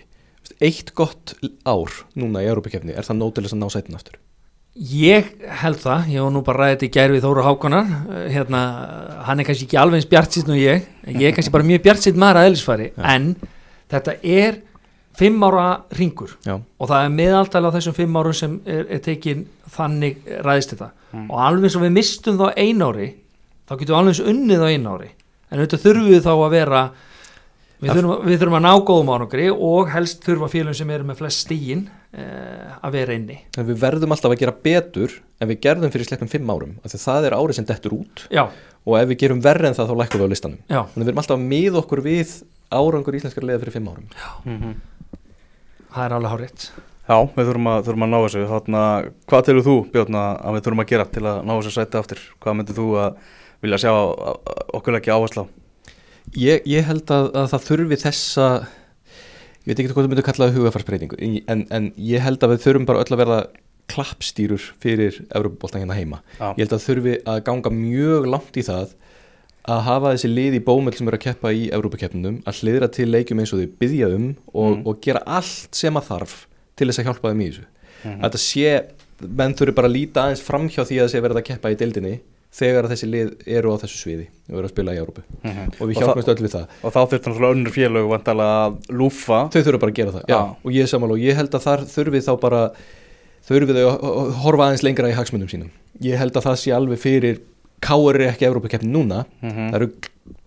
Eitt 0.61 0.95
gott 0.95 1.35
ár 1.67 1.91
núna 2.17 2.41
í 2.43 2.47
Európa-kefni 2.47 2.95
er 2.97 3.03
það 3.03 3.17
nóg 3.19 3.35
til 3.35 3.45
þess 3.45 3.53
að 3.55 3.59
ná 3.65 3.71
sætin 3.71 3.95
aftur? 3.99 4.15
Ég 4.79 5.25
held 5.63 5.79
það. 5.81 6.07
Ég 6.13 6.21
var 6.23 6.31
nú 6.33 6.43
bara 6.45 6.59
ræðið 6.77 6.83
í 6.85 6.91
gær 6.93 7.11
við 7.11 7.23
Þóru 7.25 7.43
Hákonar. 7.43 7.87
Eh, 8.13 8.29
hérna, 8.35 8.61
hann 9.25 9.41
er 9.41 9.45
kannski 9.45 9.65
ekki 9.67 9.79
alveg 9.81 9.95
eins 10.03 10.11
bjart 10.11 10.31
síðan 10.37 10.53
og 10.53 10.61
ég. 10.61 10.83
En 11.07 11.15
ég 11.17 11.29
er 11.29 11.33
kannski 11.33 11.51
bara 11.51 11.65
mjög 11.65 11.83
bjart 11.83 12.05
síðan 12.05 12.21
maður 12.21 12.37
að 12.43 12.49
eðlisfari. 12.51 12.93
Já. 12.95 13.05
en 13.15 13.37
þetta 13.91 14.15
er 14.23 14.61
fimm 15.17 15.41
ára 15.43 15.81
ringur 15.97 16.37
Já, 16.45 16.61
og 16.79 16.89
það 16.91 17.05
er 17.07 17.09
meðaltal 17.17 17.65
á 17.65 17.71
þessum 17.73 17.95
fimm 17.95 18.13
árum 18.21 18.35
sem 18.35 18.61
er, 18.67 18.87
er 18.91 18.99
tekin 18.99 19.47
þannig 19.71 20.17
ræðist 20.45 20.75
þetta. 20.77 20.91
Mm. 21.15 21.31
og 21.31 21.39
alveg 21.41 21.71
svo 21.73 21.81
við 21.81 21.93
mistum 21.97 22.37
þá 22.37 22.53
ein 22.57 22.83
ári 22.85 23.15
þá 23.67 23.75
getum 23.75 23.93
við 23.93 23.99
alveg 24.01 24.31
unnið 24.33 24.65
á 24.65 24.69
ein 24.71 24.89
ári. 24.91 25.11
En 25.51 25.61
auðvitað 25.61 25.85
þurfum 25.85 26.09
við 26.11 26.25
þá 26.25 26.33
að 26.33 26.55
vera 26.57 26.81
við 27.83 27.93
þurfum, 27.93 28.25
við 28.27 28.41
þurfum 28.41 28.59
að 28.59 28.65
ná 28.67 28.73
góðum 28.89 29.13
árangri 29.15 29.47
og 29.53 29.93
helst 29.93 30.25
þurfa 30.27 30.51
félum 30.55 30.77
sem 30.79 30.91
eru 30.97 31.07
með 31.07 31.21
flest 31.21 31.45
stígin 31.45 31.85
eh, 32.17 32.75
að 32.81 32.99
vera 32.99 33.19
inni. 33.19 33.39
En 33.59 33.69
við 33.69 33.79
verðum 33.85 34.17
alltaf 34.17 34.35
að 34.35 34.43
gera 34.43 34.57
betur 34.67 35.21
en 35.41 35.53
við 35.53 35.63
gerðum 35.69 35.95
fyrir 35.95 36.09
sleppum 36.09 36.33
fimm 36.33 36.51
árum 36.51 36.75
af 36.83 36.91
því 36.91 36.99
að 36.99 37.07
það 37.07 37.29
er 37.29 37.39
árið 37.39 37.61
sem 37.61 37.69
dettur 37.69 37.97
út. 38.01 38.27
Já, 38.33 38.47
og 38.87 38.99
ef 39.01 39.09
við 39.13 39.23
gerum 39.25 39.45
verri 39.45 39.69
en 39.71 39.77
það 39.77 39.93
þá 39.93 39.97
lækkum 40.03 40.23
við 40.23 40.29
á 40.31 40.33
listanum. 40.35 40.61
Já, 40.71 40.81
þannig 40.93 41.05
við 41.05 41.13
erum 41.13 41.23
alltaf 41.23 41.39
að 41.39 41.49
miða 41.53 41.81
okkur 41.83 42.05
við 42.07 42.37
árangur 42.77 43.19
íslenskar 43.19 43.47
liða 43.47 43.63
fyrir 43.63 43.77
fimm 43.77 43.91
árum. 43.93 44.13
Mm 44.47 44.77
það 45.97 46.05
er 46.05 46.15
alveg 46.17 46.35
hárétt 46.35 46.69
Já, 47.07 47.21
við 47.37 47.47
þurfum 47.47 47.69
að, 47.71 47.83
þurfum 47.87 48.03
að 48.03 48.09
ná 48.11 48.17
þessu. 48.19 48.41
Þarna, 48.51 48.79
Hvað 49.31 49.43
telur 49.47 49.63
þú, 49.63 49.75
Björn, 49.93 50.17
að 50.19 50.31
að 50.43 50.57
við 50.57 50.65
þurfum 50.65 50.83
að 50.83 50.89
gera 50.91 51.05
til 51.15 51.23
að 51.23 51.37
ná 51.47 51.53
þessu 51.53 51.73
sæti 51.77 51.99
aftur? 52.01 52.23
Hvað 52.43 52.57
myndir 52.59 52.77
þú 52.81 52.87
að 52.99 53.21
vilja 53.67 53.83
sjá 53.85 53.93
okkur 54.79 54.99
ekki 55.01 55.13
áherslu 55.15 55.45
á? 55.45 55.47
Ég, 56.37 56.65
ég 56.67 56.83
held 56.89 57.07
að, 57.15 57.29
að 57.39 57.47
það 57.53 57.67
þurfi 57.69 57.99
þessa 58.03 58.47
ég 59.67 59.71
veit 59.71 59.79
ekki 59.83 59.93
hvað 59.93 60.07
þú 60.07 60.11
myndir 60.13 60.27
kalla 60.27 60.49
það 60.49 60.57
hugafarsbreytingu 60.59 61.19
en, 61.53 61.63
en 61.75 61.87
ég 61.99 62.23
held 62.25 62.43
að 62.47 62.53
við 62.57 62.65
þurfum 62.67 62.87
bara 62.89 63.03
öll 63.05 63.15
að 63.15 63.21
verða 63.23 63.39
klappstýrur 63.91 64.65
fyrir 64.83 65.21
Evropaboltan 65.31 65.85
hérna 65.85 65.95
heima 65.99 66.19
Já. 66.41 66.49
ég 66.59 66.65
held 66.65 66.75
að 66.77 66.85
þurfi 66.89 67.15
að 67.31 67.43
ganga 67.47 67.71
mjög 67.75 68.27
langt 68.33 68.59
í 68.59 68.65
það 68.67 68.95
að 69.67 69.81
hafa 69.87 70.13
þessi 70.15 70.31
lið 70.31 70.57
í 70.59 70.63
bómöld 70.67 70.99
sem 70.99 71.09
eru 71.11 71.19
að 71.19 71.25
keppa 71.27 71.53
í 71.55 71.65
Evropakeppnum 71.75 72.37
að 72.47 72.61
hliðra 72.61 72.89
til 72.95 73.07
leikjum 73.11 73.41
eins 73.43 73.55
og 73.55 73.63
þau 73.63 73.73
byggja 73.83 74.11
um 74.15 74.27
og, 74.55 74.77
Mm. 74.77 74.83
og 74.91 75.01
gera 75.07 75.23
allt 75.39 75.75
sem 75.75 75.95
að 75.99 76.07
þarf 76.11 76.35
til 76.79 76.87
þess 76.91 77.01
að 77.03 77.09
hjálpa 77.09 77.31
þeim 77.33 77.43
í 77.43 77.49
þessu 77.51 77.65
Mhm. 78.07 78.21
að 78.21 78.27
þetta 78.27 78.43
sé, 78.43 78.71
menn 79.41 79.55
þurfi 79.59 79.75
bara 79.75 79.89
að 79.89 79.95
líta 79.97 80.23
aðeins 80.27 80.43
framhjá 80.47 80.83
því 80.87 80.99
að 81.01 81.05
það 81.07 81.13
sé 81.15 81.23
verið 81.25 81.39
að 81.41 81.47
keppa 81.49 81.71
í 81.73 81.79
deildinni 81.81 82.15
þegar 82.57 82.89
þessi 82.91 83.09
lið 83.13 83.31
eru 83.59 83.73
á 83.73 83.77
þessu 83.83 83.99
sviði 84.01 84.27
og 84.51 84.59
eru 84.61 84.67
að 84.69 84.73
spila 84.73 84.95
í 84.97 85.01
Európu 85.03 85.23
Mhm. 85.45 85.73
og 85.81 85.89
við 85.91 85.99
hjálpumst 86.01 86.29
öll 86.33 86.43
við 86.47 86.53
það. 86.57 86.67
Og 86.83 86.93
þá 86.95 87.01
þurftum 87.11 87.33
náttúrulega 87.33 87.57
önnur 87.57 87.75
félög 87.77 88.15
að 88.27 88.77
lúfa. 88.91 89.41
Þau 89.53 89.63
þurfa 89.67 89.81
bara 89.81 89.93
að 89.93 89.99
gera 90.01 90.13
það, 90.17 90.25
já, 90.29 90.39
og 90.65 90.71
ég 90.73 90.83
er 90.83 90.91
sammála 90.93 91.13
og 91.13 91.19
ég 91.27 91.35
held 91.37 91.51
að 91.51 91.67
þar 91.67 91.85
þurfi 91.97 92.23
þá 92.25 92.33
bara 92.41 92.63
þurfi 93.47 93.77
þau 93.77 93.85
að 93.91 94.33
horfa 94.43 94.65
aðeins 94.71 94.83
lengra 94.87 95.11
í 95.13 95.15
hagsmunum 95.19 95.49
sínum. 95.51 95.71
Ég 96.03 96.17
held 96.19 96.33
að 96.33 96.47
það 96.49 96.57
sé 96.65 96.73
alveg 96.77 96.99
fyrir 96.99 97.39
Káur 97.87 98.15
er 98.17 98.31
ekki 98.33 98.47
Európa-keppni 98.49 98.89
núna. 98.89 99.27
Mhm. 99.45 99.71
það 99.71 99.75
eru, 99.77 99.89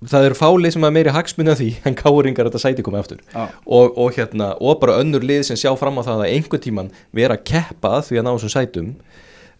það 0.03 0.25
eru 0.25 0.35
fálið 0.35 0.73
sem 0.73 0.81
að 0.81 0.93
meiri 0.95 1.11
hagsmunni 1.13 1.51
af 1.51 1.59
því 1.59 1.67
en 1.85 1.95
Káuringar 1.95 2.49
þetta 2.49 2.59
sæti 2.63 2.81
komið 2.81 2.99
aftur. 3.03 3.19
Já. 3.35 3.49
og, 3.67 3.97
og 3.97 4.13
hérna, 4.17 4.57
og 4.59 4.79
bara 4.81 4.97
önnur 5.03 5.21
lið 5.21 5.43
sem 5.45 5.55
sjá 5.55 5.77
fram 5.77 5.95
á 5.99 6.03
það 6.03 6.23
að 6.25 6.33
einhvern 6.33 6.61
tíman 6.65 6.91
vera 7.13 7.37
að 7.37 7.43
keppa 7.45 8.01
því 8.01 8.17
að 8.17 8.23
ná 8.25 8.31
þessum 8.33 8.53
sætum 8.55 8.95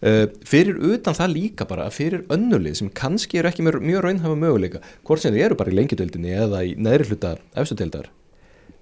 fyrir 0.00 0.78
utan 0.94 1.16
það 1.16 1.34
líka 1.34 1.66
bara 1.68 1.90
fyrir 1.92 2.22
önnur 2.32 2.62
lið 2.64 2.78
sem 2.78 2.88
kannski 2.96 3.40
eru 3.40 3.50
ekki 3.50 3.64
mjög, 3.66 3.82
mjög 3.84 4.04
raunhafa 4.06 4.36
möguleika 4.38 4.80
hvort 5.04 5.20
sem 5.20 5.34
þið 5.34 5.44
eru 5.44 5.58
bara 5.60 5.72
í 5.72 5.76
lengjudeldinni 5.76 6.32
eða 6.46 6.62
í 6.64 6.72
neðri 6.80 7.10
hluta 7.10 7.34
efstudeldar 7.60 8.08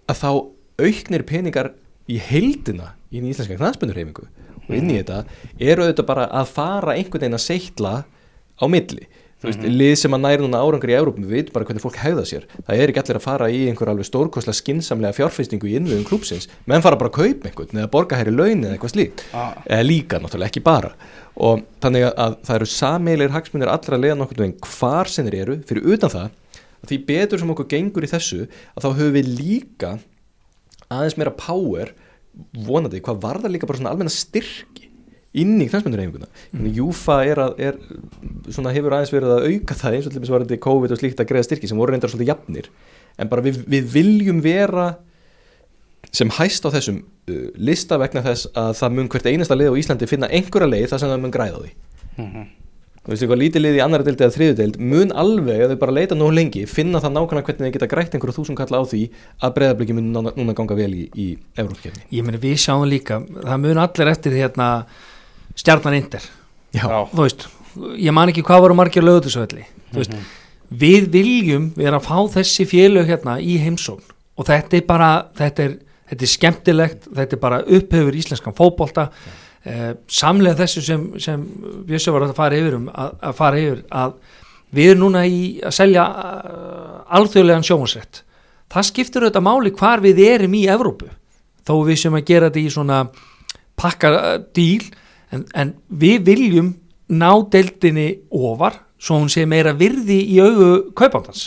að 0.06 0.20
þá 0.20 0.30
auknir 0.78 1.24
peningar 1.26 1.72
í 2.06 2.20
heildina 2.22 2.92
í 3.10 3.18
íslenska 3.18 3.58
knæðspöndurheimingu 3.58 4.28
og 4.68 4.74
inn 4.76 4.92
í 4.92 5.00
þetta 5.00 5.24
eru 5.58 5.88
auðvitað 5.88 6.10
bara 6.12 6.28
að 6.30 6.52
fara 6.54 6.94
einhvern 6.94 7.24
veginn 7.24 7.38
að 7.40 7.46
seitla 7.48 7.94
á 8.58 8.64
milli 8.70 9.08
þú 9.38 9.48
veist, 9.48 9.66
lið 9.80 9.92
sem 10.00 10.16
að 10.16 10.22
næri 10.24 10.42
núna 10.42 10.60
árangur 10.62 10.90
í 10.90 10.96
Európum 10.98 11.26
við 11.26 11.36
veitum 11.36 11.54
bara 11.54 11.68
hvernig 11.68 11.84
fólk 11.84 11.98
hegða 12.02 12.24
sér. 12.26 12.46
Það 12.66 12.82
er 12.82 12.92
ekki 12.92 13.02
allir 13.02 13.18
að 13.20 13.24
fara 13.24 13.50
í 13.54 13.60
einhver 13.70 13.92
alveg 13.92 14.08
stórkostlega 14.08 14.58
skinsamlega 14.58 15.16
fjárfestingu 15.16 15.70
í 15.70 15.76
innviðum 15.78 16.08
klúpsins 16.08 16.48
menn 16.66 16.82
fara 16.84 16.98
bara 16.98 17.12
að 17.12 17.18
kaupa 17.20 17.50
einhvern 17.50 17.82
eða 17.82 17.92
borga 17.92 18.18
herri 18.18 18.34
laun 18.34 18.64
eða 18.64 18.74
eitthvað 18.74 18.94
slíkt. 18.96 19.24
Ah. 19.30 19.54
eða 19.62 19.86
líka 19.86 20.18
náttúrulega 20.18 20.50
ekki 20.50 20.64
bara. 20.66 20.90
Og 21.38 21.62
þannig 21.84 22.08
að 22.10 22.36
það 22.48 22.58
eru 22.58 22.70
sameilir 22.72 23.34
hagsmunir 23.36 23.70
allra 23.70 23.94
að 23.98 24.04
leiða 24.04 24.18
nokkurnu 24.18 24.48
en 24.48 24.58
hvar 24.66 25.12
sem 25.12 25.28
þeir 25.28 25.38
eru. 25.44 25.58
Fyrir 25.68 25.86
utan 25.94 26.14
það 26.16 26.28
að 26.82 26.90
því 26.90 27.00
betur 27.12 27.42
sem 27.42 27.54
okkur 27.54 27.70
gengur 27.70 28.06
í 28.06 28.10
þessu 28.10 28.42
að 28.48 28.84
þá 28.84 28.88
höfum 28.90 29.14
við 29.14 29.32
líka 29.38 29.94
aðeins 30.88 31.18
meira 31.20 31.34
power 31.38 31.94
vonandi, 32.66 33.02
hvað 33.04 33.22
var 33.22 33.40
það 33.42 33.54
líka 33.54 33.68
bara 33.68 33.80
svona 33.80 33.94
almenna 33.94 34.14
styrki 34.14 34.87
inn 35.36 35.58
í 35.60 35.66
knæsmyndurheifinguna 35.68 36.28
mm. 36.56 36.68
Júfa 36.78 37.18
er 37.28 37.42
að 37.44 37.58
er, 37.60 37.80
svona 38.48 38.72
hefur 38.72 38.96
aðeins 38.96 39.12
verið 39.12 39.34
að 39.34 39.48
auka 39.52 39.76
það 39.76 39.98
eins 39.98 40.08
og 40.08 40.14
til 40.14 40.20
dæmis 40.22 40.32
varandi 40.32 40.60
COVID 40.64 40.94
og 40.94 41.02
slíkt 41.02 41.20
að 41.20 41.28
greiða 41.32 41.48
styrki 41.50 41.68
sem 41.68 41.78
voru 41.78 41.92
reyndar 41.92 42.12
svolítið 42.12 42.32
jafnir 42.32 42.70
en 43.18 43.28
bara 43.28 43.44
við, 43.44 43.60
við 43.68 43.92
viljum 43.92 44.40
vera 44.44 44.88
sem 46.14 46.30
hæst 46.38 46.64
á 46.64 46.72
þessum 46.72 47.02
uh, 47.04 47.42
lista 47.60 47.98
vegna 48.00 48.24
þess 48.24 48.48
að 48.56 48.70
það 48.80 48.94
mun 48.96 49.10
hvert 49.12 49.28
einasta 49.28 49.58
lið 49.58 49.74
á 49.74 49.78
Íslandi 49.82 50.08
finna 50.08 50.30
einhverja 50.32 50.70
leið 50.70 50.88
þar 50.94 51.02
sem 51.02 51.12
það 51.12 51.22
mun 51.26 51.34
græða 51.34 51.60
á 51.60 51.64
því 51.66 51.74
Mhm. 52.18 52.46
þú 53.04 53.12
veist 53.12 53.22
eitthvað 53.22 53.40
lítið 53.40 53.62
lið 53.62 53.76
í 53.78 53.82
annara 53.84 54.04
deild 54.04 54.22
eða 54.24 54.34
þriðu 54.34 54.54
deild 54.58 54.78
mun 54.82 55.12
alveg 55.16 55.60
að 55.64 55.70
þau 55.72 55.78
bara 55.80 55.94
leita 55.94 56.16
nú 56.18 56.30
lengi 56.34 56.64
finna 56.68 57.00
það 57.00 57.14
nákvæmlega 57.14 57.46
hvernig 57.46 57.68
þau 57.68 57.76
geta 57.76 57.88
grætt 57.92 58.16
einhverju 58.16 58.36
þúsund 58.36 58.58
kalla 58.58 58.80
á 58.82 58.84
því 58.90 59.02
að 59.38 59.54
breyðabliki 59.54 59.94
mun 59.96 60.08
núna, 60.12 60.54
ganga 60.58 60.76
vel 60.76 60.90
í, 60.92 61.04
í 61.14 61.28
Evrópkefni 61.56 62.02
ég 62.10 62.26
meina 62.26 62.40
við 62.42 62.58
sjáum 62.64 62.88
líka, 62.90 63.20
það 63.22 63.62
mun 63.64 63.80
allir 63.84 64.12
eftir 64.12 64.36
hérna 64.36 64.68
stjarnan 65.58 65.98
Inder 65.98 66.28
þú 66.74 67.24
veist, 67.24 67.48
ég 67.98 68.14
man 68.14 68.30
ekki 68.32 68.44
hvað 68.46 68.66
voru 68.66 68.76
margir 68.78 69.06
lögutusvelli 69.06 69.66
þú 69.90 70.02
veist, 70.02 70.16
við 70.68 71.10
viljum 71.12 71.70
vera 71.76 71.98
að 71.98 72.08
fá 72.08 72.38
þessi 72.38 72.66
félög 72.68 73.08
hérna 73.08 73.38
í 73.40 73.56
heimsókn. 73.62 74.16
Og 74.38 74.46
þetta 74.46 74.76
er 74.76 74.86
bara 74.86 75.10
þetta 75.38 75.64
er, 75.64 75.76
þetta 76.10 76.24
er 76.24 76.32
skemmtilegt, 76.32 77.08
þetta 77.16 77.36
er 77.36 77.42
bara 77.42 77.62
upphefur 77.64 78.18
íslenskan 78.18 78.56
fótbolta. 78.56 79.08
Eh, 79.64 79.94
samlega 80.06 80.60
þessu 80.60 80.84
sem, 80.84 81.06
sem 81.18 81.42
Bjössi 81.88 82.12
var 82.14 82.28
að 82.28 82.36
fara 82.36 82.58
yfir 82.60 82.76
um 82.78 82.86
að, 82.92 83.16
að 83.30 83.34
fara 83.40 83.58
yfir 83.62 83.80
að 83.90 84.14
við 84.76 84.92
erum 84.92 85.02
núna 85.06 85.24
í 85.26 85.40
að 85.64 85.74
selja 85.74 86.04
uh, 86.04 87.16
alþjóðlegan 87.18 87.64
sjómasrætt 87.66 88.22
það 88.68 88.86
skiptir 88.90 89.24
auðvitað 89.24 89.46
máli 89.46 89.72
hvar 89.74 90.02
við 90.04 90.20
erum 90.26 90.54
í 90.54 90.66
Evrópu. 90.68 91.08
Þó 91.66 91.74
við 91.88 92.00
sem 92.04 92.16
að 92.16 92.26
gera 92.28 92.48
þetta 92.48 92.60
í 92.60 92.72
svona 92.72 92.98
pakka 93.78 94.10
díl 94.56 94.84
en, 95.32 95.46
en 95.54 95.72
við 95.88 96.26
viljum 96.28 96.74
ná 97.08 97.30
deildinni 97.52 98.10
ofar 98.30 98.82
svo 98.98 99.20
hún 99.20 99.32
sé 99.32 99.46
meira 99.48 99.72
virði 99.78 100.18
í 100.34 100.38
augu 100.42 100.90
kaupandans. 100.98 101.46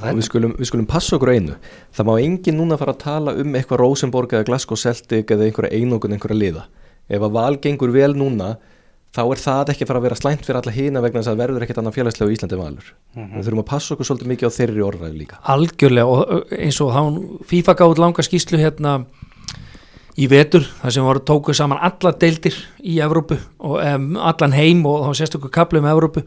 Við 0.00 0.22
skulum, 0.22 0.54
við 0.58 0.68
skulum 0.70 0.86
passa 0.88 1.16
okkur 1.16 1.32
einu. 1.34 1.56
Það 1.96 2.06
má 2.06 2.12
engin 2.22 2.58
núna 2.60 2.78
fara 2.78 2.94
að 2.94 3.02
tala 3.02 3.34
um 3.42 3.56
eitthvað 3.58 3.82
Rosenborg 3.82 4.34
eða 4.36 4.46
Glasgow 4.46 4.78
Celtic 4.78 5.32
eða 5.34 5.48
einhverja 5.48 5.74
einokun 5.74 6.14
einhverja 6.14 6.38
liða. 6.38 6.66
Ef 7.10 7.24
að 7.26 7.34
val 7.34 7.56
gengur 7.62 7.90
vel 7.94 8.12
núna 8.14 8.54
þá 9.10 9.22
er 9.24 9.40
það 9.42 9.72
ekki 9.72 9.82
að 9.82 9.90
fara 9.90 10.00
að 10.00 10.06
vera 10.06 10.18
slæmt 10.20 10.44
fyrir 10.46 10.60
alla 10.60 10.74
hina 10.74 11.02
vegna 11.02 11.22
þess 11.24 11.32
að 11.32 11.40
verður 11.42 11.64
ekkert 11.66 11.80
annað 11.82 11.96
félagslega 11.98 12.30
í 12.30 12.36
Íslandi 12.36 12.58
valur. 12.60 12.92
Við 13.18 13.48
þurfum 13.48 13.62
að 13.64 13.70
passa 13.72 13.94
okkur 13.96 14.08
svolítið 14.08 14.30
mikið 14.30 14.46
á 14.54 14.56
þeirri 14.56 14.84
orðræðu 14.86 15.18
líka. 15.18 15.40
Algjörlega 15.50 16.14
og 16.14 16.54
eins 16.54 16.78
og 16.84 16.92
þá 16.94 17.02
FIFA 17.50 17.76
gáði 17.80 18.04
langa 18.04 18.26
skýslu 18.26 18.60
hérna 18.62 18.94
í 20.18 20.28
vetur 20.30 20.64
þar 20.80 20.94
sem 20.94 21.06
voru 21.06 21.22
tókuð 21.26 21.58
saman 21.58 21.82
alla 21.86 22.12
deildir 22.18 22.56
í 22.82 22.98
Evrópu 23.02 23.38
og 23.58 23.76
um, 23.78 24.08
allan 24.16 24.56
heim 24.56 24.82
og 24.88 25.06
þá 25.06 25.20
sérstökur 25.20 25.52
kaplu 25.54 25.82
um 25.82 25.90
Evrópu. 25.90 26.24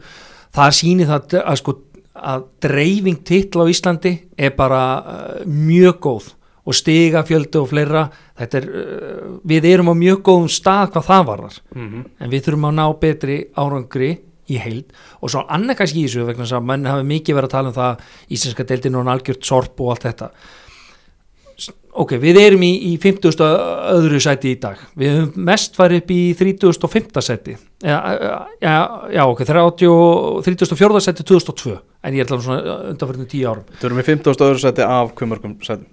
Það 0.54 0.78
sýnir 0.78 1.10
það 1.10 1.36
að 1.42 1.60
sko 1.60 1.76
að 2.14 2.46
dreifing 2.62 3.20
titla 3.26 3.66
á 3.66 3.72
Íslandi 3.72 4.14
er 4.38 4.54
bara 4.56 4.82
uh, 4.98 5.44
mjög 5.44 6.00
góð 6.06 6.28
og 6.64 6.76
stiga 6.78 7.24
fjöldu 7.26 7.60
og 7.60 7.68
fleira. 7.74 8.06
Þetta 8.38 8.60
er, 8.60 8.68
uh, 8.68 9.32
við 9.44 9.70
erum 9.74 9.92
á 9.92 9.94
mjög 9.98 10.22
góðum 10.30 10.52
stað 10.52 10.94
hvað 10.94 11.10
það 11.10 11.26
varðar. 11.32 11.58
Mhm. 11.74 12.04
en 12.20 12.30
við 12.30 12.46
þurfum 12.46 12.70
að 12.70 12.78
ná 12.78 12.86
betri 13.00 13.38
árangri 13.56 14.12
í 14.48 14.58
heild. 14.60 14.92
Og 15.20 15.32
svo 15.32 15.44
annað 15.48 15.80
kannski 15.80 16.02
í 16.02 16.08
þessu 16.08 16.26
vegna 16.28 16.44
þess 16.44 16.58
að 16.58 16.68
menn 16.68 16.88
hafi 16.88 17.06
mikið 17.08 17.38
verið 17.38 17.48
að 17.48 17.56
tala 17.56 17.68
um 17.68 17.78
það 17.78 18.04
íslenska 18.36 18.66
deildin 18.68 18.98
og 19.00 19.08
algjört 19.08 19.44
sorp 19.44 19.80
og 19.80 19.94
allt 19.94 20.06
þetta 20.08 20.30
ok, 21.94 22.16
við 22.18 22.38
erum 22.42 22.62
í, 22.66 22.70
í 22.90 22.92
50. 22.98 23.38
öðru 23.94 24.18
sæti 24.22 24.54
í 24.54 24.58
dag 24.62 24.80
við 24.98 25.12
höfum 25.14 25.44
mest 25.46 25.76
farið 25.78 26.02
upp 26.02 26.10
í 26.14 26.20
35. 26.34 27.22
sæti 27.22 27.54
já, 27.84 27.98
já, 28.60 28.74
já 29.14 29.22
ok, 29.30 29.44
30, 29.46 30.42
34. 30.48 31.00
sæti 31.06 31.26
2002 31.30 31.76
en 32.04 32.14
ég 32.18 32.24
er 32.26 32.34
um 32.34 32.42
svona 32.42 32.78
undanfærinu 32.90 33.28
10 33.30 33.46
árum 33.52 33.64
Þau 33.78 33.86
erum 33.90 34.00
við 34.02 34.10
15. 34.10 34.34
öðru 34.48 34.62
seti 34.64 34.82
af 34.86 35.14
kvömörgum 35.14 35.54
seti 35.62 35.86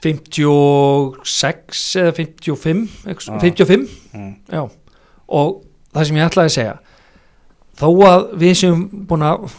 56 0.00 1.96
eða 2.00 2.12
55 2.16 2.88
eitthvað- 3.06 3.34
Já. 3.34 3.40
55 3.40 3.88
mm. 4.14 4.34
Já, 4.52 4.62
og 5.28 5.62
það 5.94 6.06
sem 6.06 6.16
ég 6.16 6.26
ætlaði 6.30 6.48
að 6.48 6.56
segja 6.56 6.78
þó 7.80 7.88
að 8.08 8.26
við 8.40 8.54
séum 8.60 8.80
búin 9.08 9.22
að 9.24 9.50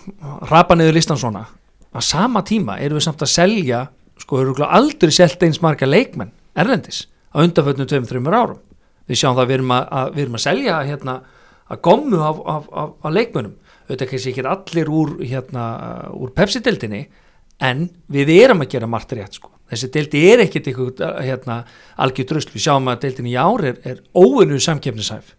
rapa 0.52 0.76
niður 0.76 0.94
listan 0.98 1.18
svona 1.18 1.46
að 1.94 2.02
sama 2.08 2.42
tíma 2.42 2.80
erum 2.80 2.98
við 2.98 3.04
samt 3.08 3.22
að 3.22 3.32
selja 3.34 3.88
sko, 4.22 4.42
erum 4.42 4.66
aldrei 4.68 5.14
selt 5.16 5.44
eins 5.44 5.62
marga 5.64 5.90
leikmenn 5.90 6.34
erlendis 6.56 7.06
á 7.34 7.42
undanfötnum 7.44 7.90
2-3 7.90 8.22
árum? 8.32 8.60
Við 9.10 9.20
sjáum 9.20 9.36
það 9.36 9.44
að 9.44 9.50
við 9.50 9.58
erum 9.58 9.74
að, 9.76 9.88
að, 10.00 10.14
við 10.16 10.24
erum 10.26 10.38
að 10.38 10.46
selja 10.46 10.78
hérna 10.88 11.16
að 11.72 11.82
gommu 11.88 12.22
af, 12.24 12.40
af, 12.54 12.70
af, 12.72 12.94
af 13.02 13.16
leikmennum 13.16 13.58
auðvitað 13.92 14.12
kannski 14.12 14.32
ekki 14.32 14.46
allir 14.48 14.92
úr 14.92 15.14
hérna, 15.24 15.66
úr 16.16 16.32
Pepsi-deltinni 16.36 17.02
en 17.62 17.88
við 18.12 18.32
erum 18.38 18.64
að 18.64 18.74
gera 18.76 18.90
margt 18.90 19.14
rétt 19.18 19.38
sko. 19.38 19.52
þessi 19.72 19.92
delti 19.94 20.24
er 20.32 20.44
ekkit 20.46 20.72
hérna, 20.72 21.62
algjör 21.98 22.28
drusl, 22.32 22.52
við 22.54 22.66
sjáum 22.66 22.90
að 22.92 23.06
deltin 23.06 23.30
í 23.30 23.36
ár 23.36 23.64
er, 23.64 23.80
er 23.84 24.02
óvinnu 24.16 24.60
samkefnishæf 24.60 25.36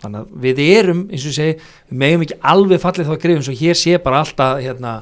þannig 0.00 0.20
að 0.20 0.44
við 0.44 0.62
erum, 0.64 1.02
eins 1.10 1.24
og 1.24 1.30
ég 1.30 1.36
segi 1.36 1.56
við 1.90 2.02
megum 2.02 2.24
ekki 2.24 2.38
alveg 2.52 2.82
fallið 2.82 3.10
þá 3.10 3.14
að 3.14 3.22
greifum 3.24 3.46
svo 3.46 3.56
hér 3.60 3.78
sé 3.78 3.98
bara 4.00 4.22
alltaf 4.24 4.62
hérna, 4.64 4.94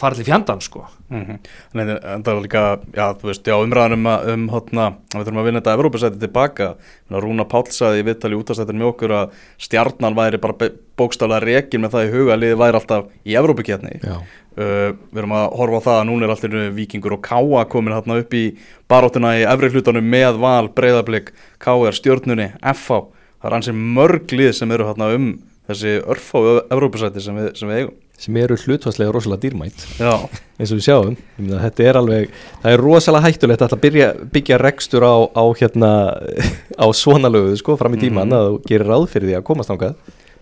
farið 0.00 0.20
til 0.20 0.26
fjandan 0.26 0.60
sko. 0.64 0.80
Mm 1.14 1.36
Nei, 1.78 1.82
en 1.86 2.22
það 2.26 2.30
er 2.32 2.40
líka, 2.42 2.62
já, 2.96 3.04
þú 3.20 3.28
veist, 3.30 3.46
já, 3.46 3.54
umræðan 3.62 3.94
um, 3.98 4.06
að- 4.10 4.28
um 4.32 4.46
hotna, 4.50 4.86
að 5.14 5.20
við 5.20 5.26
þurfum 5.28 5.40
að 5.42 5.46
vinna 5.48 5.60
þetta 5.62 5.74
Evrópasæti 5.78 6.20
tilbaka, 6.24 6.68
Rúna 7.14 7.44
Páll 7.46 7.70
saði 7.70 8.00
í 8.02 8.06
viðtali 8.08 8.38
útastættin 8.40 8.80
með 8.80 8.88
okkur 8.90 9.14
að 9.20 9.36
stjarnan 9.62 10.16
væri 10.18 10.40
bara 10.42 10.70
bókstaflega 10.98 11.44
rekin 11.46 11.84
með 11.84 11.94
það 11.94 12.06
í 12.08 12.12
huga 12.16 12.34
að 12.34 12.42
liði 12.42 12.58
væri 12.64 12.80
alltaf 12.80 13.06
í 13.24 13.36
Evrópaketni 13.38 13.94
Já. 14.02 14.16
uh, 14.18 14.90
við 15.14 15.22
erum 15.22 15.36
að 15.38 15.46
horfa 15.60 15.78
á 15.78 15.86
það 15.86 15.98
að 16.00 16.06
núna 16.10 16.26
er 16.28 16.34
allir 16.34 16.70
vikingur 16.80 17.16
og 17.18 17.22
káa 17.30 17.64
komin 17.70 17.94
hérna 17.94 18.18
upp 18.22 18.34
í 18.34 18.44
baróttina 18.90 19.34
í 19.38 19.46
efri 19.46 19.70
hlutunum 19.74 20.10
með 20.10 20.38
val, 20.42 20.68
breyðablик, 20.74 21.30
káar, 21.62 21.94
stjórnunni, 21.94 22.50
FH 22.74 23.04
það 23.44 23.50
er 23.50 23.58
ansið 23.60 23.82
mörg 23.98 24.32
lið 24.34 24.52
sem 24.58 24.70
eru 24.74 24.86
hérna 24.90 25.12
um 25.14 25.30
þessi 25.68 25.98
örfá 26.02 26.40
Evrópasæti 26.74 27.22
sem 27.24 27.36
við, 27.38 27.52
sem 27.58 27.68
við 27.70 27.82
eigum 27.84 28.00
sem 28.18 28.36
eru 28.40 28.56
hlutvarslega 28.56 29.12
rosalega 29.12 29.42
dýrmætt 29.42 29.84
Já, 29.98 30.12
eins 30.58 30.70
og 30.72 30.78
við 30.78 30.84
sjáum. 30.86 31.16
Þetta 31.38 31.84
er 31.88 31.98
alveg, 31.98 32.28
það 32.62 32.72
er 32.76 32.82
rosalega 32.84 33.26
hættulegt 33.26 33.64
að 33.66 33.80
byrja, 33.82 34.10
byggja 34.32 34.58
rekstur 34.62 35.02
á, 35.04 35.14
á 35.34 35.44
hérna 35.58 35.90
á 36.84 36.86
svona 36.94 37.28
lögu 37.32 37.56
sko 37.58 37.76
fram 37.80 37.94
í 37.96 38.00
tíman 38.04 38.28
Mhm. 38.30 38.36
að 38.38 38.46
þú 38.50 38.60
gerir 38.70 38.86
ráð 38.92 39.08
fyrir 39.10 39.28
því 39.32 39.36
að 39.40 39.42
komast 39.50 39.70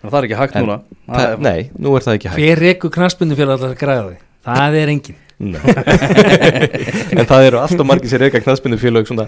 en 0.03 0.09
það 0.11 0.17
er 0.19 0.25
ekki 0.27 0.35
hægt 0.41 0.55
En 0.55 0.65
núna. 0.65 0.79
er- 1.31 1.37
nei, 1.39 1.69
nú 1.79 1.95
er 1.95 2.01
það 2.03 2.15
ekki 2.19 2.29
hægt. 2.29 2.39
Hver 2.39 2.59
rekur 2.59 2.91
knastbundu 2.91 3.35
fyrir 3.35 3.75
græða 3.79 4.07
því 4.11 4.17
það 4.45 4.75
er 4.83 4.87
engin 4.93 5.15
Nei. 5.39 5.59
en 7.17 7.25
það 7.27 7.45
eru 7.47 7.59
alltaf 7.59 7.85
margir 7.87 8.09
sér 8.11 8.21
reyka 8.27 8.39
knaðspinnu 8.43 8.77
félög 8.79 9.07
svona 9.09 9.25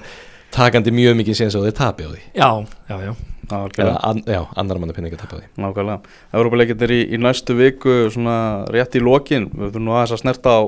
takandi 0.54 0.91
mjög 0.96 1.16
mikið 1.20 1.36
séns 1.39 1.56
og 1.58 1.66
þeir 1.66 1.76
tapi 1.76 2.06
á 2.06 2.10
því. 2.14 2.22
Já, 2.36 2.50
já, 2.91 2.98
Já, 3.10 3.14
eða 3.52 3.96
an, 4.10 4.22
já, 4.26 4.41
annar 4.56 4.80
manna 4.82 4.96
penninga 4.96 5.20
tapi 5.20 5.36
á 5.36 5.39
því. 5.39 5.48
Nákvæmlega. 5.62 6.14
Evrópuleikindir 6.36 6.93
í, 6.96 7.02
í 7.16 7.22
næstu 7.22 7.58
viku 7.58 7.96
svona 8.14 8.38
rétt 8.74 8.98
í 8.98 9.04
lokin 9.04 9.50
við 9.54 9.70
þurfum 9.70 9.88
nú 9.88 9.96
aðeins 9.96 10.16
að 10.16 10.24
snerta 10.24 10.56
á 10.56 10.62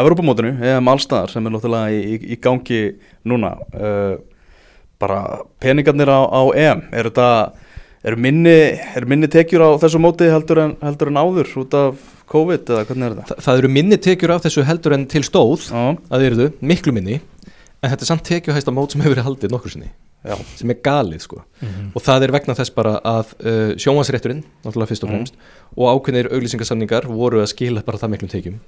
Evrópumótinu 0.00 0.52
EM 0.62 0.90
Allstar 0.92 1.32
sem 1.32 1.46
er 1.46 1.54
náttúrulega 1.54 1.90
í, 1.90 2.00
í, 2.14 2.20
í 2.34 2.38
gangi 2.42 2.82
núna. 3.26 3.56
Uh, 3.74 4.20
bara 5.00 5.40
peningarnir 5.62 6.12
á, 6.12 6.20
á 6.28 6.42
EM 6.54 6.84
er 6.92 7.08
þetta 7.08 7.30
er 8.04 8.16
minni, 8.20 8.56
er 8.96 9.06
minni 9.08 9.28
tekjur 9.32 9.64
á 9.64 9.70
þessu 9.80 10.00
móti 10.00 10.28
heldur 10.30 10.62
en, 10.64 10.76
heldur 10.84 11.10
en 11.10 11.20
áður 11.20 11.50
út 11.62 11.76
af 11.76 12.04
COVID 12.30 12.72
eða 12.72 12.84
hvernig 12.88 13.06
er 13.06 13.16
þetta? 13.16 13.32
Þa, 13.32 13.44
það 13.46 13.62
eru 13.62 13.72
minni 13.76 13.98
tekjur 14.00 14.34
af 14.36 14.44
þessu 14.46 14.64
heldur 14.68 14.96
en 14.96 15.08
til 15.10 15.24
stóð 15.26 15.66
að 15.72 16.22
þeir 16.22 16.30
eru 16.30 16.48
miklu 16.60 16.94
minni 16.96 17.18
en 17.80 17.88
þetta 17.88 18.04
er 18.04 18.10
samt 18.12 18.24
tekjuhæsta 18.28 18.74
mót 18.76 18.94
sem 18.94 19.02
hefur 19.02 19.16
verið 19.16 19.28
haldið 19.28 19.56
nokkur 19.56 19.74
sinni 19.74 19.92
já, 20.24 20.36
sem 20.56 20.70
er 20.70 20.78
galið 20.84 21.20
sko. 21.24 21.42
Og 21.94 22.02
það 22.02 22.22
er 22.26 22.32
vegna 22.36 22.54
þess 22.58 22.74
bara 22.76 22.94
að 23.00 23.34
uh, 23.40 23.74
sjónvansrétturinn, 23.80 24.42
náttúrulega 24.64 24.90
fyrst 24.92 25.04
og 25.04 25.10
Mhm. 25.10 25.16
fremst 25.16 25.34
og 25.76 25.86
ákveðnir 25.94 26.28
auglýsingarsamningar 26.32 27.06
voru 27.08 27.40
að 27.42 27.52
skila 27.54 27.82
bara 27.84 27.98
það 27.98 28.10
miklum 28.16 28.30
tekjum. 28.32 28.58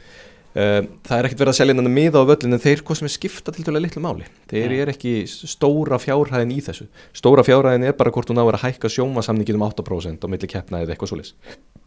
Uh, 0.53 0.85
það 1.09 1.17
er 1.19 1.25
ekkert 1.29 1.41
verið 1.41 1.53
að 1.55 1.59
selja 1.61 1.73
innan 1.73 1.89
miða 1.95 2.21
á 2.21 2.29
völlin 2.29 2.53
en 2.53 2.61
þeir 2.61 2.83
sem 2.95 3.07
er 3.09 3.13
skipta 3.15 3.53
til 3.57 3.65
dæla 3.65 3.81
litlu 3.81 4.03
máli. 4.05 4.25
Þeir 4.51 4.69
Mhm. 4.69 4.81
eru 4.83 4.93
ekki 4.93 5.15
stóra 5.27 5.97
fjárhæðin 5.99 6.53
í 6.53 6.61
þessu. 6.61 6.87
Stóra 7.15 7.43
fjárhæðin 7.43 7.87
er 7.89 7.93
bara 7.93 8.11
hvort 8.11 8.29
hún 8.29 8.37
á 8.37 8.45
að 8.45 8.61
hækka 8.61 8.89
sjónvanssamningin 8.93 9.55
um 9.55 9.63
8% 9.63 10.21
á 10.25 10.29
milli 10.29 10.47
keppna 10.49 10.85
eða 10.85 10.93
eitthvað 10.97 11.09
svoleiðis. 11.09 11.33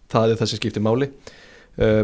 Það 0.10 0.32
er 0.32 0.36
það 0.38 0.48
sem 0.48 0.60
skiptir 0.60 0.82
máli. 0.82 1.10
Uh, 1.78 2.04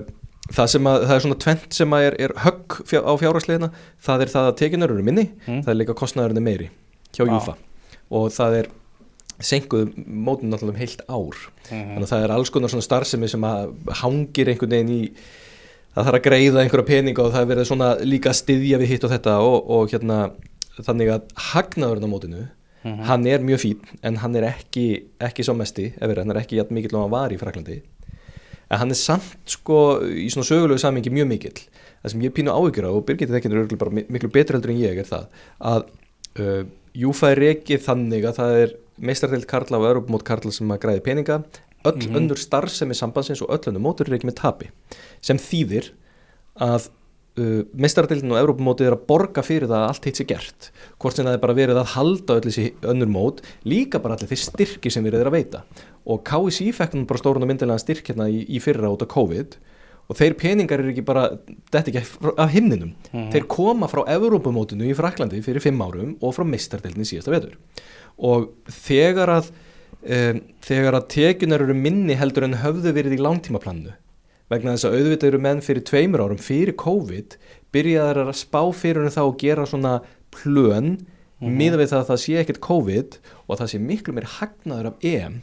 það 0.52 0.68
að, 0.86 1.06
það 1.08 1.16
er 1.16 1.20
svona 1.26 1.40
tvent 1.40 1.74
sem 1.74 1.94
er, 1.94 2.16
er 2.20 2.30
högg 2.36 2.78
á 3.10 3.14
fjárhagsliðina. 3.18 3.72
Það 4.06 4.22
er 4.22 4.28
það 4.28 4.46
að 4.52 4.58
tekjunar 4.62 4.90
eru 4.92 5.04
minni 5.04 5.30
Mm. 5.48 5.64
það 5.64 5.68
er 5.70 5.80
líka 5.82 5.96
kostnæðurinn 5.98 6.38
er 6.38 6.46
meiri 6.46 6.70
hjá 7.14 7.26
Já. 7.26 7.32
Júfa 7.34 7.56
og 8.12 8.32
það 8.36 8.58
er 8.62 8.68
senkuð 9.42 9.94
mótin 10.06 10.52
náttúrulega 10.52 10.76
um 10.76 10.82
heilt 10.82 11.02
ár 11.10 11.38
Mhm. 11.72 11.94
þannig 11.96 12.04
að 12.08 12.12
það 12.12 12.24
er 12.26 12.32
alls 12.36 12.50
konar 12.50 12.70
svona 12.70 12.86
starfsemi 12.86 13.28
sem 13.30 13.42
að 13.42 13.72
hangir 14.02 14.48
einhvern 14.52 14.70
veginn 14.70 14.90
í 14.90 15.12
það 15.96 16.06
þarf 16.06 16.18
að 16.20 16.26
greiða 16.28 16.62
einhverja 16.64 16.86
peninga 16.88 17.24
og 17.24 17.32
það 17.34 17.42
er 17.42 17.50
verið 17.56 17.68
svona 17.70 17.90
líka 18.06 18.30
að 18.30 18.40
styðja 18.42 18.78
við 18.82 18.88
hitt 18.92 19.04
og 19.04 19.12
þetta 19.12 19.38
og, 19.42 19.70
og 19.70 19.90
hérna 19.92 20.32
þannig 20.82 21.10
að 21.16 21.22
hagnaðurinn 21.52 22.06
á 22.06 22.14
mótinu 22.14 22.44
Mhm. 22.84 23.04
hann 23.06 23.28
er 23.28 23.40
mjög 23.40 23.60
fín 23.62 23.78
en 24.04 24.16
hann 24.18 24.36
er 24.36 24.44
ekki, 24.54 25.04
ekki 25.20 25.44
svo 25.46 25.54
mesti 25.54 25.94
ef 25.94 26.02
verið, 26.10 26.18
hann 26.26 26.32
er 26.32 26.40
ekki 26.42 26.58
jafn 26.58 26.74
mikill 26.74 26.96
og 26.98 27.02
hann 27.04 27.12
var 27.12 27.30
í 27.30 27.38
Fraklandi 27.40 27.82
en 28.72 28.78
hann 28.80 28.90
er 28.90 28.96
samt 28.98 29.38
sko 29.46 30.00
í 30.02 30.26
svona 30.34 30.48
sögulegu 30.50 30.80
samingi 30.80 31.10
mjög 31.14 31.28
mikill 31.28 31.60
það 32.04 32.10
sem 32.12 32.22
ég 32.22 32.34
pínu 32.34 32.50
áhyggjur 32.50 32.86
á 32.90 32.92
og 32.98 33.06
Birgit 33.06 33.30
þekkir 33.30 33.52
eru 33.54 33.78
bara 33.78 33.92
mi- 33.92 34.06
miklu 34.10 34.30
betur 34.32 34.56
heldur 34.58 34.72
en 34.72 34.78
ég 34.82 34.98
er 34.98 35.04
það 35.06 35.26
að 35.62 35.84
uh, 36.40 36.64
Júfa 36.98 37.32
er 37.32 37.40
rekið 37.40 37.84
þannig 37.86 38.26
að 38.28 38.40
það 38.42 38.56
er 38.62 38.74
meistardeild 39.02 39.48
Karla 39.50 39.80
og 39.80 39.90
Europamót 39.90 40.26
Karla 40.28 40.52
sem 40.52 40.72
að 40.74 40.82
græði 40.86 41.04
peninga. 41.06 41.44
Öll 41.86 41.98
Mhm. 41.98 42.16
önnur 42.16 42.38
starfsemi 42.38 42.94
sambandsins 42.94 43.42
og 43.42 43.50
öll 43.50 43.72
önnur 43.72 43.82
mótur 43.82 44.08
er 44.08 44.18
ekki 44.20 44.30
með 44.30 44.36
tapi 44.42 44.70
sem 45.22 45.38
þýðir 45.38 45.90
að 46.62 46.90
uh, 47.40 47.64
meistaradeildin 47.74 48.32
og 48.36 48.38
Europamótið 48.38 48.88
er 48.88 48.96
að 48.98 49.06
borga 49.08 49.42
fyrir 49.42 49.68
það 49.68 49.80
að 49.80 49.88
allt 49.88 50.06
hitt 50.06 50.20
sé 50.20 50.26
gert. 50.28 50.72
Hvort 51.00 51.16
sem 51.16 51.26
það 51.26 51.34
er 51.34 51.42
bara 51.42 51.54
verið 51.58 51.80
að 51.82 51.94
halda 51.96 52.36
öll 52.36 52.46
þessi 52.46 52.74
önnur 52.84 53.08
mót 53.10 53.42
líka 53.66 54.02
bara 54.04 54.14
allir 54.16 54.30
þeir 54.30 54.44
styrki 54.44 54.92
sem 54.92 55.04
verið 55.04 55.22
er 55.22 55.32
að 55.32 55.38
veita. 55.40 55.64
Og 56.06 56.24
KSI 56.24 56.72
fekk 56.76 56.94
nú 56.94 57.08
bara 57.08 57.18
stórun 57.24 57.42
og 57.42 57.50
myndilega 57.50 57.80
styrk 57.80 58.12
hérna 58.12 58.28
í, 58.30 58.46
í 58.46 58.60
fyrra 58.62 58.92
út 58.92 59.02
af 59.02 59.08
COVID 59.08 59.56
og 60.12 60.18
þeir 60.20 60.34
peningar 60.36 60.82
eru 60.84 60.92
ekki 60.92 61.06
bara 61.08 61.24
þetta 61.72 61.88
ekki 61.94 62.02
af- 62.04 62.52
himninum 62.52 62.92
Mhm. 63.14 63.30
þeir 63.32 63.48
koma 63.48 63.88
frá 63.88 64.04
Europamótinu 64.12 64.90
í 64.92 64.96
Fraklandi 64.98 65.40
fyrir 65.46 65.64
fimm 65.64 65.80
árum 65.82 66.18
og 66.22 66.36
frá 66.36 66.44
meistardeildin 66.44 67.08
síðasta 67.08 67.32
vetur 67.32 67.56
og 68.20 68.50
þegar 68.68 69.30
að 69.40 69.52
um, 70.04 70.42
þegar 70.66 70.98
að 71.00 71.08
tekjunar 71.16 71.62
eru 71.64 71.74
minni 71.78 72.16
heldur 72.18 72.44
en 72.48 72.58
höfðu 72.60 72.92
verið 72.94 73.16
í 73.18 73.22
langtímaplannu 73.22 73.94
vegna 74.52 74.74
þess 74.76 74.90
að 74.90 74.96
auðvitað 75.00 75.28
eru 75.32 75.40
menn 75.46 75.62
fyrir 75.64 75.84
tveimur 75.88 76.24
árum 76.26 76.42
fyrir 76.42 76.74
COVID 76.76 77.38
byrjaðar 77.72 78.26
að 78.28 78.36
spá 78.42 78.62
fyrir 78.76 79.00
henni 79.06 79.14
þá 79.16 79.22
og 79.30 79.38
gera 79.40 79.64
svona 79.70 80.02
plön 80.32 81.06
Mhm. 81.42 81.56
miða 81.58 81.78
við 81.80 81.88
það 81.94 82.02
að 82.04 82.10
það 82.12 82.20
sé 82.26 82.34
ekkert 82.42 82.60
COVID 82.62 83.16
og 83.48 83.56
að 83.56 83.62
það 83.64 83.70
sé 83.72 83.80
miklu 83.80 84.14
meir 84.14 84.28
hagnaður 84.38 84.86
af 84.92 84.94
EM 85.02 85.42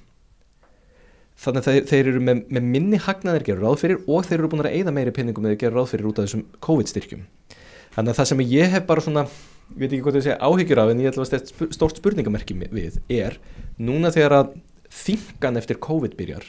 þannig 1.39 1.63
að 1.63 1.69
þeir, 1.69 1.85
þeir 1.91 2.11
eru 2.13 2.23
með, 2.29 2.41
með 2.57 2.71
minni 2.75 3.01
hagnaðir 3.03 3.47
gerur 3.47 3.67
ráð 3.69 3.83
fyrir 3.85 4.01
og 4.07 4.27
þeir 4.27 4.39
eru 4.41 4.51
búin 4.53 4.65
að 4.65 4.75
eyða 4.79 4.95
meiri 4.97 5.15
pinningum 5.15 5.47
eða 5.47 5.61
gerur 5.61 5.81
ráð 5.81 5.93
fyrir 5.93 6.09
út 6.11 6.19
af 6.19 6.27
þessum 6.27 6.45
COVID-styrkjum. 6.67 7.23
Þannig 7.95 8.13
að 8.13 8.21
það 8.21 8.31
sem 8.33 8.45
ég 8.53 8.75
hef 8.75 8.87
bara 8.89 9.05
svona 9.05 9.25
ég 9.29 9.83
veit 9.83 9.91
ekki 9.93 10.05
hvað 10.07 10.19
ég 10.19 10.27
segja 10.27 10.39
áhyggjur 10.43 10.83
af 10.83 10.93
en 10.93 11.03
ég 11.03 11.11
ætla 11.11 11.25
að 11.25 11.31
stætt 11.31 11.75
stórt 11.77 12.01
spurningamerki 12.01 12.57
við 12.73 13.01
er 13.13 13.37
núna 13.79 14.13
þegar 14.15 14.37
að 14.39 14.55
þingan 14.99 15.61
eftir 15.61 15.81
COVID 15.85 16.17
byrjar 16.19 16.47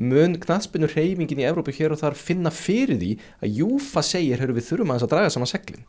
mun 0.00 0.36
knatspinnu 0.40 0.88
reyfingin 0.90 1.40
í 1.42 1.46
Evrópu 1.48 1.72
hér 1.76 1.94
og 1.94 2.00
þar 2.00 2.16
finna 2.16 2.52
fyrir 2.54 2.96
því 3.00 3.10
að 3.42 3.56
Júfa 3.60 4.02
segir, 4.06 4.40
hörru 4.40 4.56
við 4.56 4.68
þurfum 4.68 4.92
aðeins 4.92 5.06
að 5.06 5.12
draga 5.12 5.32
saman 5.34 5.50
seglin. 5.50 5.82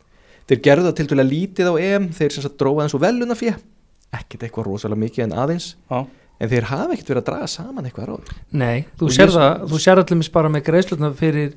Þeir 0.50 0.60
gerðu 0.66 0.88
það 0.88 0.96
til 0.98 1.06
dæla 1.12 1.26
lítið 1.28 1.70
á 1.70 1.74
EM 1.80 2.08
þeir 2.16 2.34
sem 2.34 2.56
dróða 2.60 2.84
eins 2.84 2.96
og 2.98 3.04
veluna 3.04 3.36
fyrir 3.38 3.60
ekkert 4.12 4.44
eitthvað 4.44 4.66
rosalega 4.68 5.00
mikið 5.00 5.24
en 5.24 5.36
aðeins. 5.40 5.68
Já, 5.88 6.04
en 6.42 6.50
þeir 6.52 6.66
hafa 6.72 6.92
ekkert 6.96 7.12
verið 7.14 7.22
að 7.22 7.28
draga 7.30 7.48
saman 7.54 7.86
eitthvað 7.88 8.10
ráð. 8.12 8.36
Nei, 8.58 8.84
þú 8.98 9.08
Og 9.08 9.16
sér 9.16 9.30
það, 9.38 9.66
þú 9.72 9.82
sér 9.86 10.02
allir 10.02 10.18
mis 10.24 10.32
bara 10.34 10.50
með 10.52 10.64
greiðslutna 10.68 11.12
fyrir 11.22 11.52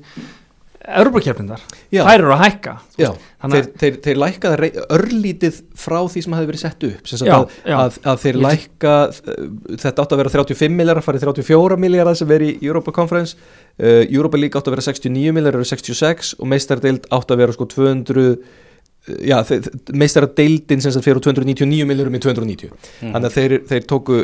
Já. 1.90 2.04
þær 2.06 2.20
eru 2.20 2.30
að 2.30 2.42
hækka 2.44 2.72
Já, 3.02 3.08
þeir, 3.50 3.64
þeir, 3.80 3.94
þeir 4.04 4.18
lækkaða 4.22 4.58
rey- 4.60 4.76
örlítið 4.94 5.56
frá 5.82 5.96
því 6.12 6.22
sem 6.22 6.36
hafi 6.36 6.46
verið 6.46 6.62
sett 6.62 6.84
upp. 6.86 7.08
Sem 7.10 7.18
sagt 7.18 7.26
Já, 7.26 7.34
að, 7.40 7.56
já. 7.66 7.76
að, 7.80 7.96
að 8.12 8.20
þeir 8.22 8.38
lækka 8.44 8.92
þetta 9.82 10.04
átt 10.04 10.14
að 10.14 10.20
vera 10.22 10.32
35 10.36 10.76
miljardar 10.78 11.02
farið 11.08 11.24
34 11.26 11.80
miljardar 11.82 12.20
sem 12.20 12.30
er 12.36 12.44
í 12.46 12.52
Europa 12.68 12.94
Conference. 12.94 13.34
Uh, 13.80 14.04
Europa 14.14 14.38
League 14.38 14.54
átt 14.60 14.70
að 14.70 14.76
vera 14.76 14.86
69 14.86 15.34
miljardar 15.34 15.58
eru 15.58 15.66
66 15.72 16.36
og 16.38 16.52
meistardeild 16.54 17.10
átt 17.18 17.34
að 17.34 17.42
vera 17.42 17.56
sko 17.58 17.66
200 17.74 18.28
uh, 18.30 19.50
meistaradeildin 19.94 20.80
sem 20.86 20.94
fyrir 21.02 21.18
úr 21.18 21.26
299 21.32 21.86
miljardarum 21.86 22.14
í 22.18 22.22
290 22.22 22.70
Mm. 23.02 23.10
þannig 23.12 23.26
að 23.28 23.34
þeir, 23.36 23.52
þeir 23.74 23.84
tóku 23.90 24.22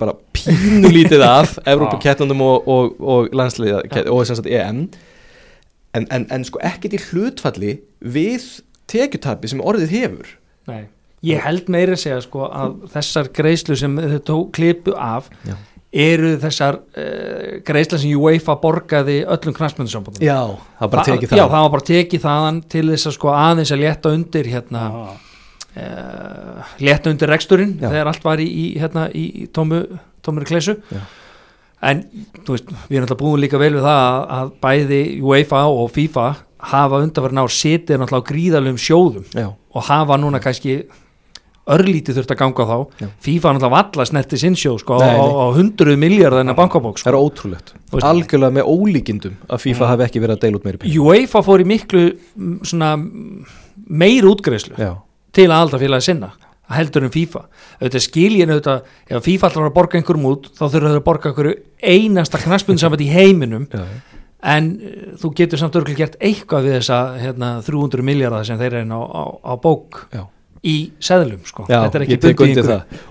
bara 0.00 0.14
pínulítið 0.36 1.24
af 1.26 1.58
Evrópakettunum 1.72 2.40
og, 2.44 2.68
og, 2.68 2.96
og 3.00 3.34
landsliða 3.36 3.82
og 4.10 4.24
sem 4.26 4.38
sagt 4.38 4.50
EM. 4.50 4.86
En, 5.94 6.08
en, 6.10 6.26
en 6.34 6.46
sko 6.46 6.58
ekkert 6.66 6.96
í 6.96 7.02
hlutfalli 7.10 7.76
við 8.02 8.48
tekjutapi 8.90 9.50
sem 9.52 9.62
orðið 9.62 9.94
hefur. 9.94 10.32
Nei. 10.70 10.82
Ég 11.24 11.40
held 11.40 11.70
meira 11.72 11.94
að 11.96 12.02
segja 12.02 12.18
sko 12.24 12.48
að 12.50 12.74
þessar 12.92 13.30
greiðslu 13.32 13.76
sem 13.80 13.94
þau 13.96 14.18
tók 14.28 14.50
klipu 14.58 14.92
af 15.00 15.30
Já. 15.46 15.54
eru 16.04 16.34
þessar 16.42 16.82
uh, 16.82 17.54
greiðsla 17.64 18.00
sem 18.02 18.12
UEFA 18.18 18.58
borgaði 18.60 19.22
öllum 19.22 19.56
knastmyndusambandum 19.56 20.24
Já, 20.24 20.52
það 20.76 20.82
var 20.82 20.92
bara 20.92 21.06
tekið 21.08 21.30
það 21.30 21.40
Já, 21.40 21.44
það 21.46 21.64
var 21.64 21.72
bara 21.76 21.86
tekið 21.88 22.24
þaðan 22.26 22.58
til 22.74 22.84
þess 22.90 23.08
að 23.08 23.16
sko 23.16 23.32
aðeins 23.32 23.72
að 23.72 23.82
létta 23.86 24.12
undir 24.18 24.50
hérna. 24.52 24.84
Já. 24.84 25.33
Uh, 25.76 26.64
létta 26.84 27.10
undir 27.12 27.30
reksturinn 27.32 27.76
Já. 27.80 27.88
þegar 27.90 28.10
allt 28.12 28.24
var 28.26 28.42
í, 28.42 28.48
í, 28.48 28.64
hérna, 28.80 29.08
í 29.14 29.46
tómu, 29.54 29.82
tómur 30.24 30.46
klessu 30.48 30.76
Já. 30.92 31.02
en 31.90 32.04
veist, 32.48 32.70
við 32.88 32.98
erum 32.98 33.06
alltaf 33.08 33.20
búin 33.20 33.42
líka 33.44 33.60
vel 33.60 33.74
við 33.76 33.84
það 33.86 34.02
að, 34.08 34.26
að 34.38 34.52
bæði 34.64 35.00
UEFA 35.24 35.64
og 35.70 35.88
FIFA 35.94 36.26
hafa 36.64 37.00
undanverðin 37.04 37.42
ár 37.44 37.52
setið 37.52 37.98
náttúrulega 38.00 38.24
á 38.24 38.28
gríðalum 38.30 38.78
sjóðum 38.80 39.24
Já, 39.36 39.48
og 39.52 39.88
hafa 39.90 40.16
núna 40.22 40.40
kannski 40.40 40.78
örlítið 41.64 42.18
þurft 42.18 42.32
að 42.34 42.38
ganga 42.42 42.64
á 42.64 42.66
þá. 42.68 43.04
FIFA 43.24 43.52
náttúrulega 43.56 43.72
valla 43.72 44.04
snetti 44.04 44.36
sinn 44.40 44.56
sjó 44.60 44.74
sko, 44.80 44.98
Nei, 45.00 45.14
á, 45.16 45.24
nei. 45.24 45.32
á 45.32 45.46
hundruð 45.56 45.96
miljardar 46.00 46.42
en 46.44 46.52
að 46.52 46.58
bankabók 46.58 46.98
það 46.98 47.04
sko. 47.06 47.12
er 47.12 47.16
ótrúlegt 47.20 47.70
veist- 47.92 48.04
Algjörlega 48.08 48.52
með 48.58 48.68
ólíkindum 48.68 49.38
að 49.48 49.62
FIFA 49.64 49.88
hafi 49.94 50.04
ekki 50.08 50.20
verið 50.24 50.36
að 50.36 50.42
deila 50.44 50.58
út 50.60 50.66
meiri 50.68 50.80
pening 50.82 51.06
UEFA 51.06 51.42
fór 51.46 51.64
í 51.64 51.68
miklu 51.70 52.02
mm, 52.12 52.58
svona 52.68 52.90
mm, 53.00 53.46
meiri 54.04 54.28
útgreðslu 54.28 54.76
Já, 54.76 54.90
til 55.34 55.50
aðaldafélagi 55.50 56.08
sinna 56.08 56.32
heldur 56.72 57.04
en 57.04 57.12
FIFA. 57.12 57.44
Auðvitað 57.78 58.04
skiljin 58.06 58.52
auðvitað 58.52 58.90
ef 59.12 59.24
FIFA 59.26 59.50
ætlar 59.50 59.68
að 59.68 59.74
borga 59.76 59.98
einhverjum 60.00 60.28
út 60.30 60.50
þá 60.56 60.64
þurfa 60.64 60.92
þau 60.92 60.98
að 60.98 61.06
borga 61.08 61.30
einhverju 61.30 61.54
einasta 61.84 62.40
knaspunnsamband 62.40 63.04
í 63.04 63.08
heiminum. 63.12 63.66
Já, 63.68 63.84
en 64.54 64.70
uh, 64.76 65.08
þú 65.20 65.32
getur 65.40 65.60
samt 65.60 65.76
örgulega 65.80 66.04
gert 66.04 66.16
eitthvað 66.24 66.68
við 66.68 66.78
þessa 66.78 67.00
hérna, 67.20 67.50
300 67.64 68.06
miljardar 68.06 68.46
sem 68.48 68.60
þeir 68.60 68.80
eru 68.82 69.00
á, 69.00 69.02
á, 69.04 69.24
á 69.40 69.52
bók 69.60 70.02
já. 70.12 70.24
í 70.64 70.76
seðlum 71.04 71.44
sko. 71.48 71.66
Já, 71.68 71.80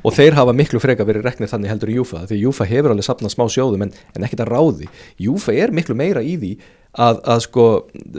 og 0.01 0.17
þeir 0.17 0.37
hafa 0.37 0.55
miklu 0.57 0.81
freka 0.81 1.07
verið 1.07 1.25
reknir 1.29 1.51
þannig 1.51 1.73
heldur 1.73 1.93
í 1.93 1.97
Júfa 1.99 2.25
því 2.29 2.39
Júfa 2.43 2.69
hefur 2.69 2.93
alveg 2.93 3.09
sapnað 3.09 3.35
smá 3.35 3.45
sjóðum 3.49 3.87
en, 3.87 3.97
en 4.13 4.25
ekkert 4.27 4.45
að 4.45 4.53
ráði. 4.53 4.89
Júfa 5.21 5.57
er 5.57 5.73
miklu 5.73 5.97
meira 5.97 6.25
í 6.25 6.37
því 6.41 6.55
að, 6.93 7.19
að 7.25 7.39
sko 7.47 7.65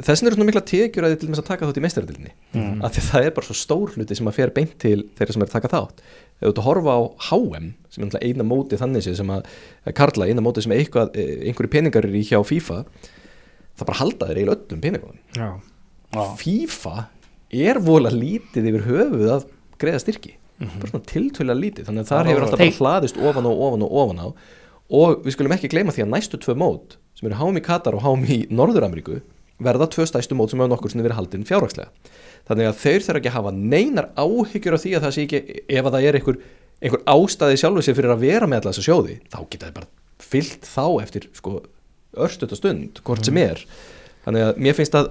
þessin 0.03 0.29
eru 0.29 0.37
svona 0.37 0.49
mikla 0.49 0.63
tekjur 0.67 1.07
að 1.07 1.15
þið 1.15 1.21
til 1.21 1.29
dæmis 1.29 1.43
að 1.43 1.49
taka 1.51 1.69
þátt 1.69 1.79
í 1.79 1.85
meistaradilni 1.85 2.33
mm. 2.55 2.77
að 2.83 2.97
því 2.97 3.05
það 3.09 3.27
er 3.29 3.35
bara 3.37 3.49
svo 3.49 3.57
stór 3.59 3.95
hluti 3.95 4.19
sem 4.19 4.31
að 4.31 4.39
fer 4.39 4.53
beint 4.57 4.77
til 4.83 4.97
þeirra 5.15 5.37
sem 5.37 5.45
er 5.45 5.51
að 5.51 5.55
taka 5.55 5.73
þátt 5.73 6.03
ef 6.05 6.43
þú 6.43 6.51
ert 6.51 6.61
að 6.61 6.69
horfa 6.69 6.97
á 6.99 7.01
HM 7.29 7.69
sem 7.95 8.09
er 8.09 8.27
eina 8.27 8.47
móti 8.47 8.79
þannig 8.81 9.07
sem 9.07 9.31
að 9.31 9.51
að 9.87 9.97
Karla, 10.01 10.27
eina 10.27 10.43
móti 10.43 10.65
sem 10.65 10.75
eitthvað, 10.75 11.15
eh, 11.15 11.47
einhverju 11.49 11.71
peningar 11.71 12.09
eru 12.09 12.19
í 12.19 12.25
hjá 12.27 12.41
FIFA 12.43 12.81
það 13.79 13.87
bara 13.87 14.01
halda 14.01 14.31
þeir 14.31 14.41
eiginlega 14.41 14.59
öllum 14.59 14.83
peningunum 14.83 15.21
Já. 15.39 15.51
Já. 16.15 16.25
FIFA 16.43 16.97
er 17.55 17.79
vola 17.83 18.11
lítið 18.11 18.73
yfir 18.73 18.89
höfuð 18.89 19.31
að 19.37 19.47
greiða 19.79 20.03
styrki 20.03 20.35
bara 20.59 20.91
svona 20.91 21.07
tiltölulega 21.11 21.61
lítið 21.61 21.89
þannig 21.89 22.05
að 22.05 22.11
þar 22.13 22.29
hefur 22.31 22.45
alltaf 22.47 22.61
bara 22.63 22.79
hlaðist 22.79 23.19
ofan 23.19 23.49
og 23.51 23.65
ofan 23.69 23.85
og 23.87 23.97
ofan 24.03 24.23
á 24.23 24.29
og 24.91 25.25
við 25.25 25.37
skulum 25.37 25.55
ekki 25.57 25.71
gleyma 25.73 25.95
því 25.95 26.05
að 26.05 26.13
næstu 26.13 26.41
tvö 26.41 26.57
mót 26.59 26.99
sem 27.15 27.31
eru 27.31 27.53
í 27.57 27.65
Katar 27.65 27.97
og 27.97 28.29
í 28.29 28.45
Norður-Ameríku 28.51 29.21
verða 29.63 29.87
tvö 29.91 30.07
stæstu 30.09 30.35
mót 30.35 30.51
sem 30.51 30.59
hefur 30.59 30.73
nokkur 30.73 30.91
sinni 30.91 31.05
verið 31.07 31.21
haldin 31.21 31.47
fjárhagslega. 31.47 31.91
Þannig 32.49 32.69
að 32.69 32.81
þeir 32.83 33.05
þurfa 33.05 33.21
ekki 33.21 33.31
að 33.31 33.37
hafa 33.37 33.53
neinar 33.55 34.09
áhyggjur 34.19 34.77
af 34.77 34.83
því 34.83 34.95
að 34.97 35.05
það 35.07 35.15
sé 35.15 35.25
ekki 35.25 35.41
ef 35.63 35.85
að 35.85 35.95
það 35.95 36.09
er 36.09 36.19
einhver, 36.19 36.41
einhver 36.83 37.05
ástæði 37.15 37.61
sjálfur 37.63 37.87
sér 37.87 37.99
fyrir 37.99 38.15
að 38.15 38.25
vera 38.25 38.49
með 38.51 38.61
alltaf 38.61 38.75
þessa 38.75 38.87
sjóði 38.89 39.19
þá 39.31 39.39
geta 39.53 39.69
þeir 39.69 39.77
bara 39.79 39.91
fyllt 40.25 40.69
þá 40.69 40.87
eftir 41.05 41.29
sko 41.39 41.55
örstuta 42.25 42.59
stund, 42.59 43.01
hvort 43.07 43.27
sem 43.27 43.39
er 43.41 43.63
þannig 44.25 44.45
að 44.47 44.61
mér 44.67 44.77
finnst 44.79 44.95
að 44.99 45.09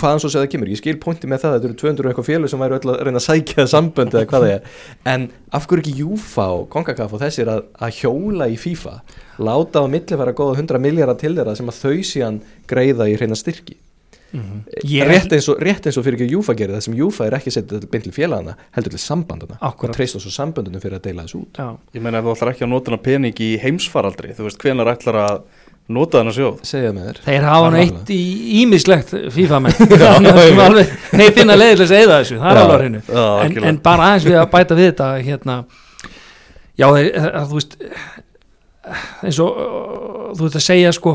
hvaðan 0.00 0.22
svo 0.22 0.30
segða 0.34 0.50
kemur, 0.52 0.70
ég 0.72 0.80
skil 0.80 0.96
pointi 1.02 1.30
með 1.30 1.42
það 1.44 1.50
að 1.50 1.58
þetta 1.58 1.68
eru 1.70 1.78
200 1.82 2.06
og 2.06 2.10
eitthvað 2.12 2.28
félug 2.30 2.50
sem 2.52 2.64
væru 2.64 2.78
öll 2.80 2.92
að 2.94 3.02
reyna 3.06 3.20
að 3.22 3.26
sækja 3.26 3.66
sambönd 3.70 4.14
eða 4.16 4.30
hvað 4.30 4.46
það 4.46 4.54
er, 4.56 4.72
en 5.14 5.28
af 5.52 5.68
hverju 5.70 5.84
ekki 5.84 5.98
Júfa 6.00 6.48
og 6.56 6.64
Konkakaf 6.72 7.14
og 7.14 7.22
þessir 7.22 7.52
að, 7.52 7.62
að 7.78 8.00
hjóla 8.00 8.48
í 8.50 8.56
FIFA, 8.60 8.96
láta 9.46 9.82
á 9.82 9.86
milli 9.90 10.18
fara 10.22 10.34
góða 10.36 10.58
100 10.58 10.82
miljardar 10.82 11.20
til 11.20 11.34
þeirra 11.38 11.54
sem 11.58 11.70
að 11.70 11.80
þau 11.84 11.94
síðan 12.14 12.42
greiða 12.70 13.08
í 13.10 13.16
reyna 13.20 13.38
styrki? 13.38 13.78
Ég- 14.86 15.02
rétt, 15.08 15.32
eins 15.34 15.48
og, 15.50 15.58
rétt 15.58 15.86
eins 15.90 15.96
og 15.98 16.04
fyrir 16.06 16.14
ekki 16.20 16.30
Júfa 16.30 16.54
gerir 16.54 16.76
það 16.76 16.84
sem 16.86 16.94
Júfa 16.94 17.26
er 17.26 17.34
ekki 17.34 17.50
setið 17.50 17.86
beint 17.90 18.04
til 18.06 18.12
félagana 18.14 18.54
heldur 18.76 18.92
til 18.94 19.00
sambandana. 19.02 19.56
Akkúrat. 19.58 19.90
og 19.90 19.96
treyst 19.96 20.14
svo 20.22 20.30
samböndunum 20.30 20.78
fyrir 20.80 21.00
að 21.00 21.08
deila 21.08 21.24
þessu 21.26 21.40
út. 21.42 21.58
Já. 21.58 21.76
Ég 21.94 22.02
meina 22.04 22.22
nota 25.90 26.20
ætlar 26.20 26.30
að 26.30 26.36
sjóð. 26.36 26.58
Segja 26.68 26.92
með 26.94 27.06
þér. 27.08 27.20
Þeir 27.24 27.46
hafa 27.48 27.68
hann 27.68 27.78
eitt 27.80 28.10
í 28.14 28.20
ímislegt 28.60 29.14
FIFA 29.34 29.60
menn. 29.64 29.80
Nei, 31.18 31.26
finna 31.34 31.56
leiðilega 31.58 31.86
að 31.86 31.92
segja 31.94 32.10
þessu 32.12 32.40
það 32.40 32.50
er 32.50 32.60
alveg 32.62 32.82
hreinu. 32.84 33.02
en, 33.10 33.56
en 33.72 33.80
bara 33.84 34.10
aðeins 34.10 34.28
við 34.28 34.38
að 34.40 34.50
bæta 34.54 34.78
við 34.78 34.90
þetta 34.92 35.08
hérna 35.26 35.56
Já, 36.80 36.86
þeir, 36.94 37.10
að, 37.28 37.50
þú 37.50 37.58
veist 37.58 37.76
eins 39.26 39.38
og 39.42 39.58
þú 40.38 40.46
veist 40.46 40.56
að 40.60 40.64
segja 40.64 40.92
sko 40.96 41.14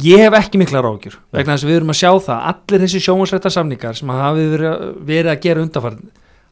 ég 0.00 0.22
hef 0.22 0.36
ekki 0.38 0.60
mikla 0.60 0.82
rákjur 0.86 1.18
vegna 1.34 1.56
þess 1.56 1.66
að 1.66 1.72
við 1.72 1.78
erum 1.80 1.92
að 1.92 2.00
sjá 2.00 2.10
það. 2.28 2.44
Allir 2.52 2.84
þessi 2.86 3.02
sjónvarsrætta 3.04 3.52
samningar 3.52 3.98
sem 3.98 4.12
hafa 4.14 4.34
verið, 4.38 4.84
verið 5.10 5.32
að 5.34 5.42
gera 5.44 5.64
undarfærið 5.66 6.04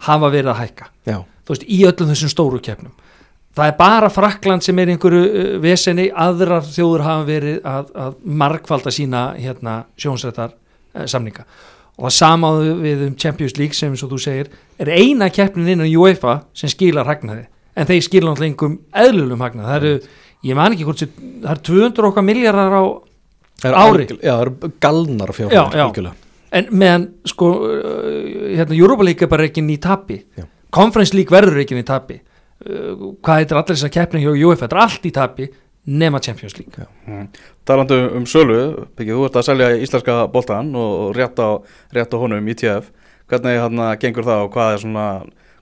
hafa 0.09 0.31
verið 0.31 0.51
að 0.53 0.61
hækka. 0.63 0.89
Já, 1.09 1.19
þú 1.47 1.55
veist, 1.55 1.69
í 1.71 1.79
öllum 1.89 2.11
þessum 2.13 2.33
stóru 2.35 2.61
keppnum 2.63 2.93
það 3.59 3.71
er 3.73 3.77
bara 3.79 4.11
Frakland 4.13 4.65
sem 4.67 4.79
er 4.83 4.93
einhverju 4.95 5.23
uh, 5.25 5.49
veseni, 5.63 6.09
aðrar 6.13 6.65
þjóður 6.67 7.05
hafa 7.07 7.27
verið 7.29 7.59
að, 7.69 7.91
að 8.07 8.15
margfalda 8.43 8.93
sína 8.95 9.25
hérna, 9.39 9.81
sjónsrættar 10.01 10.55
uh, 10.55 11.05
samninga. 11.11 11.47
Og 11.99 12.07
það 12.07 12.15
samáðu 12.21 12.77
við 12.85 13.05
um 13.09 13.17
Champions 13.19 13.57
League 13.59 13.75
sem 13.75 13.91
eins 13.95 14.05
og 14.07 14.13
þú 14.13 14.21
segir, 14.23 14.53
er 14.79 14.93
eina 14.95 15.31
keppnin 15.35 15.73
innan 15.75 15.91
UEFA 15.99 16.39
sem 16.57 16.71
skilar 16.71 17.09
hagnaði. 17.11 17.49
En 17.79 17.89
þeir 17.89 18.05
skilar 18.07 18.33
náttúrulega 18.33 18.53
einhverjum 18.53 18.79
eðlulum 19.03 19.43
hagnaði. 19.43 19.69
Það 19.69 19.79
eru, 19.81 20.15
ég 20.47 20.59
man 20.59 20.77
ekki 20.77 20.87
hvort 20.87 21.03
það 21.03 21.53
eru 21.55 21.67
200 21.73 22.09
okkar 22.13 22.27
miljardar 22.27 22.79
á 22.79 22.83
Það 23.59 23.75
Ári. 23.75 24.05
algjör- 24.07 24.21
Já, 24.23 24.33
það 24.33 24.41
eru 24.45 24.73
galnar 24.81 25.33
Já, 25.35 25.65
fjárhæðar 25.67 26.13
en 26.53 26.69
meðan 26.71 27.07
sko 27.29 27.49
uh, 27.67 28.57
hérna, 28.57 28.77
Europa 28.79 29.05
League 29.05 29.27
er 29.27 29.31
bara 29.31 29.45
ekki 29.49 29.65
í 29.67 29.79
tapi. 29.83 30.23
Conference 30.71 31.17
League 31.17 31.33
verður 31.33 31.63
ekki 31.65 31.77
í 31.77 31.85
tapi 31.85 32.21
uh, 32.67 33.09
hvað 33.23 33.43
heitir 33.43 33.61
allir 33.61 33.75
þessar 33.77 33.95
keppni 33.95 34.23
hjá 34.25 34.31
UEFA, 34.35 34.67
þetta 34.67 34.79
er 34.79 34.85
allt 34.85 35.09
í 35.09 35.15
tapi 35.15 35.49
nema 35.89 36.21
Champions 36.21 36.59
League. 36.59 36.87
Mm. 37.07 37.29
Talandi 37.65 37.97
um 38.19 38.27
sölu 38.29 38.87
Byggir, 38.97 39.17
þú 39.17 39.27
ert 39.29 39.39
að 39.41 39.47
selja 39.47 39.69
íslenska 39.81 40.17
boltan 40.33 40.75
og 40.77 41.15
rétt 41.17 41.41
á, 41.41 41.61
rétt 41.97 42.13
á 42.13 42.17
honum 42.21 42.49
í 42.49 42.57
TF 42.59 42.91
hvernig 43.29 43.61
hann 43.61 43.85
gengur 44.01 44.27
það 44.27 44.47
og 44.47 44.55
hvað 44.55 44.75
er 44.75 44.83
svona 44.85 45.07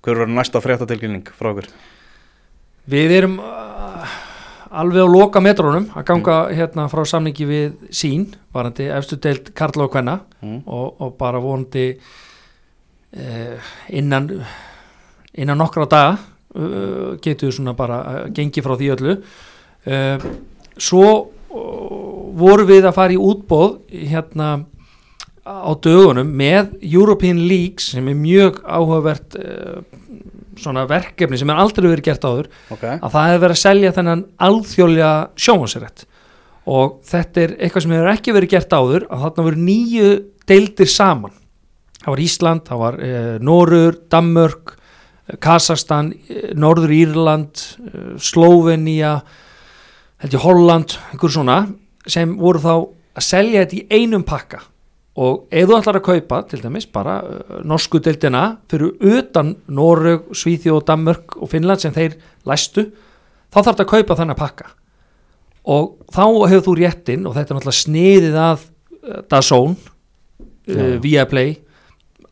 hver 0.06 0.22
er 0.22 0.30
næsta 0.30 0.62
fréttatilkynning 0.62 1.26
frá 1.34 1.50
okkur? 1.50 1.66
Við 2.86 3.14
erum 3.16 3.40
uh, 3.42 4.12
alveg 4.70 5.02
á 5.02 5.08
loka 5.10 5.42
metrónum 5.42 5.88
að 5.98 6.06
ganga 6.10 6.36
hérna 6.54 6.86
frá 6.90 7.02
samningi 7.10 7.48
við 7.48 7.74
sín 7.90 8.28
varandi 8.54 8.86
efstu 8.94 9.18
deilt 9.18 9.50
Karla 9.58 9.88
og 9.88 9.94
Kvenna. 9.94 10.20
Mm. 10.42 10.62
og, 10.66 11.00
og 11.02 11.16
bara 11.18 11.42
vonandi 11.42 11.88
uh, 11.96 13.74
innan 13.88 14.30
innan 15.34 15.58
nokkra 15.58 15.88
daga 15.90 16.16
getur 17.22 17.54
svona 17.54 17.76
bara 17.76 17.98
uh, 18.02 18.22
gengi 18.34 18.64
frá 18.64 18.76
því 18.78 18.92
öllu. 18.96 19.16
Uh, 19.86 20.26
svo 20.76 21.10
uh, 21.10 22.32
voru 22.36 22.66
við 22.68 22.88
að 22.88 22.96
fara 22.96 23.16
í 23.16 23.20
útbóð 23.20 23.78
hérna 23.92 24.50
á 25.46 25.70
dögunum 25.78 26.26
með 26.26 26.74
European 26.82 27.44
Leagues 27.46 27.92
sem 27.94 28.08
er 28.10 28.18
mjög 28.18 28.58
áhugavert 28.66 29.38
uh, 29.38 29.78
svona 30.58 30.86
verkefni 30.90 31.38
sem 31.38 31.50
er 31.52 31.60
aldrei 31.60 31.86
verið 31.86 32.08
gert 32.08 32.24
áður 32.26 32.48
ok, 32.72 32.84
að 32.96 33.10
það 33.12 33.28
hefur 33.28 33.42
verið 33.44 33.56
að 33.56 33.62
selja 33.62 33.94
þennan 33.96 34.24
alþjóðlega 34.48 35.10
sjónvansrætt 35.46 36.06
og 36.66 36.96
þetta 37.06 37.44
er 37.44 37.52
eitthvað 37.60 37.84
sem 37.84 37.94
hefur 37.94 38.12
ekki 38.12 38.34
verið 38.34 38.54
gert 38.56 38.74
áður 38.74 39.06
að 39.06 39.22
þarna 39.26 39.44
voru 39.46 39.66
nýju 39.68 40.08
deildir 40.46 40.90
saman. 40.90 41.34
Það 42.00 42.10
var 42.12 42.22
Ísland, 42.22 42.64
það 42.66 42.82
var 42.82 42.98
eh, 43.02 43.36
Norur, 43.42 43.96
Danmörk 44.10 44.74
Kazakstan, 45.42 46.12
Norður 46.54 46.92
Írland 46.94 47.62
Slóvenía 48.22 49.18
held 50.22 50.36
ég 50.36 50.44
Holland, 50.44 50.96
einhver 51.10 51.32
svona 51.32 51.58
sem 52.06 52.36
voru 52.38 52.62
þá 52.62 52.72
að 53.16 53.26
selja 53.26 53.64
þetta 53.64 53.78
í 53.78 54.02
einum 54.02 54.24
pakka 54.26 54.62
og 55.16 55.46
ef 55.48 55.66
þú 55.68 55.76
ætlar 55.78 55.98
að 55.98 56.06
kaupa 56.06 56.40
til 56.50 56.60
dæmis 56.60 56.86
bara 56.92 57.16
uh, 57.24 57.58
norsku 57.64 58.00
deildina 58.04 58.44
fyrir 58.70 58.94
utan 59.16 59.54
Noreg, 59.72 60.28
Svíþjóð, 60.36 60.82
Danmörk 60.88 61.38
og 61.40 61.50
Finnland 61.52 61.82
sem 61.82 61.94
þeir 61.96 62.18
læstu 62.48 62.90
þá 63.48 63.58
þarf 63.58 63.70
þetta 63.70 63.86
að 63.86 63.92
kaupa 63.94 64.18
þennan 64.20 64.40
pakka 64.40 64.70
og 65.72 65.94
þá 66.12 66.24
hefur 66.52 66.66
þú 66.68 66.76
réttin 66.82 67.26
og 67.26 67.36
þetta 67.36 67.54
er 67.54 67.58
náttúrulega 67.58 67.80
sniðið 67.80 68.40
að 68.44 68.66
uh, 68.66 69.22
DAZN, 69.32 69.78
uh. 70.76 70.90
Viaplay 71.02 71.56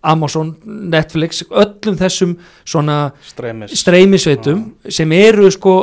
Amazon, 0.04 0.52
Netflix 0.64 1.42
öllum 1.48 1.96
þessum 1.98 2.34
svona 2.66 2.98
streymis. 3.24 3.74
streymisveitum 3.80 4.64
sem 4.88 5.12
eru 5.16 5.50
sko 5.52 5.74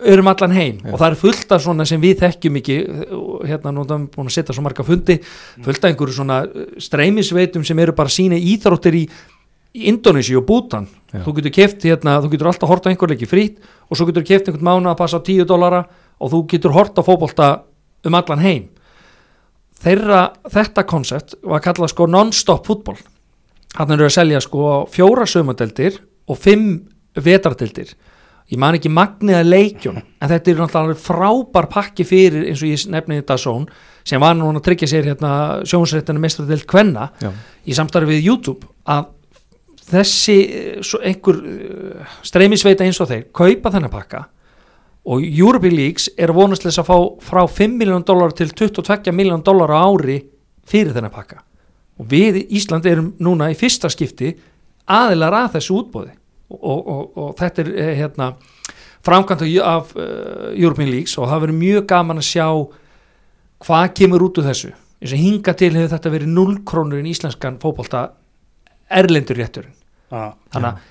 eru 0.00 0.24
um 0.24 0.30
allan 0.32 0.52
heim. 0.52 0.78
Já. 0.84 0.92
og 0.92 1.00
það 1.00 1.10
er 1.10 1.18
fullt 1.22 1.52
af 1.52 1.62
svona 1.64 1.86
sem 1.88 2.00
við 2.00 2.22
þekkjum 2.22 2.60
ekki 2.60 2.78
hérna 3.48 3.72
nú 3.72 3.84
erum 3.84 4.06
við 4.06 4.16
búin 4.16 4.30
að 4.30 4.36
setja 4.36 4.56
svo 4.56 4.64
marga 4.64 4.86
fundi 4.86 5.18
fullt 5.64 5.84
af 5.84 5.90
einhverju 5.90 6.16
svona 6.16 6.40
uh, 6.46 6.66
streymisveitum 6.80 7.64
sem 7.64 7.78
eru 7.78 7.96
bara 7.96 8.12
að 8.12 8.16
sína 8.16 8.40
íþróttir 8.40 8.98
í, 9.00 9.04
í 9.76 9.86
Indonési 9.92 10.36
og 10.36 10.46
Bútan. 10.48 10.88
Já. 11.10 11.24
þú 11.24 11.36
getur 11.40 11.56
keft 11.56 11.86
hérna, 11.88 12.20
þú 12.22 12.32
getur 12.34 12.50
alltaf 12.52 12.70
hort 12.70 12.84
á 12.86 12.90
einhver 12.92 13.10
leiki 13.10 13.28
frýtt 13.28 13.58
og 13.88 13.98
svo 13.98 14.06
getur 14.10 14.26
keft 14.26 14.48
einhvern 14.48 14.68
mánu 14.68 14.92
að 14.92 15.00
passa 15.00 15.18
á 15.18 15.26
10 15.26 15.48
dólara 15.48 15.84
og 16.20 16.32
þú 16.32 16.44
getur 16.52 16.76
hort 16.76 17.00
á 17.00 17.02
fótbolta 17.02 17.48
um 18.04 18.14
allan 18.14 18.44
heim. 18.44 18.68
Þeirra, 19.80 20.34
þetta 20.44 20.84
koncept 20.84 21.34
var 21.40 21.62
kallað 21.64 21.94
sko 21.94 22.06
non-stop 22.06 22.68
fútból 22.68 22.98
hann 23.78 23.94
eru 23.94 24.08
að 24.08 24.16
selja 24.16 24.40
sko 24.42 24.86
fjóra 24.90 25.26
sömadeldir 25.30 26.00
og 26.30 26.38
fimm 26.38 26.72
vetardeldir 27.18 27.94
ég 28.50 28.58
man 28.58 28.74
ekki 28.74 28.90
magniða 28.90 29.44
leikjun 29.46 30.00
en 30.00 30.30
þetta 30.30 30.50
er 30.50 30.60
náttúrulega 30.64 30.98
frábær 30.98 31.68
pakki 31.70 32.06
fyrir 32.06 32.48
eins 32.48 32.64
og 32.64 32.72
ég 32.72 32.84
nefni 32.90 33.20
þetta 33.20 33.38
són 33.38 33.68
sem 34.06 34.22
var 34.22 34.34
núna 34.38 34.58
að 34.58 34.66
tryggja 34.66 34.90
sér 34.90 35.10
hérna 35.12 35.32
sjónsréttinu 35.68 36.22
mestradeld 36.22 36.66
kvenna 36.70 37.10
Já. 37.22 37.30
í 37.66 37.76
samstarfi 37.76 38.10
við 38.16 38.26
YouTube 38.30 38.70
að 38.90 39.10
þessi 39.90 40.36
eh, 40.46 40.92
einhver 41.06 41.38
uh, 41.38 42.16
streymisveita 42.26 42.86
eins 42.86 43.00
og 43.02 43.10
þeir 43.10 43.28
kaupa 43.34 43.72
þennan 43.74 43.92
pakka 43.92 44.24
og 45.10 45.22
European 45.24 45.74
Leagues 45.74 46.10
er 46.18 46.32
að 46.32 46.42
vonast 46.42 46.64
til 46.64 46.70
þess 46.70 46.82
að 46.82 46.90
fá 46.90 46.98
frá 47.30 47.42
5 47.60 47.78
miljón 47.80 48.06
dólar 48.06 48.34
til 48.36 48.50
22 48.50 49.14
miljón 49.16 49.44
dólar 49.46 49.72
á 49.74 49.78
ári 49.86 50.20
fyrir 50.66 50.94
þennan 50.94 51.14
pakka 51.14 51.40
og 52.00 52.08
við 52.08 52.40
Ísland 52.48 52.86
erum 52.88 53.12
núna 53.20 53.50
í 53.52 53.58
fyrsta 53.58 53.90
skipti 53.92 54.32
aðilar 54.90 55.36
að 55.44 55.56
þessu 55.58 55.76
útbóði 55.76 56.14
og, 56.50 56.60
og, 56.60 56.78
og, 56.80 57.02
og 57.20 57.34
þetta 57.38 57.64
er 57.64 57.72
eh, 57.74 57.92
hérna 58.00 58.32
framkvæmt 59.06 59.42
af, 59.64 59.92
uh, 59.96 60.52
European 60.52 60.90
Leagues 60.90 61.16
og 61.18 61.28
það 61.30 61.44
verður 61.44 61.60
mjög 61.60 61.84
gaman 61.88 62.20
að 62.20 62.28
sjá 62.28 62.46
hvað 63.64 63.92
kemur 63.96 64.24
út 64.26 64.40
úr 64.40 64.48
þessu. 64.50 64.72
Eins 65.00 65.14
og 65.16 65.22
hinga 65.22 65.54
til 65.56 65.70
hefur 65.72 65.92
þetta 65.94 66.12
verið 66.12 66.32
0 66.36 66.56
krónur 66.68 67.00
í 67.00 67.12
íslenskan 67.14 67.56
fótbolta 67.60 68.10
erlendur 68.90 69.38
rétturinn. 69.40 69.76
Ah, 70.10 70.34
þannig 70.52 70.74
að 70.74 70.88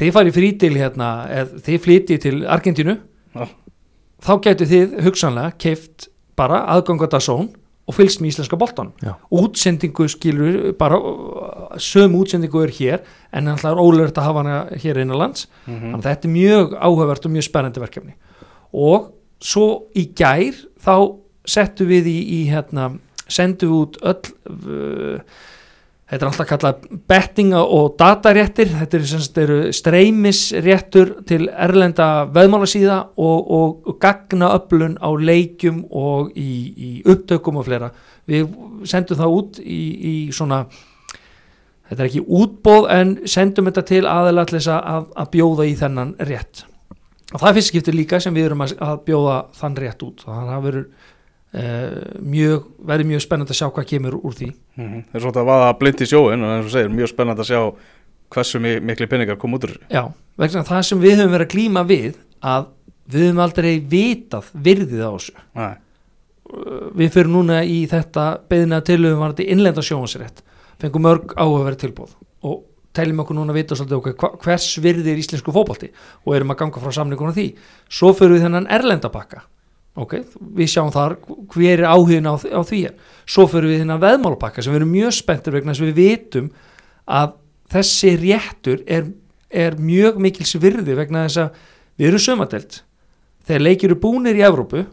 þið 0.00 0.12
farið 0.16 0.36
frítil 0.36 0.72
hérna 0.76 1.08
eða 1.32 1.62
þið 1.66 1.82
flytið 1.86 2.22
til 2.26 2.36
Argentínu. 2.46 2.96
Já. 3.30 3.46
þá 4.26 4.32
getur 4.44 4.66
þið 4.66 4.94
hugsanlega 5.06 5.56
keift 5.62 6.08
bara 6.38 6.64
aðgangata 6.74 7.20
són 7.22 7.52
og 7.90 7.96
fylgst 7.96 8.22
með 8.22 8.32
íslenska 8.32 8.58
boltan 8.60 8.92
útsendingu 9.34 10.06
skilur 10.10 10.58
bara 10.78 10.98
sömu 11.82 12.22
útsendingu 12.22 12.62
er 12.62 12.74
hér 12.76 13.06
en 13.34 13.50
það 13.56 13.70
er 13.72 13.82
ólöfert 13.82 14.20
að 14.20 14.28
hafa 14.28 14.44
hana 14.44 14.80
hér 14.82 15.02
innanlands 15.02 15.48
mhm, 15.66 15.90
þannig 15.90 16.00
að 16.00 16.10
þetta 16.10 16.28
er 16.28 16.36
mjög 16.36 16.76
áhugavert 16.78 17.26
og 17.26 17.34
mjög 17.34 17.46
spennandi 17.46 17.82
verkefni. 17.82 18.14
Og 18.70 19.10
svo 19.40 19.66
í 19.96 20.06
gær 20.16 20.58
þá 20.80 20.94
settum 21.48 21.88
við 21.90 22.10
í, 22.10 22.18
í 22.20 22.40
hérna, 22.50 22.92
sendum 23.30 23.72
við 23.72 23.80
út 23.80 23.98
öll 24.10 24.34
uh, 24.50 25.40
þetta 26.10 26.24
er 26.24 26.28
alltaf 26.30 26.48
kallað 26.50 26.84
bettinga 27.10 27.62
og 27.62 27.94
dataréttir. 28.00 28.70
Þetta 28.80 28.98
er, 28.98 29.06
sagt, 29.12 29.40
eru 29.40 29.58
streymisréttur 29.74 31.12
til 31.28 31.46
erlenda 31.50 32.26
veðmálasíða 32.34 32.98
og, 33.14 33.50
og, 33.58 33.76
og 33.86 33.98
gagna 34.02 34.50
öflun 34.56 34.96
á 34.98 35.10
leikjum 35.14 35.84
og 35.90 36.32
í, 36.34 36.50
í 36.74 36.90
upptökum 37.06 37.60
og 37.60 37.68
fleira. 37.68 37.92
Við 38.30 38.50
sendum 38.90 39.20
það 39.20 39.36
út 39.36 39.60
í, 39.62 39.82
í 40.10 40.14
svona 40.34 40.64
þetta 41.90 42.02
er 42.02 42.08
ekki 42.08 42.26
útbóð 42.26 42.90
en 42.94 43.14
sendum 43.30 43.70
þetta 43.70 43.86
til 43.86 44.02
þess 44.06 44.74
að, 44.74 45.08
að 45.14 45.32
bjóða 45.36 45.70
í 45.70 45.78
þennan 45.78 46.12
rétt. 46.26 46.66
Og 47.30 47.38
það 47.38 47.48
er 47.48 47.56
fyrst 47.60 47.70
skiptir 47.70 47.94
líka 47.94 48.18
sem 48.22 48.34
við 48.34 48.48
erum 48.48 48.64
að, 48.64 48.74
að 48.82 49.02
bjóða 49.06 49.34
þann 49.54 49.78
rétt 49.78 50.00
út. 50.02 50.24
Þannig 50.26 50.40
að 50.40 50.50
það 50.50 50.64
verður 50.66 50.86
mjög, 51.52 52.66
verður 52.86 53.08
mjög 53.10 53.22
spennandi 53.24 53.54
að 53.54 53.58
sjá 53.60 53.68
hvað 53.74 53.88
kemur 53.90 54.16
úr 54.20 54.34
því. 54.38 54.50
Mhm. 54.76 55.00
það 55.10 55.14
er 55.14 55.20
svona 55.24 55.40
að 55.42 55.48
vaða 55.50 55.78
blind 55.78 56.00
í 56.00 56.06
sjóin 56.06 56.44
eins 56.46 56.64
og 56.66 56.70
segir, 56.70 56.88
mjög 56.94 57.08
spennandi 57.14 57.42
að 57.42 57.50
sjá 57.50 57.74
hversu 58.30 58.60
mi- 58.60 58.80
mikli 58.80 59.06
peningar 59.10 59.36
kom 59.38 59.52
út 59.54 59.64
úr 59.66 59.74
þessu. 59.74 59.88
Já, 59.90 60.12
vegna 60.38 60.62
það 60.64 60.82
sem 60.84 61.00
við 61.00 61.16
höfum 61.18 61.32
verið 61.34 61.46
að 61.46 61.54
glíma 61.54 61.86
við 61.86 62.14
að 62.42 62.66
við 63.10 63.20
höfum 63.26 63.42
aldrei 63.42 63.80
vitað 63.80 64.44
virðið 64.54 65.02
á 65.02 65.10
þessu. 65.16 65.32
Nei, 65.56 65.74
Uh, 66.50 66.90
við 66.98 67.12
fyrir 67.14 67.28
núna 67.30 67.60
í 67.62 67.86
þetta 67.86 68.40
beðina 68.50 68.80
tilöfum 68.82 69.20
varandi 69.22 69.44
innlenda 69.52 69.80
sjóhansrétt 69.86 70.40
fengum 70.80 71.04
mörg 71.04 71.30
áhugaverð 71.38 71.76
tilbúð 71.78 72.10
og 72.42 72.64
teljum 72.92 73.20
okkur 73.22 73.36
núna 73.38 73.52
að 73.52 73.58
vita 73.60 73.76
svolítið 73.78 73.98
okkur 74.16 74.40
hvers 74.42 74.66
virði 74.82 75.12
er 75.12 75.20
íslensku 75.22 75.52
fótbolti 75.54 75.92
og 76.26 76.34
erum 76.34 76.50
að 76.50 76.56
ganga 76.64 76.80
frá 76.82 76.90
samningunum 76.90 77.36
því. 77.36 77.54
Svo 77.88 78.10
fyrir 78.18 78.34
við 78.34 78.48
þennan 78.48 78.66
erlenda 78.68 79.08
bakka 79.14 79.42
ok, 79.98 80.14
við 80.54 80.70
sjáum 80.70 80.92
þar 80.94 81.16
hver 81.50 81.82
er 81.82 81.88
áhugin 81.90 82.28
á, 82.30 82.34
á 82.38 82.60
því 82.62 82.82
svo 83.26 83.46
fyrir 83.50 83.72
við 83.72 83.82
þennan 83.82 84.02
veðmálpakka 84.02 84.62
sem 84.62 84.72
við 84.72 84.82
erum 84.82 84.94
mjög 84.94 85.16
spenntir 85.16 85.56
vegna 85.56 85.74
þess 85.74 85.82
að 85.82 85.90
við 85.90 85.98
vitum 85.98 86.50
að 87.10 87.34
þessi 87.74 88.14
réttur 88.20 88.84
er, 88.86 89.10
er 89.50 89.76
mjög 89.78 90.20
mikils 90.22 90.54
virði 90.62 90.96
vegna 90.98 91.26
þess 91.26 91.42
að 91.42 91.60
við 91.98 92.10
erum 92.10 92.24
sömadelt 92.24 92.80
þegar 93.48 93.66
leikir 93.66 93.90
eru 93.90 94.00
búnir 94.00 94.38
í 94.38 94.46
Evrópu 94.46 94.84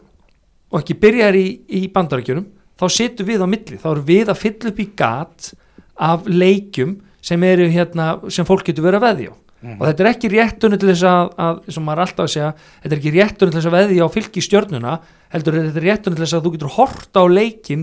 og 0.68 0.80
ekki 0.82 0.98
byrjar 1.00 1.38
í, 1.38 1.46
í 1.68 1.86
bandarækjunum 1.94 2.48
þá 2.78 2.86
situm 2.94 3.28
við 3.28 3.42
á 3.42 3.46
milli, 3.50 3.78
þá 3.78 3.88
erum 3.94 4.08
við 4.08 4.32
að 4.32 4.42
fylla 4.42 4.72
upp 4.72 4.80
í 4.82 4.88
gat 4.98 5.52
af 5.98 6.26
leikjum 6.30 6.98
sem 7.24 7.42
eru 7.46 7.66
hérna, 7.70 8.16
sem 8.30 8.46
fólk 8.46 8.66
getur 8.66 8.86
verið 8.86 9.02
að 9.02 9.06
veðja 9.08 9.34
á 9.34 9.47
og 9.58 9.80
þetta 9.88 10.04
er 10.04 10.08
ekki 10.12 10.28
réttunni 10.30 10.78
til 10.78 10.90
þess 10.92 11.06
að, 11.10 11.30
að 11.42 11.56
sem 11.74 11.86
maður 11.86 11.98
er 11.98 12.04
alltaf 12.04 12.24
að 12.24 12.34
segja, 12.34 12.50
þetta 12.82 12.94
er 12.94 13.00
ekki 13.00 13.14
réttunni 13.14 13.54
til 13.54 13.58
þess 13.58 13.70
að 13.70 13.76
veðja 13.78 14.06
á 14.06 14.14
fylgi 14.14 14.44
stjörnuna, 14.44 14.92
heldur 15.34 15.56
er 15.58 15.66
þetta 15.66 15.82
réttunni 15.82 16.18
til 16.18 16.24
þess 16.24 16.36
að 16.38 16.44
þú 16.44 16.52
getur 16.54 16.74
hort 16.76 17.18
á 17.18 17.22
leikin 17.26 17.82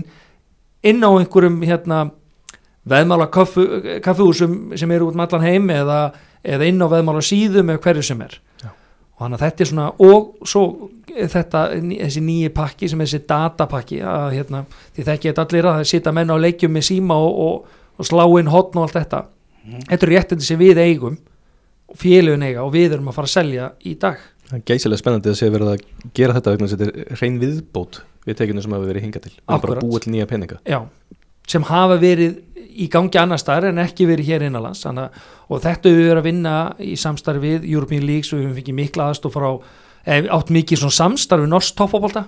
inn 0.86 1.04
á 1.04 1.10
einhverjum 1.10 1.58
hérna 1.66 1.98
veðmála 2.88 3.28
kaffu, 3.34 3.66
kaffuhúsum 4.04 4.56
sem 4.78 4.96
eru 4.96 5.10
út 5.10 5.18
um 5.18 5.24
allan 5.26 5.44
heim 5.44 5.68
eða, 5.74 6.00
eða 6.46 6.70
inn 6.70 6.80
á 6.80 6.88
veðmála 6.88 7.24
síðum 7.24 7.74
eða 7.74 7.84
hverju 7.84 8.08
sem 8.08 8.24
er. 8.24 8.40
Já. 8.62 8.70
og 9.16 9.24
þannig 9.26 9.38
að 9.38 9.46
þetta 9.46 9.64
er 9.64 9.70
svona 9.72 9.86
og 10.08 10.48
svo 10.48 10.64
er 11.16 11.30
þetta 11.32 11.62
þessi 11.76 12.24
nýji 12.24 12.56
pakki 12.56 12.88
sem 12.88 13.00
er 13.00 13.10
þessi 13.10 13.24
datapakki 13.28 14.00
að 14.00 14.26
hérna, 14.38 14.64
því 14.96 15.08
þekki 15.10 15.32
þetta 15.32 15.46
allir 15.46 15.70
að 15.70 15.80
það 15.80 15.88
sita 15.92 16.12
menn 16.16 16.32
á 16.32 16.36
leikjum 16.40 16.76
með 16.76 16.88
síma 16.88 17.16
og, 17.20 17.40
og, 17.46 17.80
og 17.96 18.08
slá 18.08 18.24
inn 18.40 18.52
hotn 18.52 18.80
og 18.80 18.86
allt 18.86 19.00
þetta. 19.00 19.26
Þetta 19.90 20.06
er 20.06 20.12
réttindi 20.12 20.46
sem 20.46 20.60
við 20.60 20.80
eigum 20.80 21.16
og 21.96 22.02
félögin 22.02 22.44
eiga 22.44 22.64
og 22.64 22.72
við 22.74 22.96
erum 22.96 23.10
að 23.10 23.16
fara 23.16 23.30
að 23.30 23.34
selja 23.34 23.70
í 23.84 23.94
dag. 24.00 24.20
Það 24.46 24.58
er 24.58 24.64
geysilega 24.70 25.02
spennandi 25.02 25.32
að 25.32 25.38
sé 25.40 25.48
verið 25.50 25.72
að 25.72 25.84
gera 26.14 26.36
þetta 26.36 26.52
vegna 26.52 26.68
þess 26.68 26.76
að 26.76 26.82
þetta 26.84 27.04
er 27.06 27.20
hrein 27.20 27.38
viðbót 27.42 28.00
við 28.26 28.38
tekinu 28.40 28.62
sem 28.62 28.76
hafa 28.76 28.90
verið 28.90 29.06
hingað 29.06 29.24
til. 29.26 29.32
Erum 29.40 29.64
bara 29.64 29.82
búa 29.82 30.02
til 30.02 30.12
nýja 30.14 30.28
peninga. 30.30 30.58
Já, 30.66 30.78
sem 31.50 31.66
hafa 31.66 31.98
verið 32.02 32.38
í 32.76 32.88
gangi 32.92 33.20
annar 33.20 33.40
staðar 33.40 33.70
en 33.70 33.82
ekki 33.82 34.06
verið 34.08 34.30
hér 34.30 34.46
innanlands 34.46 34.84
og 34.86 35.62
þetta 35.62 35.90
við 35.90 36.02
verið 36.02 36.20
að 36.20 36.26
vinna 36.28 36.56
í 36.82 36.96
samstarfi 37.00 37.42
við 37.42 37.68
European 37.72 38.04
Leagues 38.04 38.32
og 38.34 38.42
við 38.42 38.58
fengið 38.60 38.78
mikla 38.82 39.08
aðstof 39.10 39.36
frá 39.36 39.48
eh, 40.04 40.26
átt 40.28 40.52
mikið 40.52 40.84
samstarfi 40.92 41.48
norsk 41.48 41.78
toppfóbolta 41.78 42.26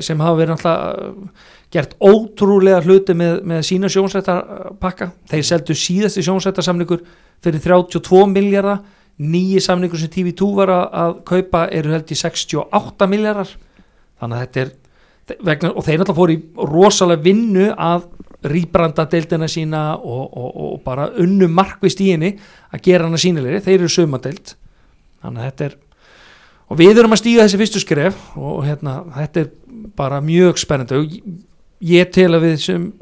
sem 0.00 0.20
hafa 0.22 0.38
verið 0.38 0.54
náttúrulega 0.54 1.55
gert 1.72 1.96
ótrúlega 1.98 2.80
hluti 2.84 3.14
með, 3.16 3.40
með 3.46 3.62
sína 3.66 3.90
sjónsættarpakka 3.92 5.10
þeir 5.30 5.46
seldu 5.48 5.76
síðasti 5.76 6.24
sjónsættarsamningur 6.26 7.02
fyrir 7.44 7.62
32 7.64 8.26
miljardar 8.30 8.84
nýji 9.16 9.62
samningur 9.64 10.00
sem 10.00 10.12
TV2 10.12 10.50
var 10.58 10.72
að, 10.72 11.14
kaupa 11.26 11.66
eru 11.72 11.94
held 11.94 12.12
í 12.12 12.18
68 12.18 13.08
miljardar 13.10 13.54
þannig 14.20 14.36
að 14.36 14.44
þetta 14.44 14.64
er 14.64 15.40
vegna, 15.42 15.72
og 15.72 15.82
þeir 15.82 16.02
náttúrulega 16.02 16.20
fóru 16.20 16.36
í 16.36 16.68
rosalega 16.70 17.24
vinnu 17.24 17.70
að 17.72 18.06
rýbranda 18.46 19.08
deildina 19.10 19.48
sína 19.50 19.80
og, 19.96 20.28
og, 20.28 20.50
og 20.66 20.76
bara 20.84 21.08
unnu 21.18 21.48
markvist 21.50 22.02
í 22.04 22.12
henni 22.12 22.36
að 22.70 22.84
gera 22.86 23.08
hana 23.08 23.18
sínilegri, 23.18 23.64
þeir 23.64 23.80
eru 23.80 23.90
sömadeild 23.90 24.54
þannig 25.24 25.42
að 25.42 25.48
þetta 25.48 25.68
er 25.70 25.76
og 26.66 26.80
við 26.80 27.00
erum 27.00 27.14
að 27.14 27.22
stíga 27.22 27.46
þessi 27.46 27.60
fyrstu 27.60 27.82
skref 27.82 28.22
og 28.38 28.64
hérna, 28.66 29.00
þetta 29.16 29.44
er 29.44 29.52
bara 29.98 30.22
mjög 30.24 30.60
spennandi. 30.60 30.98
Og 30.98 31.55
ég- 31.82 32.10
tel 32.12 32.30
að 32.32 32.42
við 32.46 32.56
sem, 32.64 32.92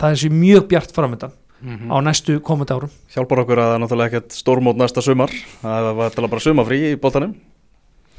það 0.00 0.10
er 0.10 0.20
sér 0.24 0.30
mjög 0.34 0.68
bjart 0.68 0.92
framöndan 0.94 1.32
Mhm. 1.64 1.88
á 1.88 1.96
næstu 2.04 2.40
komandi 2.44 2.74
árum. 2.74 2.90
Hjálpar 3.14 3.38
okkur 3.44 3.56
að 3.56 3.68
það 3.70 3.74
er 3.74 3.80
náttúrulega 3.80 4.08
ekkert 4.10 4.32
stórmót 4.36 4.76
næsta 4.76 5.00
sumar. 5.02 5.30
Það 5.62 5.94
var 5.96 6.10
til 6.10 6.28
bara 6.28 6.40
sumafrí 6.40 6.78
í 6.92 6.96
boltanum. 7.00 7.34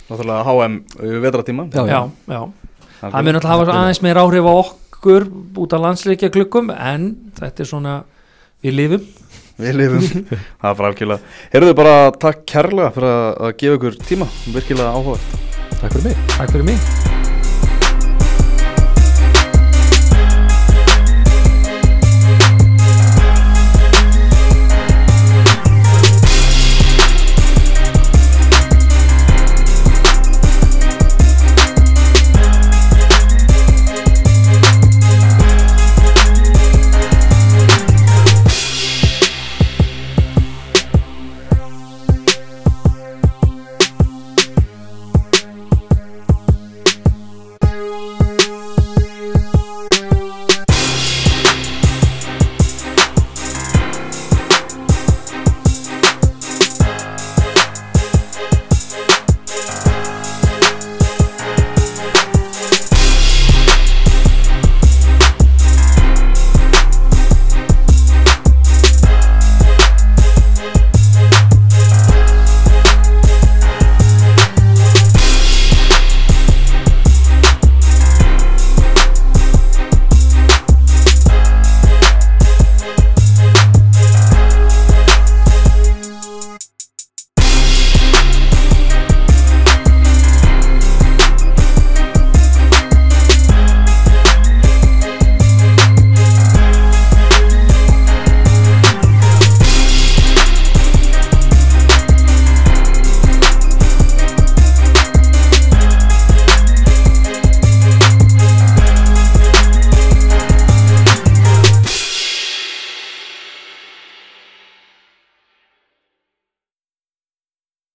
Náttúrulega 0.09 0.43
HM 0.45 0.79
vetratíma 1.21 1.69
Já, 1.73 1.85
já, 1.85 2.09
já. 2.27 2.51
það 3.01 3.23
mun 3.23 3.35
alltaf 3.35 3.51
hafa 3.51 3.71
aðeins 3.73 4.01
meir 4.01 4.15
áhrif 4.15 4.45
á 4.49 4.53
okkur 4.65 5.27
út 5.57 5.73
af 5.73 5.81
landsleikja 5.81 6.29
klukkum 6.31 6.71
en 6.71 7.31
þetta 7.37 7.59
er 7.59 7.65
svona 7.65 8.03
við 8.63 8.73
lifum. 8.75 9.01
Við 9.59 9.73
lifum, 9.75 10.01
það 10.61 10.69
er 10.71 10.75
bara 10.75 10.89
algjörlega. 10.91 11.19
Heyrðu 11.53 11.75
bara 11.75 12.11
takk 12.11 12.45
kærlega 12.45 12.91
fyrir 12.93 13.11
að 13.13 13.41
að 13.45 13.57
gefa 13.57 13.77
ykkur 13.77 13.99
tíma. 14.09 14.25
Virkilega 14.53 14.89
áhuga 14.93 15.19
Takk 15.81 15.91
fyrir 15.93 16.03
mig. 16.03 16.17
Takk 16.37 16.49
fyrir 16.51 16.65
mig 16.65 17.14